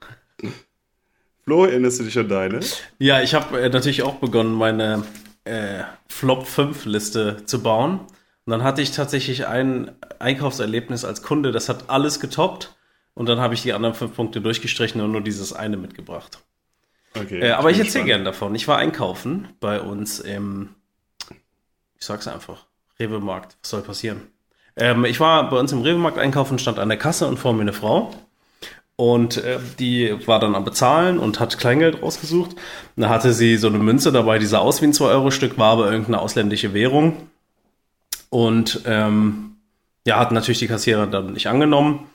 Flo, 1.44 1.66
erinnerst 1.66 2.00
du 2.00 2.04
dich 2.04 2.18
an 2.18 2.30
deine? 2.30 2.60
Ja, 3.00 3.22
ich 3.22 3.34
habe 3.34 3.62
äh, 3.62 3.70
natürlich 3.70 4.04
auch 4.04 4.16
begonnen, 4.16 4.54
meine 4.54 5.04
äh, 5.44 5.84
Flop 6.08 6.46
5 6.46 6.86
Liste 6.86 7.46
zu 7.46 7.64
bauen. 7.64 8.00
Und 8.46 8.52
dann 8.52 8.64
hatte 8.64 8.82
ich 8.82 8.92
tatsächlich 8.92 9.48
ein 9.48 9.92
Einkaufserlebnis 10.20 11.06
als 11.06 11.22
Kunde, 11.22 11.52
das 11.52 11.70
hat 11.70 11.90
alles 11.90 12.20
getoppt. 12.20 12.76
Und 13.14 13.28
dann 13.28 13.40
habe 13.40 13.54
ich 13.54 13.62
die 13.62 13.74
anderen 13.74 13.94
fünf 13.94 14.16
Punkte 14.16 14.42
durchgestrichen 14.42 15.02
und 15.02 15.12
nur 15.12 15.22
dieses 15.22 15.54
eine 15.54 15.78
mitgebracht. 15.78 16.40
Okay. 17.16 17.42
Äh, 17.42 17.52
aber 17.52 17.72
ich 17.72 17.80
erzähle 17.80 18.06
gerne 18.06 18.24
davon. 18.24 18.56
Ich 18.56 18.68
war 18.68 18.78
einkaufen 18.78 19.50
bei 19.60 19.82
uns 19.82 20.20
im, 20.20 20.70
ich 21.96 22.06
sag's 22.06 22.28
einfach, 22.28 22.68
Rewe-Markt. 23.02 23.58
Was 23.62 23.70
soll 23.70 23.82
passieren? 23.82 24.22
Ähm, 24.76 25.06
ich 25.06 25.20
war 25.20 25.50
bei 25.50 25.58
uns 25.58 25.72
im 25.72 25.82
Rewe-Markt 25.82 26.18
einkaufen, 26.18 26.60
stand 26.60 26.80
an 26.80 26.90
der 26.90 26.98
Kasse 26.98 27.28
und 27.28 27.38
vor 27.38 27.54
mir 27.54 27.62
eine 27.62 27.74
Frau. 27.74 28.12
Und 28.96 29.38
äh, 29.38 29.60
die 29.80 30.16
war 30.28 30.40
dann 30.40 30.56
am 30.56 30.64
Bezahlen 30.64 31.18
und 31.18 31.40
hat 31.40 31.58
Kleingeld 31.58 32.02
rausgesucht. 32.02 32.56
Da 32.96 33.10
hatte 33.10 33.34
sie 33.34 33.58
so 33.58 33.68
eine 33.68 33.80
Münze 33.80 34.12
dabei, 34.12 34.38
die 34.38 34.46
sah 34.46 34.60
aus 34.60 34.82
wie 34.82 34.86
ein 34.86 34.94
2-Euro-Stück, 34.94 35.58
war 35.58 35.72
aber 35.74 35.92
irgendeine 35.92 36.22
ausländische 36.22 36.74
Währung. 36.74 37.18
Und 38.30 38.82
ähm, 38.86 39.58
Ja, 40.06 40.20
hat 40.20 40.32
natürlich 40.32 40.60
die 40.60 40.68
Kassiererin 40.68 41.12
dann 41.12 41.34
nicht 41.34 41.48
angenommen. 41.48 42.08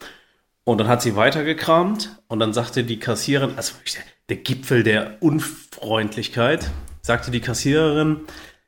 Und 0.64 0.78
dann 0.78 0.88
hat 0.88 1.02
sie 1.02 1.14
weitergekramt 1.16 2.20
und 2.28 2.40
dann 2.40 2.52
sagte 2.52 2.82
die 2.84 2.98
Kassiererin, 2.98 3.56
also 3.56 3.74
der, 3.94 4.02
der 4.28 4.36
Gipfel 4.38 4.82
der 4.82 5.16
Unfreundlichkeit, 5.20 6.70
sagte 7.02 7.30
die 7.30 7.40
Kassiererin, 7.40 8.22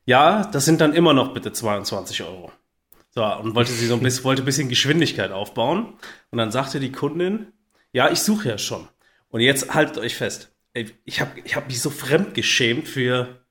ja, 0.09 0.49
das 0.53 0.65
sind 0.65 0.81
dann 0.81 0.95
immer 0.95 1.13
noch 1.13 1.35
bitte 1.35 1.53
22 1.53 2.23
Euro. 2.23 2.51
So, 3.11 3.23
und 3.23 3.55
wollte 3.55 3.73
sie 3.73 3.87
so 3.87 3.93
ein 3.93 4.01
bisschen, 4.01 4.25
wollte 4.25 4.41
ein 4.41 4.47
bisschen 4.47 4.71
Geschwindigkeit 4.71 5.33
aufbauen. 5.33 5.99
Und 6.31 6.39
dann 6.39 6.51
sagte 6.51 6.81
die 6.81 6.91
Kundin, 6.91 7.53
ja, 7.93 8.11
ich 8.11 8.21
suche 8.21 8.49
ja 8.49 8.57
schon. 8.57 8.89
Und 9.29 9.43
jetzt 9.43 9.75
haltet 9.75 9.99
euch 9.99 10.17
fest. 10.17 10.51
Ich 11.05 11.21
habe 11.21 11.33
ich 11.45 11.57
hab 11.57 11.67
mich 11.67 11.83
so 11.83 11.91
fremd 11.91 12.33
geschämt 12.33 12.89
für 12.89 13.45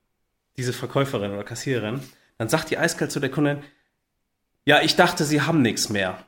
diese 0.57 0.73
Verkäuferin 0.73 1.31
oder 1.31 1.43
Kassiererin. 1.43 1.99
Dann 2.39 2.49
sagt 2.49 2.71
die 2.71 2.79
eiskalt 2.79 3.11
zu 3.11 3.19
der 3.19 3.29
Kundin, 3.29 3.61
ja, 4.65 4.81
ich 4.81 4.95
dachte, 4.95 5.25
sie 5.25 5.41
haben 5.41 5.61
nichts 5.61 5.89
mehr. 5.89 6.25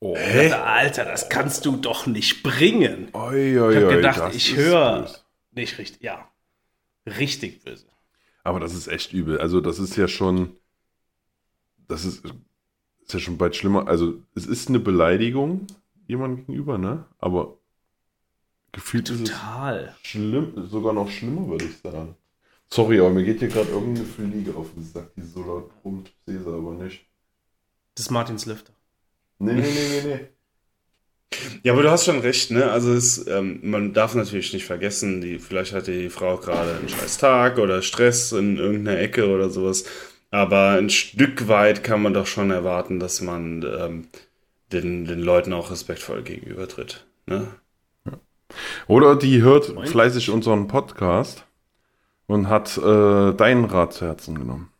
Oh. 0.00 0.14
Dachte, 0.14 0.64
Alter, 0.64 1.04
das 1.04 1.28
kannst 1.28 1.64
du 1.64 1.76
doch 1.76 2.06
nicht 2.06 2.42
bringen. 2.42 3.10
Oi, 3.12 3.60
oi, 3.60 3.70
Ich 3.70 3.76
habe 3.76 3.86
oi, 3.86 3.94
gedacht, 3.94 4.18
das 4.18 4.34
ich 4.34 4.56
höre 4.56 5.08
nicht 5.52 5.78
richtig. 5.78 6.02
Ja, 6.02 6.28
richtig 7.06 7.62
böse. 7.62 7.86
Aber 8.48 8.60
das 8.60 8.72
ist 8.74 8.88
echt 8.88 9.12
übel. 9.12 9.38
Also, 9.38 9.60
das 9.60 9.78
ist 9.78 9.94
ja 9.96 10.08
schon. 10.08 10.56
Das 11.86 12.06
ist, 12.06 12.24
ist 13.02 13.12
ja 13.12 13.20
schon 13.20 13.36
bald 13.36 13.54
schlimmer. 13.54 13.88
Also, 13.88 14.22
es 14.34 14.46
ist 14.46 14.70
eine 14.70 14.80
Beleidigung 14.80 15.66
jemandem 16.06 16.46
gegenüber, 16.46 16.78
ne? 16.78 17.04
Aber 17.18 17.58
gefühlt 18.72 19.10
ist 19.10 19.20
es 19.20 19.28
Total. 19.28 19.94
schlimm, 20.02 20.66
sogar 20.70 20.94
noch 20.94 21.10
schlimmer, 21.10 21.46
würde 21.46 21.66
ich 21.66 21.76
sagen. 21.76 22.14
Sorry, 22.70 22.98
aber 23.00 23.10
mir 23.10 23.24
geht 23.24 23.40
hier 23.40 23.48
gerade 23.48 23.68
irgendeine 23.68 24.06
Fliege 24.06 24.54
auf 24.56 24.72
den 24.72 24.82
Sack, 24.82 25.12
die 25.14 25.20
so 25.20 25.42
laut 25.42 25.70
brummt. 25.82 26.10
Sehe 26.24 26.40
sie 26.40 26.48
aber 26.50 26.72
nicht. 26.72 27.04
Das 27.96 28.06
ist 28.06 28.10
Martins 28.10 28.46
Lüfter. 28.46 28.72
Nee, 29.40 29.52
nee, 29.52 29.60
nee, 29.60 30.02
nee, 30.02 30.14
nee. 30.14 30.28
Ja, 31.62 31.72
aber 31.72 31.82
du 31.82 31.90
hast 31.90 32.04
schon 32.06 32.20
recht, 32.20 32.50
ne? 32.50 32.70
Also 32.70 32.92
es, 32.92 33.26
ähm, 33.26 33.60
man 33.62 33.92
darf 33.92 34.14
natürlich 34.14 34.52
nicht 34.52 34.64
vergessen, 34.64 35.20
die, 35.20 35.38
vielleicht 35.38 35.72
hatte 35.72 35.92
die 35.92 36.08
Frau 36.08 36.36
gerade 36.36 36.76
einen 36.76 36.88
scheiß 36.88 37.18
Tag 37.18 37.58
oder 37.58 37.82
Stress 37.82 38.32
in 38.32 38.56
irgendeiner 38.56 38.98
Ecke 38.98 39.28
oder 39.28 39.50
sowas. 39.50 39.84
Aber 40.30 40.70
ein 40.70 40.90
Stück 40.90 41.48
weit 41.48 41.84
kann 41.84 42.02
man 42.02 42.14
doch 42.14 42.26
schon 42.26 42.50
erwarten, 42.50 43.00
dass 43.00 43.20
man 43.20 43.62
ähm, 43.62 44.08
den, 44.72 45.04
den 45.04 45.20
Leuten 45.20 45.52
auch 45.52 45.70
respektvoll 45.70 46.22
gegenübertritt. 46.22 47.06
Ne? 47.26 47.48
Oder 48.86 49.16
die 49.16 49.42
hört 49.42 49.74
Moin. 49.74 49.86
fleißig 49.86 50.30
unseren 50.30 50.68
Podcast 50.68 51.44
und 52.26 52.48
hat 52.48 52.76
äh, 52.78 53.32
deinen 53.34 53.64
Rat 53.64 53.94
zu 53.94 54.06
Herzen 54.06 54.38
genommen. 54.38 54.70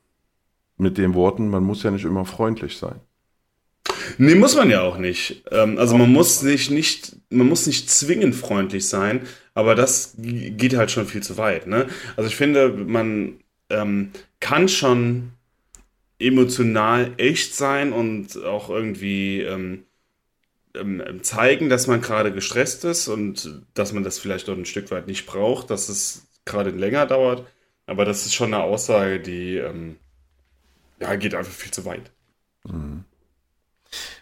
Mit 0.76 0.96
den 0.96 1.14
Worten, 1.14 1.48
man 1.48 1.64
muss 1.64 1.82
ja 1.82 1.90
nicht 1.90 2.04
immer 2.04 2.24
freundlich 2.24 2.76
sein. 2.78 3.00
Nee, 4.18 4.34
muss 4.34 4.56
man 4.56 4.70
ja 4.70 4.82
auch 4.82 4.98
nicht. 4.98 5.42
Ähm, 5.50 5.78
also 5.78 5.96
man 5.96 6.12
muss 6.12 6.40
sich 6.40 6.70
nicht, 6.70 7.16
man 7.30 7.48
muss 7.48 7.66
nicht 7.66 7.90
zwingend 7.90 8.34
freundlich 8.34 8.88
sein, 8.88 9.26
aber 9.54 9.74
das 9.74 10.14
geht 10.18 10.76
halt 10.76 10.90
schon 10.90 11.06
viel 11.06 11.22
zu 11.22 11.36
weit. 11.36 11.66
Ne? 11.66 11.86
Also 12.16 12.28
ich 12.28 12.36
finde, 12.36 12.68
man 12.68 13.40
ähm, 13.70 14.10
kann 14.40 14.68
schon 14.68 15.32
emotional 16.18 17.12
echt 17.16 17.54
sein 17.54 17.92
und 17.92 18.42
auch 18.44 18.70
irgendwie 18.70 19.42
ähm, 19.42 19.84
ähm, 20.74 21.22
zeigen, 21.22 21.68
dass 21.68 21.86
man 21.86 22.00
gerade 22.00 22.32
gestresst 22.32 22.84
ist 22.84 23.08
und 23.08 23.62
dass 23.74 23.92
man 23.92 24.04
das 24.04 24.18
vielleicht 24.18 24.48
auch 24.48 24.56
ein 24.56 24.64
Stück 24.64 24.90
weit 24.90 25.06
nicht 25.06 25.26
braucht, 25.26 25.70
dass 25.70 25.88
es 25.88 26.28
gerade 26.44 26.70
länger 26.70 27.06
dauert. 27.06 27.46
Aber 27.86 28.04
das 28.04 28.26
ist 28.26 28.34
schon 28.34 28.52
eine 28.52 28.62
Aussage, 28.62 29.20
die 29.20 29.56
ähm, 29.56 29.96
ja, 31.00 31.14
geht 31.16 31.34
einfach 31.34 31.52
viel 31.52 31.70
zu 31.70 31.84
weit. 31.84 32.10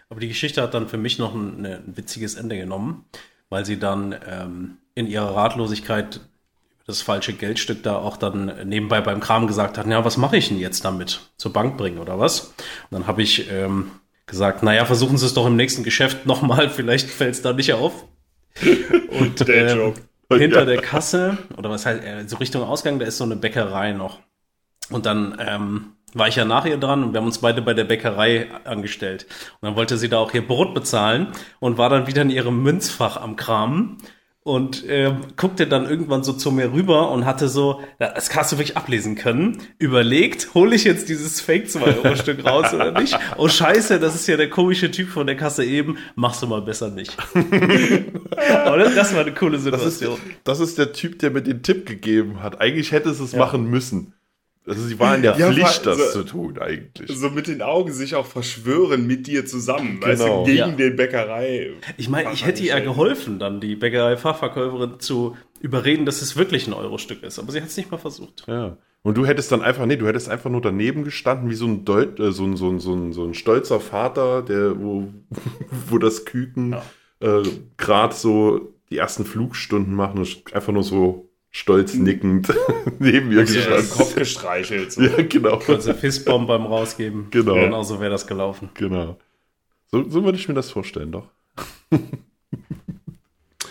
Aber 0.08 0.20
die 0.20 0.28
Geschichte 0.28 0.62
hat 0.62 0.74
dann 0.74 0.88
für 0.88 0.98
mich 0.98 1.18
noch 1.18 1.34
ein, 1.34 1.60
ne- 1.62 1.82
ein 1.86 1.96
witziges 1.96 2.34
Ende 2.36 2.56
genommen, 2.56 3.04
weil 3.48 3.64
sie 3.64 3.78
dann 3.78 4.14
ähm, 4.28 4.76
in 4.94 5.06
ihrer 5.06 5.34
Ratlosigkeit 5.34 6.20
das 6.86 7.02
falsche 7.02 7.32
Geldstück 7.32 7.82
da 7.82 7.96
auch 7.96 8.16
dann 8.16 8.68
nebenbei 8.68 9.00
beim 9.00 9.18
Kram 9.20 9.48
gesagt 9.48 9.76
hat, 9.76 9.86
ja, 9.88 10.04
was 10.04 10.16
mache 10.16 10.36
ich 10.36 10.48
denn 10.48 10.58
jetzt 10.58 10.84
damit? 10.84 11.20
Zur 11.36 11.52
Bank 11.52 11.76
bringen 11.76 11.98
oder 11.98 12.20
was? 12.20 12.40
Und 12.90 12.92
dann 12.92 13.06
habe 13.08 13.22
ich 13.22 13.50
ähm, 13.50 13.90
gesagt, 14.26 14.62
naja, 14.62 14.84
versuchen 14.84 15.18
Sie 15.18 15.26
es 15.26 15.34
doch 15.34 15.46
im 15.46 15.56
nächsten 15.56 15.82
Geschäft 15.82 16.26
nochmal, 16.26 16.70
vielleicht 16.70 17.10
fällt 17.10 17.34
es 17.34 17.42
da 17.42 17.52
nicht 17.52 17.72
auf. 17.72 18.04
Und 19.18 19.46
Der 19.48 19.74
Joke. 19.76 20.00
hinter 20.32 20.64
der 20.64 20.80
Kasse, 20.80 21.36
oder 21.56 21.70
was 21.70 21.84
heißt, 21.86 22.04
äh, 22.04 22.24
so 22.28 22.36
Richtung 22.36 22.62
Ausgang, 22.62 23.00
da 23.00 23.06
ist 23.06 23.18
so 23.18 23.24
eine 23.24 23.36
Bäckerei 23.36 23.92
noch. 23.92 24.20
Und 24.88 25.06
dann 25.06 25.36
ähm, 25.40 25.95
war 26.16 26.28
ich 26.28 26.36
ja 26.36 26.44
nach 26.44 26.64
ihr 26.64 26.78
dran 26.78 27.02
und 27.02 27.12
wir 27.12 27.18
haben 27.20 27.26
uns 27.26 27.38
beide 27.38 27.62
bei 27.62 27.74
der 27.74 27.84
Bäckerei 27.84 28.48
angestellt. 28.64 29.26
Und 29.60 29.68
dann 29.68 29.76
wollte 29.76 29.98
sie 29.98 30.08
da 30.08 30.18
auch 30.18 30.32
ihr 30.34 30.46
Brot 30.46 30.74
bezahlen 30.74 31.28
und 31.60 31.78
war 31.78 31.90
dann 31.90 32.06
wieder 32.06 32.22
in 32.22 32.30
ihrem 32.30 32.62
Münzfach 32.62 33.16
am 33.16 33.36
Kramen 33.36 33.98
und 34.46 34.84
ähm, 34.88 35.22
guckte 35.36 35.66
dann 35.66 35.90
irgendwann 35.90 36.22
so 36.22 36.32
zu 36.32 36.52
mir 36.52 36.72
rüber 36.72 37.10
und 37.10 37.26
hatte 37.26 37.48
so, 37.48 37.80
das 37.98 38.32
hast 38.34 38.52
du 38.52 38.58
wirklich 38.58 38.76
ablesen 38.76 39.16
können, 39.16 39.58
überlegt, 39.78 40.54
hole 40.54 40.76
ich 40.76 40.84
jetzt 40.84 41.08
dieses 41.08 41.40
Fake 41.40 41.66
2-Euro-Stück 41.66 42.46
raus 42.46 42.72
oder 42.72 42.92
nicht? 42.92 43.18
Oh 43.38 43.48
scheiße, 43.48 43.98
das 43.98 44.14
ist 44.14 44.28
ja 44.28 44.36
der 44.36 44.48
komische 44.48 44.92
Typ 44.92 45.08
von 45.08 45.26
der 45.26 45.36
Kasse 45.36 45.64
eben, 45.64 45.98
machst 46.14 46.42
du 46.42 46.46
mal 46.46 46.62
besser 46.62 46.90
nicht. 46.90 47.16
Oder? 47.34 48.90
Das 48.94 49.12
war 49.14 49.22
eine 49.22 49.34
coole 49.34 49.58
Das 49.58 49.84
ist, 49.84 49.98
Situation. 49.98 50.20
das 50.44 50.60
ist 50.60 50.78
der 50.78 50.92
Typ, 50.92 51.18
der 51.18 51.32
mir 51.32 51.42
den 51.42 51.64
Tipp 51.64 51.84
gegeben 51.84 52.40
hat. 52.40 52.60
Eigentlich 52.60 52.92
hätte 52.92 53.10
es 53.10 53.18
es 53.18 53.34
machen 53.34 53.68
müssen. 53.68 54.14
Also 54.68 54.82
sie 54.82 54.98
war 54.98 55.14
in 55.14 55.22
der 55.22 55.36
Ja, 55.38 55.52
Pflicht, 55.52 55.86
das 55.86 55.96
so- 56.12 56.22
zu 56.22 56.24
tun, 56.24 56.58
eigentlich. 56.58 57.16
so 57.16 57.30
mit 57.30 57.46
den 57.46 57.62
Augen 57.62 57.92
sich 57.92 58.16
auch 58.16 58.26
verschwören 58.26 59.06
mit 59.06 59.26
dir 59.28 59.46
zusammen, 59.46 60.00
weißt 60.02 60.22
Genau. 60.22 60.40
du, 60.40 60.46
gegen 60.46 60.58
Ja. 60.58 60.68
den 60.70 60.96
Bäckerei. 60.96 61.70
Ich 61.96 62.08
meine, 62.08 62.32
ich 62.32 62.44
hätte 62.44 62.64
ihr 62.64 62.80
geholfen, 62.80 63.38
dann 63.38 63.60
die 63.60 63.76
Bäckerei-Fachverkäuferin 63.76 64.98
zu 64.98 65.36
überreden, 65.60 66.04
dass 66.06 66.20
es 66.22 66.36
wirklich 66.36 66.66
ein 66.66 66.72
Eurostück 66.72 67.22
ist. 67.22 67.38
Aber 67.38 67.52
sie 67.52 67.60
hat 67.60 67.68
es 67.68 67.76
nicht 67.76 67.90
mal 67.90 67.98
versucht. 67.98 68.44
Ja. 68.48 68.76
Und 69.02 69.16
du 69.16 69.24
hättest 69.24 69.52
dann 69.52 69.62
einfach, 69.62 69.86
nee, 69.86 69.96
du 69.96 70.06
hättest 70.08 70.28
einfach 70.28 70.50
nur 70.50 70.60
daneben 70.60 71.04
gestanden, 71.04 71.48
wie 71.48 71.54
so 71.54 71.66
ein, 71.66 71.84
Deut, 71.84 72.18
äh, 72.18 72.32
so 72.32 72.44
ein, 72.44 72.56
so 72.56 72.68
ein, 72.68 72.80
so 72.80 72.92
ein, 72.92 73.12
so 73.12 73.24
ein 73.24 73.34
stolzer 73.34 73.78
Vater, 73.78 74.42
der, 74.42 74.80
wo, 74.80 75.06
wo 75.88 75.98
das 75.98 76.24
Küken 76.24 76.74
äh, 77.20 77.42
gerade 77.76 78.14
so 78.14 78.72
die 78.90 78.98
ersten 78.98 79.24
Flugstunden 79.24 79.94
machen 79.94 80.18
und 80.18 80.52
einfach 80.52 80.72
nur 80.72 80.82
so 80.82 81.28
stolz 81.56 81.94
nickend 81.94 82.52
neben 82.98 83.32
ihr 83.32 83.38
Ja, 83.38 83.44
den 83.44 83.54
gestanden. 83.54 83.90
Kopf 83.90 84.14
gestreichelt. 84.14 84.92
So. 84.92 85.02
Ja, 85.06 85.22
genau. 85.22 85.58
Also 85.66 85.94
Fistbomb 85.94 86.46
beim 86.46 86.66
Rausgeben. 86.66 87.28
Genau. 87.30 87.54
Genau 87.54 87.82
so 87.82 87.98
wäre 88.00 88.10
das 88.10 88.26
gelaufen. 88.26 88.68
Genau. 88.74 89.18
So, 89.90 90.08
so 90.08 90.24
würde 90.24 90.36
ich 90.38 90.48
mir 90.48 90.54
das 90.54 90.70
vorstellen, 90.70 91.12
doch. 91.12 91.28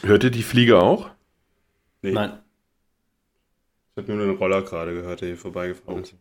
Hört 0.02 0.24
ihr 0.24 0.32
die 0.32 0.44
Fliege 0.44 0.82
auch? 0.82 1.10
Nee, 2.02 2.12
Nein. 2.12 2.40
Ich 3.96 4.04
habe 4.04 4.14
nur 4.14 4.26
den 4.26 4.36
Roller 4.36 4.62
gerade 4.62 4.94
gehört, 4.94 5.22
der 5.22 5.30
hier 5.30 5.38
vorbeigefahren 5.38 6.04
ist. 6.04 6.16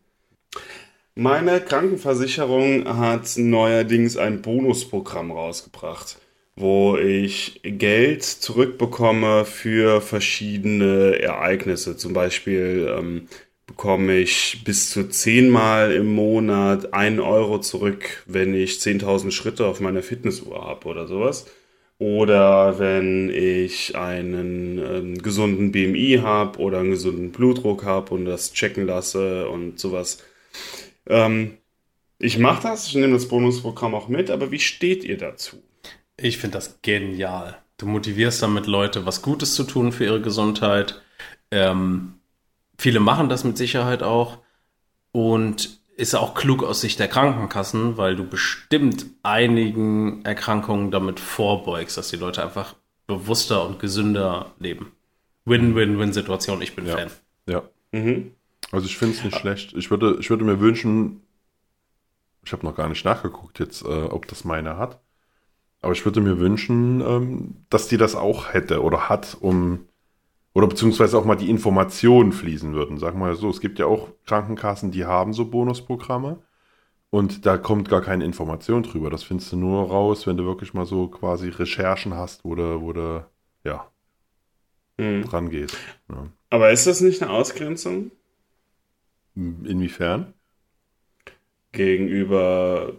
Meine 1.15 1.61
Krankenversicherung 1.61 2.87
hat 2.97 3.37
neuerdings 3.37 4.17
ein 4.17 4.41
Bonusprogramm 4.41 5.31
rausgebracht, 5.31 6.17
wo 6.55 6.97
ich 6.97 7.59
Geld 7.63 8.23
zurückbekomme 8.23 9.45
für 9.45 10.01
verschiedene 10.01 11.19
Ereignisse. 11.19 11.97
Zum 11.97 12.13
Beispiel 12.13 12.93
ähm, 12.97 13.27
bekomme 13.67 14.17
ich 14.17 14.63
bis 14.63 14.89
zu 14.89 15.09
zehnmal 15.09 15.91
im 15.91 16.13
Monat 16.13 16.93
einen 16.93 17.19
Euro 17.19 17.59
zurück, 17.59 18.23
wenn 18.25 18.53
ich 18.53 18.73
10.000 18.73 19.31
Schritte 19.31 19.65
auf 19.65 19.81
meiner 19.81 20.03
Fitnessuhr 20.03 20.63
habe 20.65 20.87
oder 20.87 21.07
sowas. 21.07 21.45
Oder 21.97 22.79
wenn 22.79 23.29
ich 23.29 23.95
einen 23.95 24.79
ähm, 24.79 25.17
gesunden 25.21 25.71
BMI 25.71 26.19
habe 26.21 26.59
oder 26.59 26.79
einen 26.79 26.91
gesunden 26.91 27.31
Blutdruck 27.31 27.85
habe 27.85 28.13
und 28.13 28.25
das 28.25 28.53
checken 28.53 28.85
lasse 28.85 29.47
und 29.49 29.79
sowas. 29.79 30.21
Ähm, 31.07 31.57
ich 32.19 32.37
mache 32.37 32.63
das, 32.63 32.87
ich 32.87 32.95
nehme 32.95 33.13
das 33.13 33.27
Bonusprogramm 33.27 33.95
auch 33.95 34.07
mit, 34.09 34.29
aber 34.29 34.51
wie 34.51 34.59
steht 34.59 35.03
ihr 35.03 35.17
dazu? 35.17 35.57
Ich 36.17 36.37
finde 36.37 36.57
das 36.57 36.81
genial. 36.81 37.57
Du 37.77 37.85
motivierst 37.87 38.41
damit 38.41 38.67
Leute, 38.67 39.05
was 39.05 39.21
Gutes 39.21 39.55
zu 39.55 39.63
tun 39.63 39.91
für 39.91 40.05
ihre 40.05 40.21
Gesundheit. 40.21 41.01
Ähm, 41.51 42.19
viele 42.77 42.99
machen 42.99 43.29
das 43.29 43.43
mit 43.43 43.57
Sicherheit 43.57 44.01
auch. 44.01 44.39
Und 45.11 45.79
ist 45.97 46.15
auch 46.15 46.33
klug 46.35 46.63
aus 46.63 46.81
Sicht 46.81 46.99
der 46.99 47.07
Krankenkassen, 47.07 47.97
weil 47.97 48.15
du 48.15 48.27
bestimmt 48.27 49.05
einigen 49.23 50.25
Erkrankungen 50.25 50.91
damit 50.91 51.19
vorbeugst, 51.19 51.97
dass 51.97 52.09
die 52.09 52.17
Leute 52.17 52.43
einfach 52.43 52.75
bewusster 53.07 53.65
und 53.65 53.79
gesünder 53.79 54.53
leben. 54.59 54.91
Win-Win-Win-Situation, 55.45 56.61
ich 56.61 56.75
bin 56.75 56.85
Ja. 56.85 56.97
Fan. 56.97 57.11
Ja. 57.47 57.63
Mhm. 57.91 58.31
Also 58.71 58.87
ich 58.87 58.97
finde 58.97 59.15
es 59.15 59.23
nicht 59.23 59.37
schlecht. 59.37 59.73
Ich 59.73 59.89
würde, 59.89 60.17
ich 60.19 60.29
würde 60.29 60.43
mir 60.43 60.59
wünschen, 60.59 61.21
ich 62.43 62.51
habe 62.51 62.65
noch 62.65 62.75
gar 62.75 62.89
nicht 62.89 63.05
nachgeguckt 63.05 63.59
jetzt, 63.59 63.83
äh, 63.83 63.85
ob 63.85 64.27
das 64.27 64.43
meine 64.43 64.77
hat. 64.77 64.99
Aber 65.85 65.93
ich 65.93 66.03
würde 66.03 66.19
mir 66.19 66.39
wünschen, 66.39 67.01
ähm, 67.01 67.65
dass 67.69 67.87
die 67.87 67.97
das 67.97 68.15
auch 68.15 68.53
hätte 68.53 68.81
oder 68.81 69.07
hat, 69.07 69.37
um 69.39 69.87
oder 70.53 70.67
beziehungsweise 70.67 71.17
auch 71.17 71.25
mal 71.25 71.35
die 71.35 71.49
Informationen 71.49 72.31
fließen 72.33 72.73
würden. 72.73 72.97
Sag 72.97 73.15
mal 73.15 73.35
so, 73.35 73.49
es 73.49 73.61
gibt 73.61 73.79
ja 73.79 73.87
auch 73.87 74.09
Krankenkassen, 74.25 74.91
die 74.91 75.05
haben 75.05 75.33
so 75.33 75.45
Bonusprogramme. 75.51 76.41
Und 77.11 77.45
da 77.45 77.57
kommt 77.57 77.89
gar 77.89 78.01
keine 78.01 78.25
Information 78.25 78.83
drüber. 78.83 79.09
Das 79.09 79.23
findest 79.23 79.51
du 79.53 79.57
nur 79.57 79.89
raus, 79.89 80.27
wenn 80.27 80.37
du 80.37 80.45
wirklich 80.45 80.73
mal 80.73 80.85
so 80.85 81.07
quasi 81.09 81.49
Recherchen 81.49 82.15
hast, 82.15 82.45
wo 82.45 82.55
du, 82.55 82.81
wo 82.81 82.93
du 82.93 83.25
ja, 83.65 83.91
Hm. 84.99 85.23
dran 85.23 85.49
gehst. 85.49 85.77
Ja. 86.09 86.27
Aber 86.49 86.71
ist 86.71 86.87
das 86.87 87.01
nicht 87.01 87.21
eine 87.21 87.31
Ausgrenzung 87.31 88.11
Inwiefern? 89.35 90.33
gegenüber 91.71 92.93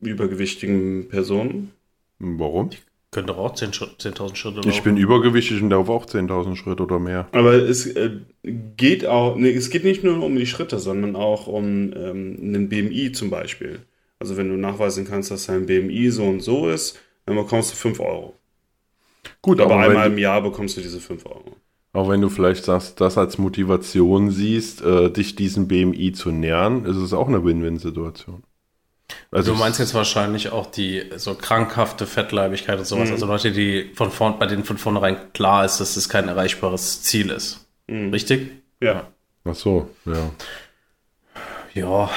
übergewichtigen 0.00 1.08
Personen? 1.08 1.72
Warum? 2.18 2.70
Könnte 3.10 3.36
auch 3.36 3.54
10 3.54 3.72
Schritt- 3.72 3.96
10.000 4.00 4.36
Schritte 4.36 4.68
Ich 4.68 4.82
bin 4.82 4.96
übergewichtig 4.98 5.62
und 5.62 5.70
laufe 5.70 5.90
auch 5.92 6.04
10.000 6.04 6.56
Schritte 6.56 6.82
oder 6.82 6.98
mehr. 6.98 7.26
Aber 7.32 7.54
es 7.54 7.86
äh, 7.86 8.10
geht 8.42 9.06
auch, 9.06 9.36
nee, 9.36 9.50
es 9.52 9.70
geht 9.70 9.84
nicht 9.84 10.04
nur 10.04 10.22
um 10.22 10.36
die 10.36 10.46
Schritte, 10.46 10.78
sondern 10.78 11.16
auch 11.16 11.46
um 11.46 11.92
ähm, 11.94 12.36
einen 12.42 12.68
BMI 12.68 13.12
zum 13.12 13.30
Beispiel. 13.30 13.80
Also 14.18 14.36
wenn 14.36 14.50
du 14.50 14.56
nachweisen 14.56 15.06
kannst, 15.06 15.30
dass 15.30 15.46
dein 15.46 15.64
BMI 15.66 16.10
so 16.10 16.24
und 16.24 16.40
so 16.40 16.68
ist, 16.68 16.98
dann 17.24 17.36
bekommst 17.36 17.72
du 17.72 17.76
5 17.76 18.00
Euro. 18.00 18.34
Gut, 19.40 19.60
Aber 19.60 19.74
aber 19.74 19.84
einmal 19.84 20.10
im 20.10 20.18
Jahr 20.18 20.42
bekommst 20.42 20.76
du 20.76 20.80
diese 20.82 21.00
5 21.00 21.24
Euro. 21.26 21.56
auch 21.94 22.08
wenn 22.10 22.20
du 22.20 22.28
vielleicht 22.28 22.64
sagst, 22.64 23.00
das 23.00 23.16
als 23.16 23.38
Motivation 23.38 24.30
siehst, 24.30 24.82
äh, 24.82 25.10
dich 25.10 25.34
diesem 25.34 25.66
BMI 25.68 26.12
zu 26.12 26.30
nähern, 26.30 26.84
ist 26.84 26.96
es 26.96 27.12
auch 27.14 27.28
eine 27.28 27.42
Win-Win-Situation. 27.44 28.42
Also 29.30 29.52
Du 29.52 29.58
meinst 29.58 29.78
jetzt 29.78 29.94
wahrscheinlich 29.94 30.50
auch 30.50 30.66
die 30.66 31.10
so 31.16 31.34
krankhafte 31.34 32.06
Fettleibigkeit 32.06 32.78
und 32.78 32.86
sowas. 32.86 33.08
Mhm. 33.08 33.14
Also 33.14 33.26
Leute, 33.26 33.52
die 33.52 33.92
von 33.94 34.10
vorn, 34.10 34.38
bei 34.38 34.46
denen 34.46 34.64
von 34.64 34.78
vornherein 34.78 35.32
klar 35.32 35.64
ist, 35.64 35.78
dass 35.78 35.96
es 35.96 36.08
kein 36.08 36.28
erreichbares 36.28 37.02
Ziel 37.02 37.30
ist. 37.30 37.66
Mhm. 37.88 38.10
Richtig? 38.10 38.50
Ja. 38.80 39.08
Ach 39.44 39.54
so, 39.54 39.90
ja. 40.04 40.30
Ja. 41.74 42.10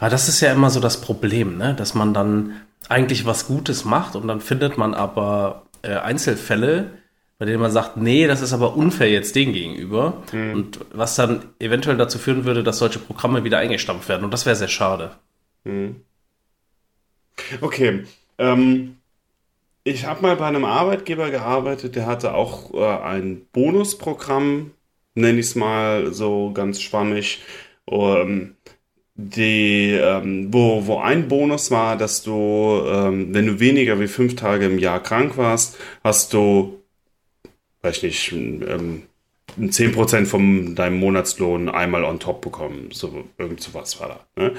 Aber 0.00 0.10
das 0.10 0.28
ist 0.28 0.40
ja 0.40 0.52
immer 0.52 0.70
so 0.70 0.80
das 0.80 1.00
Problem, 1.00 1.56
ne? 1.56 1.74
dass 1.74 1.94
man 1.94 2.14
dann 2.14 2.60
eigentlich 2.88 3.26
was 3.26 3.46
Gutes 3.46 3.84
macht 3.84 4.16
und 4.16 4.28
dann 4.28 4.40
findet 4.40 4.76
man 4.76 4.94
aber 4.94 5.66
äh, 5.82 5.96
Einzelfälle, 5.96 6.90
bei 7.44 7.50
denen 7.50 7.60
man 7.60 7.72
sagt, 7.72 7.98
nee, 7.98 8.26
das 8.26 8.40
ist 8.40 8.54
aber 8.54 8.74
unfair 8.74 9.10
jetzt 9.10 9.36
denen 9.36 9.52
gegenüber. 9.52 10.22
Und 10.54 10.80
was 10.94 11.14
dann 11.14 11.44
eventuell 11.58 11.98
dazu 11.98 12.18
führen 12.18 12.46
würde, 12.46 12.62
dass 12.62 12.78
solche 12.78 12.98
Programme 12.98 13.44
wieder 13.44 13.58
eingestampft 13.58 14.08
werden. 14.08 14.24
Und 14.24 14.30
das 14.30 14.46
wäre 14.46 14.56
sehr 14.56 14.68
schade. 14.68 15.10
Mhm. 15.64 15.96
Okay. 17.60 18.04
Ähm, 18.38 18.96
ich 19.82 20.06
habe 20.06 20.22
mal 20.22 20.36
bei 20.36 20.46
einem 20.46 20.64
Arbeitgeber 20.64 21.30
gearbeitet, 21.30 21.96
der 21.96 22.06
hatte 22.06 22.32
auch 22.32 22.72
äh, 22.72 23.02
ein 23.02 23.42
Bonusprogramm, 23.52 24.70
nenne 25.14 25.38
ich 25.38 25.48
es 25.48 25.54
mal 25.54 26.14
so 26.14 26.50
ganz 26.54 26.80
schwammig, 26.80 27.42
ähm, 27.90 28.56
die, 29.16 29.90
ähm, 29.90 30.48
wo, 30.50 30.86
wo 30.86 30.98
ein 31.00 31.28
Bonus 31.28 31.70
war, 31.70 31.98
dass 31.98 32.22
du, 32.22 32.84
ähm, 32.86 33.34
wenn 33.34 33.44
du 33.44 33.60
weniger 33.60 34.00
wie 34.00 34.08
fünf 34.08 34.34
Tage 34.34 34.64
im 34.64 34.78
Jahr 34.78 35.02
krank 35.02 35.36
warst, 35.36 35.76
hast 36.02 36.32
du, 36.32 36.80
weiß 37.84 38.02
ich 38.02 38.32
nicht, 38.32 38.32
ähm, 38.32 39.02
10% 39.58 40.26
von 40.26 40.74
deinem 40.74 40.98
Monatslohn 40.98 41.68
einmal 41.68 42.04
on 42.04 42.18
top 42.18 42.40
bekommen. 42.40 42.88
So, 42.92 43.24
irgend 43.38 43.60
sowas 43.60 44.00
war 44.00 44.08
da. 44.08 44.42
Ne? 44.42 44.54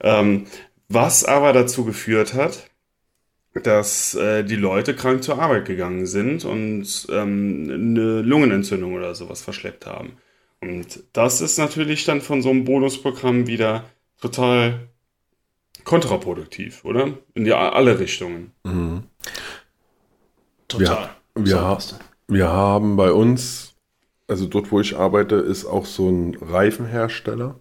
Ähm, 0.00 0.46
was 0.88 1.24
aber 1.24 1.52
dazu 1.52 1.84
geführt 1.84 2.34
hat, 2.34 2.70
dass 3.54 4.14
äh, 4.14 4.44
die 4.44 4.56
Leute 4.56 4.94
krank 4.94 5.24
zur 5.24 5.40
Arbeit 5.40 5.64
gegangen 5.64 6.06
sind 6.06 6.44
und 6.44 7.06
ähm, 7.10 7.66
eine 7.68 8.20
Lungenentzündung 8.22 8.94
oder 8.94 9.14
sowas 9.14 9.40
verschleppt 9.42 9.86
haben. 9.86 10.12
Und 10.60 11.02
das 11.12 11.40
ist 11.40 11.58
natürlich 11.58 12.04
dann 12.04 12.20
von 12.20 12.42
so 12.42 12.50
einem 12.50 12.64
Bonusprogramm 12.64 13.46
wieder 13.46 13.84
total 14.20 14.88
kontraproduktiv, 15.84 16.84
oder? 16.84 17.14
In 17.34 17.44
die 17.44 17.52
alle 17.52 17.98
Richtungen. 17.98 18.52
Mhm. 18.64 19.04
Total. 20.68 21.10
wir, 21.34 21.46
So, 21.46 21.60
ha- 21.60 21.74
passt. 21.74 21.98
Wir 22.28 22.48
haben 22.48 22.96
bei 22.96 23.10
uns, 23.10 23.74
also 24.26 24.46
dort, 24.46 24.70
wo 24.70 24.80
ich 24.80 24.96
arbeite, 24.96 25.36
ist 25.36 25.64
auch 25.64 25.86
so 25.86 26.08
ein 26.08 26.36
Reifenhersteller. 26.36 27.58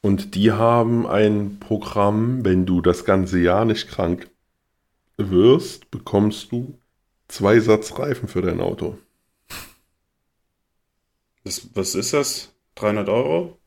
Und 0.00 0.34
die 0.34 0.52
haben 0.52 1.06
ein 1.06 1.58
Programm, 1.58 2.44
wenn 2.44 2.66
du 2.66 2.80
das 2.80 3.04
ganze 3.04 3.40
Jahr 3.40 3.64
nicht 3.64 3.88
krank 3.88 4.30
wirst, 5.16 5.90
bekommst 5.90 6.52
du 6.52 6.78
zwei 7.28 7.58
Satz 7.60 7.98
Reifen 7.98 8.28
für 8.28 8.42
dein 8.42 8.60
Auto. 8.60 8.98
Das, 11.42 11.68
was 11.74 11.94
ist 11.94 12.12
das? 12.12 12.54
300 12.76 13.08
Euro? 13.08 13.58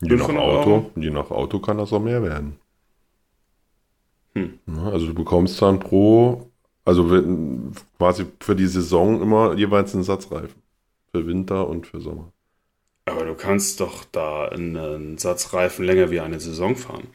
Je 0.00 0.16
nach 0.16 0.26
500 0.26 0.42
Auto, 0.42 0.70
Euro? 0.70 0.90
je 0.96 1.10
nach 1.10 1.30
Auto 1.30 1.58
kann 1.58 1.78
das 1.78 1.92
auch 1.92 2.00
mehr 2.00 2.22
werden. 2.22 2.58
Hm. 4.34 4.58
Ja, 4.66 4.90
also 4.90 5.06
du 5.06 5.14
bekommst 5.14 5.60
dann 5.60 5.80
pro, 5.80 6.47
also 6.88 7.04
quasi 7.98 8.24
für 8.40 8.56
die 8.56 8.66
Saison 8.66 9.20
immer 9.20 9.54
jeweils 9.54 9.94
einen 9.94 10.04
Satz 10.04 10.32
Reifen. 10.32 10.62
Für 11.12 11.26
Winter 11.26 11.68
und 11.68 11.86
für 11.86 12.00
Sommer. 12.00 12.32
Aber 13.04 13.26
du 13.26 13.34
kannst 13.34 13.80
doch 13.80 14.04
da 14.10 14.48
einen 14.48 15.18
Satz 15.18 15.52
Reifen 15.52 15.84
länger 15.84 16.10
wie 16.10 16.20
eine 16.20 16.40
Saison 16.40 16.76
fahren. 16.76 17.08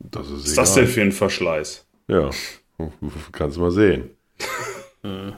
Das 0.00 0.26
ist, 0.26 0.32
Was 0.32 0.44
ist 0.46 0.58
das 0.58 0.74
denn 0.74 0.86
für 0.88 1.02
ein 1.02 1.12
Verschleiß? 1.12 1.86
Ja, 2.08 2.30
kannst 3.32 3.56
du 3.56 3.60
mal 3.60 3.70
sehen. 3.70 4.10
Ähm, 5.04 5.34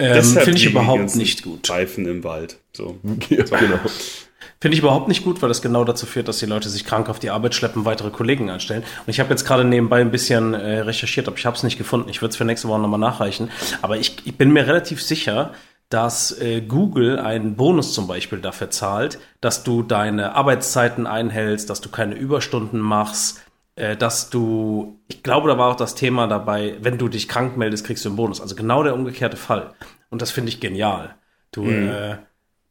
Deshalb 0.00 0.44
Finde 0.46 0.58
ich 0.58 0.66
überhaupt 0.66 1.14
nicht 1.14 1.44
gut. 1.44 1.70
Reifen 1.70 2.06
im 2.06 2.24
Wald. 2.24 2.58
So. 2.72 2.98
Ja, 3.30 3.44
genau. 3.44 3.78
Finde 4.60 4.74
ich 4.74 4.82
überhaupt 4.82 5.08
nicht 5.08 5.22
gut, 5.22 5.42
weil 5.42 5.48
das 5.48 5.60
genau 5.60 5.84
dazu 5.84 6.06
führt, 6.06 6.28
dass 6.28 6.38
die 6.38 6.46
Leute 6.46 6.70
sich 6.70 6.84
krank 6.84 7.08
auf 7.10 7.18
die 7.18 7.30
Arbeit 7.30 7.54
schleppen, 7.54 7.84
weitere 7.84 8.10
Kollegen 8.10 8.48
anstellen. 8.48 8.82
Und 8.82 9.10
ich 9.10 9.20
habe 9.20 9.30
jetzt 9.30 9.44
gerade 9.44 9.64
nebenbei 9.64 10.00
ein 10.00 10.10
bisschen 10.10 10.54
äh, 10.54 10.80
recherchiert, 10.80 11.28
aber 11.28 11.36
ich 11.36 11.44
habe 11.44 11.56
es 11.56 11.62
nicht 11.62 11.76
gefunden. 11.76 12.08
Ich 12.08 12.22
würde 12.22 12.30
es 12.30 12.36
für 12.36 12.44
nächste 12.44 12.68
Woche 12.68 12.80
nochmal 12.80 13.00
nachreichen. 13.00 13.50
Aber 13.82 13.98
ich, 13.98 14.16
ich 14.24 14.36
bin 14.36 14.52
mir 14.52 14.66
relativ 14.66 15.02
sicher, 15.02 15.52
dass 15.90 16.40
äh, 16.40 16.62
Google 16.62 17.18
einen 17.18 17.54
Bonus 17.56 17.92
zum 17.92 18.06
Beispiel 18.06 18.40
dafür 18.40 18.70
zahlt, 18.70 19.18
dass 19.40 19.62
du 19.62 19.82
deine 19.82 20.34
Arbeitszeiten 20.34 21.06
einhältst, 21.06 21.70
dass 21.70 21.80
du 21.80 21.90
keine 21.90 22.14
Überstunden 22.14 22.80
machst, 22.80 23.42
äh, 23.76 23.96
dass 23.96 24.30
du, 24.30 24.98
ich 25.06 25.22
glaube, 25.22 25.48
da 25.48 25.58
war 25.58 25.70
auch 25.70 25.76
das 25.76 25.94
Thema 25.94 26.26
dabei, 26.26 26.76
wenn 26.80 26.98
du 26.98 27.08
dich 27.08 27.28
krank 27.28 27.56
meldest, 27.56 27.86
kriegst 27.86 28.04
du 28.04 28.08
einen 28.08 28.16
Bonus. 28.16 28.40
Also 28.40 28.56
genau 28.56 28.82
der 28.82 28.94
umgekehrte 28.94 29.36
Fall. 29.36 29.74
Und 30.10 30.22
das 30.22 30.30
finde 30.30 30.48
ich 30.48 30.60
genial. 30.60 31.14
Du 31.52 31.66
äh, 31.66 32.16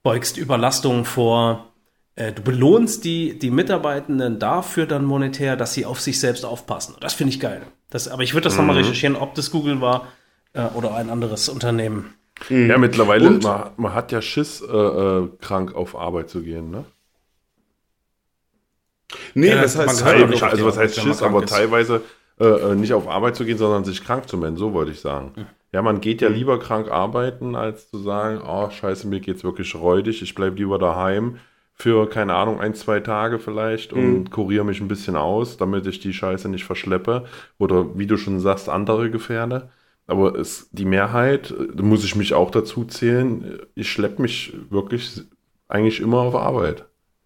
beugst 0.03 0.37
Überlastungen 0.37 1.05
vor, 1.05 1.71
äh, 2.15 2.31
du 2.31 2.41
belohnst 2.41 3.03
die, 3.03 3.37
die 3.39 3.51
Mitarbeitenden 3.51 4.39
dafür 4.39 4.85
dann 4.85 5.05
monetär, 5.05 5.55
dass 5.55 5.73
sie 5.73 5.85
auf 5.85 5.99
sich 5.99 6.19
selbst 6.19 6.45
aufpassen. 6.45 6.95
Das 7.01 7.13
finde 7.13 7.33
ich 7.33 7.39
geil. 7.39 7.61
Das, 7.89 8.07
aber 8.07 8.23
ich 8.23 8.33
würde 8.33 8.45
das 8.45 8.57
nochmal 8.57 8.77
recherchieren, 8.77 9.15
ob 9.15 9.35
das 9.35 9.51
Google 9.51 9.81
war 9.81 10.07
äh, 10.53 10.63
oder 10.75 10.95
ein 10.95 11.09
anderes 11.09 11.49
Unternehmen. 11.49 12.13
Ja, 12.49 12.77
mittlerweile, 12.77 13.27
Und? 13.27 13.43
man, 13.43 13.71
man 13.77 13.93
hat 13.93 14.11
ja 14.11 14.21
Schiss, 14.21 14.61
äh, 14.61 14.65
äh, 14.75 15.29
krank 15.39 15.73
auf 15.73 15.95
Arbeit 15.95 16.29
zu 16.29 16.41
gehen, 16.41 16.69
ne? 16.69 16.83
Nee, 19.33 19.49
Ja, 19.49 19.61
das 19.61 19.75
man 19.77 19.87
heißt, 19.87 20.03
Also, 20.03 20.25
nicht 20.25 20.43
auf 20.43 20.51
also 20.51 20.65
was 20.65 20.77
heißt 20.77 20.97
man 20.97 21.05
Schiss, 21.05 21.21
aber 21.21 21.43
ist. 21.43 21.49
teilweise 21.49 22.01
äh, 22.39 22.45
äh, 22.45 22.75
nicht 22.75 22.93
auf 22.93 23.07
Arbeit 23.07 23.35
zu 23.35 23.45
gehen, 23.45 23.57
sondern 23.57 23.85
sich 23.85 24.03
krank 24.03 24.27
zu 24.27 24.37
melden, 24.37 24.57
so 24.57 24.73
wollte 24.73 24.91
ich 24.91 24.99
sagen. 24.99 25.47
Ja, 25.71 25.81
man 25.81 26.01
geht 26.01 26.21
ja 26.21 26.27
lieber 26.29 26.59
krank 26.59 26.89
arbeiten, 26.89 27.55
als 27.55 27.89
zu 27.89 27.97
sagen, 27.99 28.41
oh 28.45 28.69
scheiße, 28.69 29.07
mir 29.07 29.19
geht's 29.19 29.43
wirklich 29.43 29.75
räudig, 29.75 30.21
ich 30.21 30.35
bleibe 30.35 30.57
lieber 30.57 30.79
daheim 30.79 31.37
für, 31.75 32.09
keine 32.09 32.35
Ahnung, 32.35 32.59
ein, 32.59 32.73
zwei 32.73 33.01
Tage 33.01 33.37
vielleicht 33.37 33.91
und 33.93 34.31
kuriere 34.31 34.63
mich 34.65 34.79
ein 34.79 34.87
bisschen 34.87 35.15
aus, 35.17 35.57
damit 35.57 35.85
ich 35.87 35.99
die 35.99 36.13
Scheiße 36.13 36.47
nicht 36.49 36.63
verschleppe 36.63 37.25
oder, 37.57 37.97
wie 37.97 38.07
du 38.07 38.17
schon 38.17 38.39
sagst, 38.39 38.69
andere 38.69 39.11
gefährde. 39.11 39.69
Aber 40.07 40.35
es, 40.35 40.69
die 40.71 40.85
Mehrheit, 40.85 41.53
da 41.73 41.83
muss 41.83 42.05
ich 42.05 42.15
mich 42.15 42.33
auch 42.33 42.51
dazu 42.51 42.85
zählen, 42.85 43.59
ich 43.75 43.91
schleppe 43.91 44.21
mich 44.21 44.53
wirklich 44.69 45.23
eigentlich 45.67 45.99
immer 45.99 46.19
auf 46.19 46.35
Arbeit. 46.35 46.85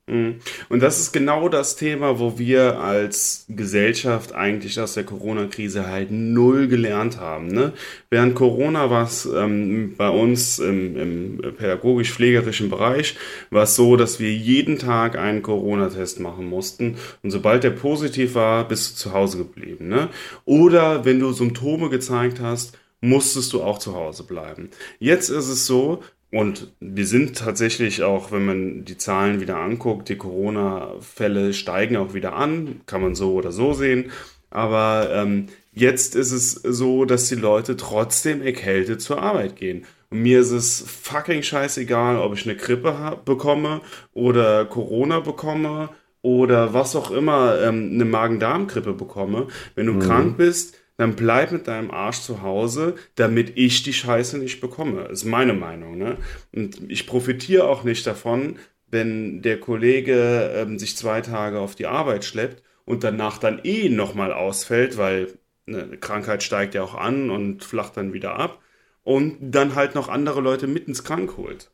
Mhm. 0.10 0.36
Und 0.70 0.82
das 0.82 0.99
ist 0.99 1.12
genau 1.12 1.49
das 1.49 1.76
Thema, 1.76 2.20
wo 2.20 2.39
wir 2.39 2.80
als 2.80 3.45
Gesellschaft 3.47 4.34
eigentlich 4.34 4.80
aus 4.80 4.93
der 4.93 5.03
Corona-Krise 5.03 5.88
halt 5.88 6.12
null 6.12 6.68
gelernt 6.68 7.20
haben. 7.20 7.47
Ne? 7.47 7.74
Während 8.10 8.36
Corona 8.36 8.89
war 8.89 9.05
es 9.05 9.26
ähm, 9.26 9.95
bei 9.97 10.10
uns 10.10 10.60
im, 10.60 10.97
im 10.97 11.55
pädagogisch-pflegerischen 11.55 12.70
Bereich 12.70 13.16
war 13.51 13.64
es 13.64 13.76
so, 13.76 13.95
dass 13.95 14.20
wir 14.20 14.34
jeden 14.34 14.80
Tag 14.80 15.18
einen 15.18 15.43
Corona-Test 15.43 16.20
machen 16.20 16.49
mussten. 16.49 16.97
Und 17.24 17.32
sobald 17.32 17.64
der 17.64 17.72
positiv 17.72 18.36
war, 18.36 18.68
bist 18.68 18.91
du 18.91 18.95
zu 18.95 19.14
Hause 19.14 19.38
geblieben. 19.38 19.88
Ne? 19.88 20.10
Oder 20.45 21.05
wenn 21.05 21.20
du 21.20 21.32
Symptome 21.32 21.89
gezeigt 21.89 22.39
hast, 22.39 22.78
musstest 23.01 23.53
du 23.53 23.64
auch 23.64 23.78
zu 23.80 23.95
Hause 23.95 24.24
bleiben. 24.24 24.70
Jetzt 24.99 25.30
ist 25.30 25.47
es 25.47 25.66
so, 25.66 26.03
und 26.32 26.71
wir 26.80 27.07
sind 27.07 27.38
tatsächlich 27.38 28.03
auch, 28.03 28.32
wenn 28.32 28.45
man 28.45 28.86
die 28.86 28.97
Zahlen 28.97 29.41
wieder 29.41 29.57
anguckt, 29.57 30.09
die 30.09 30.17
Corona-Fälle 30.17 31.53
steigen 31.53 31.97
auch 31.97 32.13
wieder 32.13 32.34
an, 32.34 32.82
kann 32.86 33.01
man 33.01 33.15
so 33.15 33.34
oder 33.34 33.51
so 33.51 33.73
sehen. 33.73 34.11
Aber 34.51 35.09
ähm, 35.11 35.47
jetzt 35.73 36.15
ist 36.15 36.32
es 36.32 36.51
so, 36.51 37.05
dass 37.05 37.30
die 37.30 37.36
Leute 37.36 37.77
trotzdem 37.77 38.41
erkältet 38.43 39.01
zur 39.01 39.21
Arbeit 39.21 39.55
gehen. 39.55 39.86
Und 40.11 40.21
mir 40.21 40.39
ist 40.39 40.51
es 40.51 40.84
fucking 40.88 41.41
scheißegal, 41.41 42.17
ob 42.17 42.34
ich 42.34 42.45
eine 42.45 42.55
Grippe 42.55 43.19
bekomme 43.25 43.82
oder 44.13 44.65
Corona 44.65 45.19
bekomme 45.19 45.89
oder 46.21 46.73
was 46.73 46.95
auch 46.95 47.11
immer, 47.11 47.59
ähm, 47.61 47.91
eine 47.93 48.05
Magen-Darm-Grippe 48.05 48.93
bekomme. 48.93 49.47
Wenn 49.75 49.86
du 49.86 49.99
krank 49.99 50.38
bist, 50.38 50.78
dann 51.00 51.16
bleib 51.16 51.54
mit 51.54 51.70
deinem 51.70 51.91
Arsch 51.91 52.20
zu 52.20 52.41
Hause, 52.41 52.95
damit 53.16 53.54
ich 53.56 53.84
die 53.84 53.93
Scheiße 53.93 54.38
nicht 54.38 54.60
bekomme. 54.60 55.04
Ist 55.04 55.24
meine 55.24 55.54
Meinung. 55.54 55.97
Ne? 55.97 56.18
Und 56.54 56.91
ich 56.91 57.08
profitiere 57.08 57.70
auch 57.70 57.86
nicht 57.86 58.06
davon, 58.06 58.60
wenn 58.88 59.41
der 59.41 59.62
Kollege 59.62 60.52
ähm, 60.54 60.78
sich 60.78 60.97
zwei 60.97 61.22
Tage 61.22 61.62
auf 61.62 61.76
die 61.76 61.88
Arbeit 61.88 62.26
schleppt 62.26 62.64
und 62.84 63.06
danach 63.06 63.38
dann 63.38 63.62
eh 63.64 63.88
nochmal 63.88 64.34
ausfällt, 64.34 64.97
weil 64.97 65.39
ne, 65.66 65.84
eine 65.84 65.97
Krankheit 65.97 66.43
steigt 66.43 66.76
ja 66.76 66.84
auch 66.84 66.95
an 66.95 67.30
und 67.30 67.64
flacht 67.64 67.95
dann 67.95 68.12
wieder 68.12 68.36
ab 68.36 68.60
und 69.04 69.38
dann 69.39 69.76
halt 69.76 69.95
noch 69.95 70.10
andere 70.10 70.41
Leute 70.41 70.68
mit 70.68 70.89
ins 70.89 71.06
Krank 71.06 71.38
holt. 71.38 71.72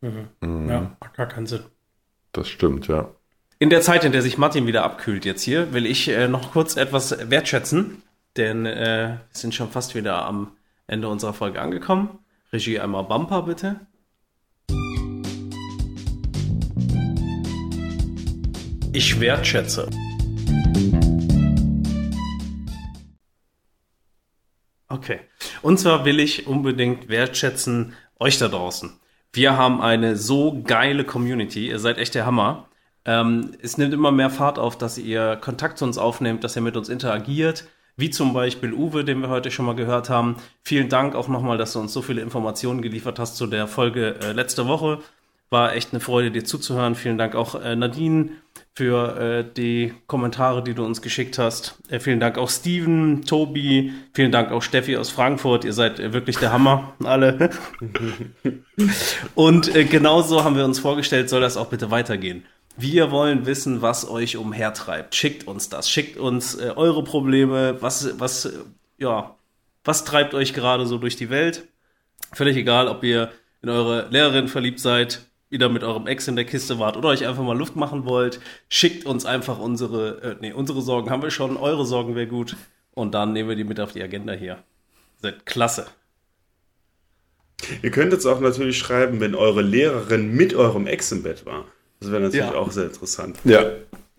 Ja, 0.00 0.96
macht 1.00 1.14
gar 1.14 1.28
keinen 1.28 1.46
Sinn. 1.46 1.64
Das 2.32 2.48
stimmt, 2.48 2.88
ja. 2.88 3.14
In 3.58 3.68
der 3.68 3.82
Zeit, 3.82 4.04
in 4.04 4.12
der 4.12 4.22
sich 4.22 4.38
Martin 4.38 4.66
wieder 4.66 4.84
abkühlt 4.84 5.26
jetzt 5.26 5.42
hier, 5.42 5.74
will 5.74 5.84
ich 5.84 6.08
äh, 6.08 6.28
noch 6.28 6.52
kurz 6.52 6.76
etwas 6.76 7.30
wertschätzen, 7.30 8.02
denn 8.36 8.66
äh, 8.66 9.18
wir 9.18 9.20
sind 9.30 9.54
schon 9.54 9.70
fast 9.70 9.94
wieder 9.94 10.24
am 10.24 10.52
Ende 10.86 11.08
unserer 11.08 11.32
Folge 11.32 11.60
angekommen. 11.60 12.18
Regie 12.52 12.78
einmal 12.78 13.04
Bumper 13.04 13.42
bitte. 13.42 13.80
Ich 18.92 19.18
wertschätze. 19.18 19.88
Okay. 24.88 25.20
Und 25.62 25.78
zwar 25.78 26.04
will 26.04 26.20
ich 26.20 26.46
unbedingt 26.46 27.08
wertschätzen 27.08 27.94
euch 28.20 28.38
da 28.38 28.48
draußen. 28.48 29.00
Wir 29.32 29.56
haben 29.56 29.80
eine 29.80 30.16
so 30.16 30.62
geile 30.62 31.04
Community. 31.04 31.68
Ihr 31.68 31.80
seid 31.80 31.98
echt 31.98 32.14
der 32.14 32.26
Hammer. 32.26 32.68
Ähm, 33.04 33.56
es 33.60 33.76
nimmt 33.78 33.92
immer 33.92 34.12
mehr 34.12 34.30
Fahrt 34.30 34.58
auf, 34.58 34.78
dass 34.78 34.96
ihr 34.96 35.36
Kontakt 35.36 35.78
zu 35.78 35.84
uns 35.84 35.98
aufnehmt, 35.98 36.44
dass 36.44 36.54
ihr 36.54 36.62
mit 36.62 36.76
uns 36.76 36.88
interagiert. 36.88 37.66
Wie 37.96 38.10
zum 38.10 38.32
Beispiel 38.32 38.72
Uwe, 38.72 39.04
den 39.04 39.20
wir 39.20 39.28
heute 39.28 39.50
schon 39.50 39.66
mal 39.66 39.76
gehört 39.76 40.10
haben. 40.10 40.36
Vielen 40.62 40.88
Dank 40.88 41.14
auch 41.14 41.28
nochmal, 41.28 41.58
dass 41.58 41.72
du 41.72 41.80
uns 41.80 41.92
so 41.92 42.02
viele 42.02 42.22
Informationen 42.22 42.82
geliefert 42.82 43.18
hast 43.18 43.36
zu 43.36 43.46
der 43.46 43.68
Folge 43.68 44.16
äh, 44.20 44.32
letzte 44.32 44.66
Woche. 44.66 44.98
War 45.50 45.74
echt 45.74 45.92
eine 45.92 46.00
Freude, 46.00 46.32
dir 46.32 46.44
zuzuhören. 46.44 46.96
Vielen 46.96 47.18
Dank 47.18 47.36
auch 47.36 47.54
äh, 47.54 47.76
Nadine 47.76 48.30
für 48.74 49.20
äh, 49.20 49.44
die 49.56 49.94
Kommentare, 50.08 50.64
die 50.64 50.74
du 50.74 50.84
uns 50.84 51.00
geschickt 51.00 51.38
hast. 51.38 51.76
Äh, 51.88 52.00
vielen 52.00 52.18
Dank 52.18 52.38
auch 52.38 52.50
Steven, 52.50 53.24
Tobi, 53.24 53.92
vielen 54.12 54.32
Dank 54.32 54.50
auch 54.50 54.62
Steffi 54.62 54.96
aus 54.96 55.10
Frankfurt. 55.10 55.64
Ihr 55.64 55.72
seid 55.72 56.00
äh, 56.00 56.12
wirklich 56.12 56.38
der 56.38 56.52
Hammer, 56.52 56.94
alle. 57.04 57.50
Und 59.36 59.74
äh, 59.74 59.84
genauso 59.84 60.42
haben 60.42 60.56
wir 60.56 60.64
uns 60.64 60.80
vorgestellt, 60.80 61.28
soll 61.30 61.40
das 61.40 61.56
auch 61.56 61.68
bitte 61.68 61.92
weitergehen. 61.92 62.44
Wir 62.76 63.10
wollen 63.10 63.46
wissen, 63.46 63.82
was 63.82 64.08
euch 64.08 64.36
umhertreibt. 64.36 65.14
Schickt 65.14 65.46
uns 65.46 65.68
das. 65.68 65.88
Schickt 65.88 66.16
uns 66.16 66.56
äh, 66.56 66.72
eure 66.74 67.04
Probleme. 67.04 67.80
Was, 67.80 68.18
was, 68.18 68.46
äh, 68.46 68.52
ja, 68.98 69.36
was 69.84 70.04
treibt 70.04 70.34
euch 70.34 70.54
gerade 70.54 70.86
so 70.86 70.98
durch 70.98 71.16
die 71.16 71.30
Welt? 71.30 71.68
Völlig 72.32 72.56
egal, 72.56 72.88
ob 72.88 73.04
ihr 73.04 73.30
in 73.62 73.68
eure 73.68 74.08
Lehrerin 74.10 74.48
verliebt 74.48 74.80
seid, 74.80 75.26
wieder 75.50 75.68
mit 75.68 75.84
eurem 75.84 76.08
Ex 76.08 76.26
in 76.26 76.34
der 76.34 76.44
Kiste 76.44 76.80
wart 76.80 76.96
oder 76.96 77.10
euch 77.10 77.26
einfach 77.26 77.44
mal 77.44 77.56
Luft 77.56 77.76
machen 77.76 78.06
wollt. 78.06 78.40
Schickt 78.68 79.06
uns 79.06 79.24
einfach 79.24 79.60
unsere, 79.60 80.20
äh, 80.22 80.36
nee, 80.40 80.52
unsere 80.52 80.82
Sorgen 80.82 81.10
haben 81.10 81.22
wir 81.22 81.30
schon. 81.30 81.56
Eure 81.56 81.86
Sorgen 81.86 82.16
wäre 82.16 82.26
gut. 82.26 82.56
Und 82.90 83.14
dann 83.14 83.32
nehmen 83.32 83.48
wir 83.48 83.56
die 83.56 83.64
mit 83.64 83.78
auf 83.78 83.92
die 83.92 84.02
Agenda 84.02 84.32
hier. 84.32 84.62
Seid 85.22 85.46
klasse. 85.46 85.86
Ihr 87.82 87.90
könnt 87.90 88.12
jetzt 88.12 88.26
auch 88.26 88.40
natürlich 88.40 88.78
schreiben, 88.78 89.20
wenn 89.20 89.34
eure 89.34 89.62
Lehrerin 89.62 90.32
mit 90.34 90.54
eurem 90.54 90.86
Ex 90.88 91.12
im 91.12 91.22
Bett 91.22 91.46
war. 91.46 91.66
Das 92.00 92.10
wäre 92.10 92.22
natürlich 92.22 92.46
Ja. 92.46 92.54
auch 92.54 92.70
sehr 92.70 92.84
interessant. 92.86 93.38
Ja. 93.44 93.64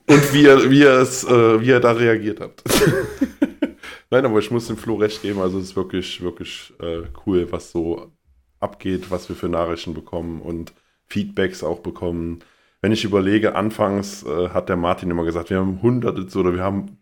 Und 0.07 0.33
wie 0.33 0.43
ihr, 0.43 0.69
wie 0.69 0.83
es, 0.83 1.23
äh, 1.23 1.61
wie 1.61 1.67
ihr 1.67 1.79
da 1.79 1.91
reagiert 1.93 2.39
habt. 2.39 2.63
Nein, 4.11 4.25
aber 4.25 4.39
ich 4.39 4.51
muss 4.51 4.67
dem 4.67 4.77
Flo 4.77 4.95
recht 4.95 5.21
geben. 5.21 5.39
Also 5.39 5.57
es 5.57 5.65
ist 5.65 5.75
wirklich, 5.75 6.21
wirklich 6.21 6.73
äh, 6.79 7.03
cool, 7.25 7.51
was 7.51 7.71
so 7.71 8.11
abgeht, 8.59 9.09
was 9.11 9.29
wir 9.29 9.35
für 9.35 9.49
Nachrichten 9.49 9.93
bekommen 9.93 10.41
und 10.41 10.73
Feedbacks 11.07 11.63
auch 11.63 11.79
bekommen. 11.79 12.39
Wenn 12.81 12.91
ich 12.91 13.03
überlege, 13.03 13.55
anfangs 13.55 14.23
äh, 14.23 14.49
hat 14.49 14.69
der 14.69 14.77
Martin 14.77 15.09
immer 15.09 15.25
gesagt, 15.25 15.49
wir 15.49 15.57
haben 15.57 15.81
hunderte 15.81 16.37
oder 16.39 16.53
wir 16.53 16.61
haben 16.61 16.97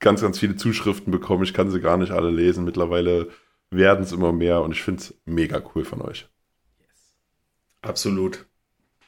ganz, 0.00 0.22
ganz 0.22 0.38
viele 0.38 0.56
Zuschriften 0.56 1.10
bekommen. 1.10 1.44
Ich 1.44 1.54
kann 1.54 1.70
sie 1.70 1.80
gar 1.80 1.96
nicht 1.98 2.12
alle 2.12 2.30
lesen. 2.30 2.64
Mittlerweile 2.64 3.28
werden 3.70 4.04
es 4.04 4.12
immer 4.12 4.32
mehr 4.32 4.62
und 4.62 4.72
ich 4.72 4.82
finde 4.82 5.02
es 5.02 5.14
mega 5.26 5.62
cool 5.74 5.84
von 5.84 6.00
euch. 6.02 6.28
Absolut. 7.82 8.46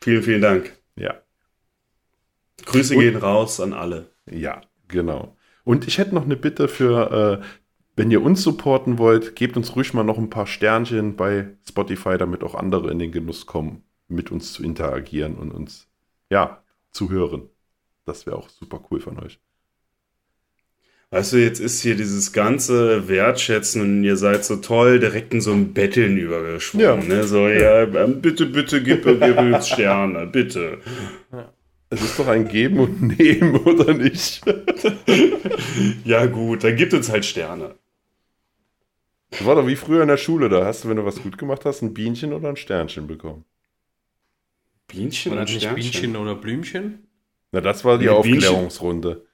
Vielen, 0.01 0.23
vielen 0.23 0.43
Dank. 0.43 0.77
Ja. 0.97 1.15
Grüße 2.65 2.95
Und- 2.95 3.01
gehen 3.01 3.17
raus 3.17 3.61
an 3.61 3.73
alle. 3.73 4.11
Ja, 4.31 4.63
genau. 4.89 5.37
Und 5.65 5.87
ich 5.89 5.99
hätte 5.99 6.15
noch 6.15 6.25
eine 6.25 6.37
Bitte 6.37 6.69
für, 6.69 7.41
äh, 7.43 7.45
wenn 7.97 8.11
ihr 8.11 8.23
uns 8.23 8.43
supporten 8.43 8.99
wollt, 8.99 9.37
gebt 9.37 9.57
uns 9.57 9.75
ruhig 9.77 9.95
mal 9.95 10.05
noch 10.05 10.19
ein 10.19 10.31
paar 10.31 10.47
Sternchen 10.47 11.17
bei 11.17 11.57
Spotify, 11.69 12.19
damit 12.19 12.43
auch 12.43 12.55
andere 12.55 12.91
in 12.91 12.99
den 12.99 13.13
Genuss 13.13 13.47
kommen, 13.47 13.83
mit 14.09 14.31
uns 14.31 14.53
zu 14.53 14.63
interagieren 14.63 15.37
und 15.37 15.53
uns, 15.53 15.89
ja, 16.31 16.63
zu 16.91 17.11
hören. 17.11 17.49
Das 18.05 18.27
wäre 18.27 18.37
auch 18.37 18.49
super 18.49 18.83
cool 18.91 19.01
von 19.01 19.19
euch. 19.19 19.39
Weißt 21.15 21.33
du, 21.33 21.37
jetzt 21.37 21.61
ist 21.61 21.81
hier 21.81 21.95
dieses 21.95 22.33
ganze 22.33 23.07
Wertschätzen 23.07 23.81
und 23.81 24.03
ihr 24.03 24.17
seid 24.17 24.45
so 24.45 24.57
toll, 24.57 24.99
direkt 24.99 25.33
in 25.33 25.41
so 25.41 25.53
ein 25.53 25.73
Betteln 25.73 26.19
übergeschwungen. 26.19 26.85
Ja. 26.85 26.97
Ne? 26.97 27.23
So, 27.23 27.47
ja, 27.47 27.85
ähm, 27.85 28.21
bitte, 28.21 28.47
bitte, 28.47 28.83
gib, 28.83 29.05
gib 29.05 29.39
uns 29.39 29.69
Sterne, 29.69 30.27
bitte. 30.27 30.81
Es 31.89 32.03
ist 32.03 32.19
doch 32.19 32.27
ein 32.27 32.49
Geben 32.49 32.81
und 32.81 33.01
Nehmen, 33.17 33.55
oder 33.65 33.95
nicht? 33.95 34.43
Ja, 36.05 36.27
gut, 36.27 36.65
dann 36.65 36.75
gibt 36.75 36.93
uns 36.93 37.09
halt 37.09 37.25
Sterne. 37.25 37.77
Das 39.31 39.47
war 39.47 39.55
doch 39.55 39.69
wie 39.69 39.77
früher 39.77 40.03
in 40.03 40.09
der 40.09 40.17
Schule, 40.17 40.49
da 40.49 40.65
hast 40.65 40.83
du, 40.83 40.89
wenn 40.89 40.97
du 40.97 41.05
was 41.05 41.23
gut 41.23 41.39
gemacht 41.39 41.65
hast, 41.65 41.81
ein 41.83 41.95
Bienchen 41.95 42.33
oder 42.33 42.49
ein 42.49 42.57
Sternchen 42.57 43.07
bekommen. 43.07 43.45
Bienchen 44.89 45.31
Oder 45.31 45.43
nicht 45.43 45.59
Sternchen. 45.59 45.77
Bienchen 45.77 46.17
oder 46.17 46.35
Blümchen? 46.35 47.07
Na, 47.53 47.61
das 47.61 47.85
war 47.85 47.99
die 47.99 48.07
Nee, 48.07 48.11
Aufklärungsrunde. 48.11 49.25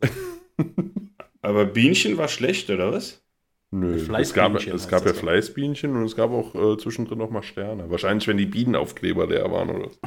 Aber 1.46 1.64
Bienchen 1.64 2.18
war 2.18 2.26
schlecht, 2.26 2.68
oder 2.70 2.90
was? 2.90 3.22
Nö, 3.70 3.94
es 3.94 4.32
gab, 4.32 4.60
Fleißbienchen 4.60 4.74
es 4.74 4.88
gab 4.88 5.06
ja. 5.06 5.12
Fleißbienchen 5.12 5.94
und 5.94 6.04
es 6.04 6.16
gab 6.16 6.32
auch 6.32 6.54
äh, 6.54 6.76
zwischendrin 6.76 7.18
noch 7.18 7.30
mal 7.30 7.42
Sterne. 7.42 7.88
Wahrscheinlich, 7.88 8.26
wenn 8.26 8.36
die 8.36 8.46
Bienenaufkleber 8.46 9.28
leer 9.28 9.50
waren 9.50 9.70
oder 9.70 9.90
so. 9.90 9.98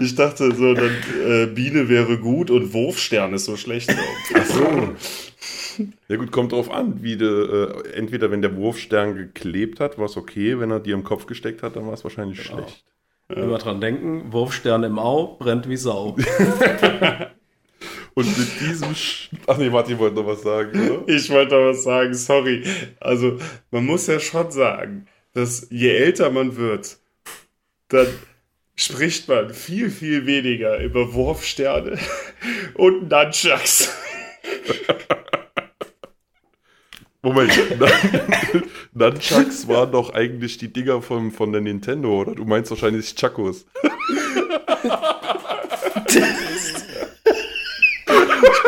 Ich 0.00 0.14
dachte 0.14 0.54
so, 0.54 0.74
dann, 0.74 0.90
äh, 1.26 1.46
Biene 1.46 1.88
wäre 1.88 2.18
gut 2.18 2.50
und 2.50 2.72
Wurfstern 2.72 3.34
ist 3.34 3.46
so 3.46 3.56
schlecht. 3.56 3.94
Ach 4.34 4.44
so. 4.44 5.84
Ja 6.08 6.16
gut, 6.16 6.32
kommt 6.32 6.52
drauf 6.52 6.70
an, 6.70 7.02
wie 7.02 7.16
de, 7.16 7.28
äh, 7.28 7.92
entweder 7.94 8.30
wenn 8.30 8.42
der 8.42 8.56
Wurfstern 8.56 9.14
geklebt 9.14 9.80
hat, 9.80 9.98
war 9.98 10.06
es 10.06 10.16
okay, 10.16 10.58
wenn 10.58 10.70
er 10.70 10.80
dir 10.80 10.94
im 10.94 11.04
Kopf 11.04 11.26
gesteckt 11.26 11.62
hat, 11.62 11.76
dann 11.76 11.86
war 11.86 11.94
es 11.94 12.04
wahrscheinlich 12.04 12.42
Genau. 12.42 12.62
schlecht. 12.62 12.84
Immer 13.28 13.58
dran 13.58 13.80
denken, 13.80 14.32
Wurfstern 14.32 14.84
im 14.84 14.98
Au, 14.98 15.36
brennt 15.38 15.68
wie 15.68 15.76
Sau. 15.76 16.16
Und 18.18 18.36
mit 18.36 18.48
diesem 18.60 18.96
Sch 18.96 19.28
Ach 19.46 19.56
nee, 19.58 19.70
Martin 19.70 19.96
wollte 20.00 20.16
noch 20.16 20.26
was 20.26 20.42
sagen, 20.42 20.90
oder? 20.90 21.04
Ich 21.14 21.30
wollte 21.30 21.54
noch 21.54 21.70
was 21.70 21.84
sagen, 21.84 22.12
sorry. 22.14 22.64
Also, 22.98 23.38
man 23.70 23.86
muss 23.86 24.08
ja 24.08 24.18
schon 24.18 24.50
sagen, 24.50 25.06
dass 25.34 25.68
je 25.70 25.90
älter 25.90 26.28
man 26.30 26.56
wird, 26.56 26.98
dann 27.86 28.08
spricht 28.74 29.28
man 29.28 29.54
viel, 29.54 29.88
viel 29.88 30.26
weniger 30.26 30.80
über 30.80 31.12
Wurfsterne 31.14 31.96
und 32.74 33.08
Nunchucks. 33.08 33.96
Moment, 37.22 37.52
Nun- 37.78 38.64
Nunchucks 38.94 39.68
waren 39.68 39.92
doch 39.92 40.12
eigentlich 40.12 40.58
die 40.58 40.72
Dinger 40.72 41.02
vom, 41.02 41.30
von 41.30 41.52
der 41.52 41.60
Nintendo, 41.60 42.20
oder? 42.20 42.34
Du 42.34 42.44
meinst 42.44 42.68
wahrscheinlich 42.70 43.14
Chakos. 43.14 43.64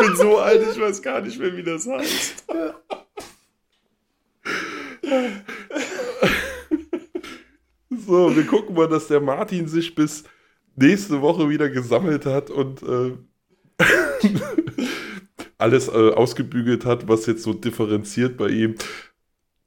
Ich 0.01 0.07
bin 0.07 0.15
so 0.15 0.37
alt, 0.37 0.61
ich 0.71 0.79
weiß 0.79 1.01
gar 1.01 1.21
nicht 1.21 1.39
mehr, 1.39 1.55
wie 1.55 1.63
das 1.63 1.87
heißt. 1.87 2.45
So, 8.07 8.35
wir 8.35 8.45
gucken 8.45 8.75
mal, 8.75 8.87
dass 8.87 9.07
der 9.07 9.19
Martin 9.19 9.67
sich 9.67 9.93
bis 9.93 10.23
nächste 10.75 11.21
Woche 11.21 11.49
wieder 11.49 11.69
gesammelt 11.69 12.25
hat 12.25 12.49
und 12.49 12.81
äh, 12.83 13.17
alles 15.57 15.87
äh, 15.87 16.11
ausgebügelt 16.11 16.85
hat, 16.85 17.07
was 17.07 17.25
jetzt 17.25 17.43
so 17.43 17.53
differenziert 17.53 18.37
bei 18.37 18.47
ihm. 18.47 18.75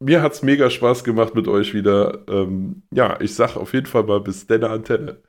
Mir 0.01 0.23
hat 0.23 0.33
es 0.33 0.43
mega 0.43 0.69
Spaß 0.69 1.05
gemacht 1.05 1.35
mit 1.35 1.47
euch 1.49 1.75
wieder. 1.75 2.25
Ähm, 2.29 2.83
ja, 2.91 3.21
ich 3.21 3.35
sag 3.35 3.57
auf 3.57 3.73
jeden 3.73 3.87
Fall 3.87 4.03
mal 4.03 4.21
bis 4.21 4.47
deine 4.47 4.71
Antenne. 4.71 5.23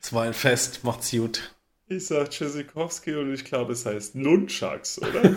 Es 0.00 0.12
war 0.12 0.22
ein 0.22 0.34
Fest, 0.34 0.84
macht's 0.84 1.10
gut. 1.10 1.54
Ich 1.96 2.06
sag 2.06 2.30
Tschüssikowski 2.30 3.14
und 3.16 3.34
ich 3.34 3.44
glaube, 3.44 3.74
es 3.74 3.84
heißt 3.84 4.14
Nunchucks, 4.14 4.98
oder? 4.98 5.22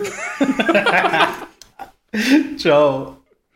Ciao. 2.56 3.18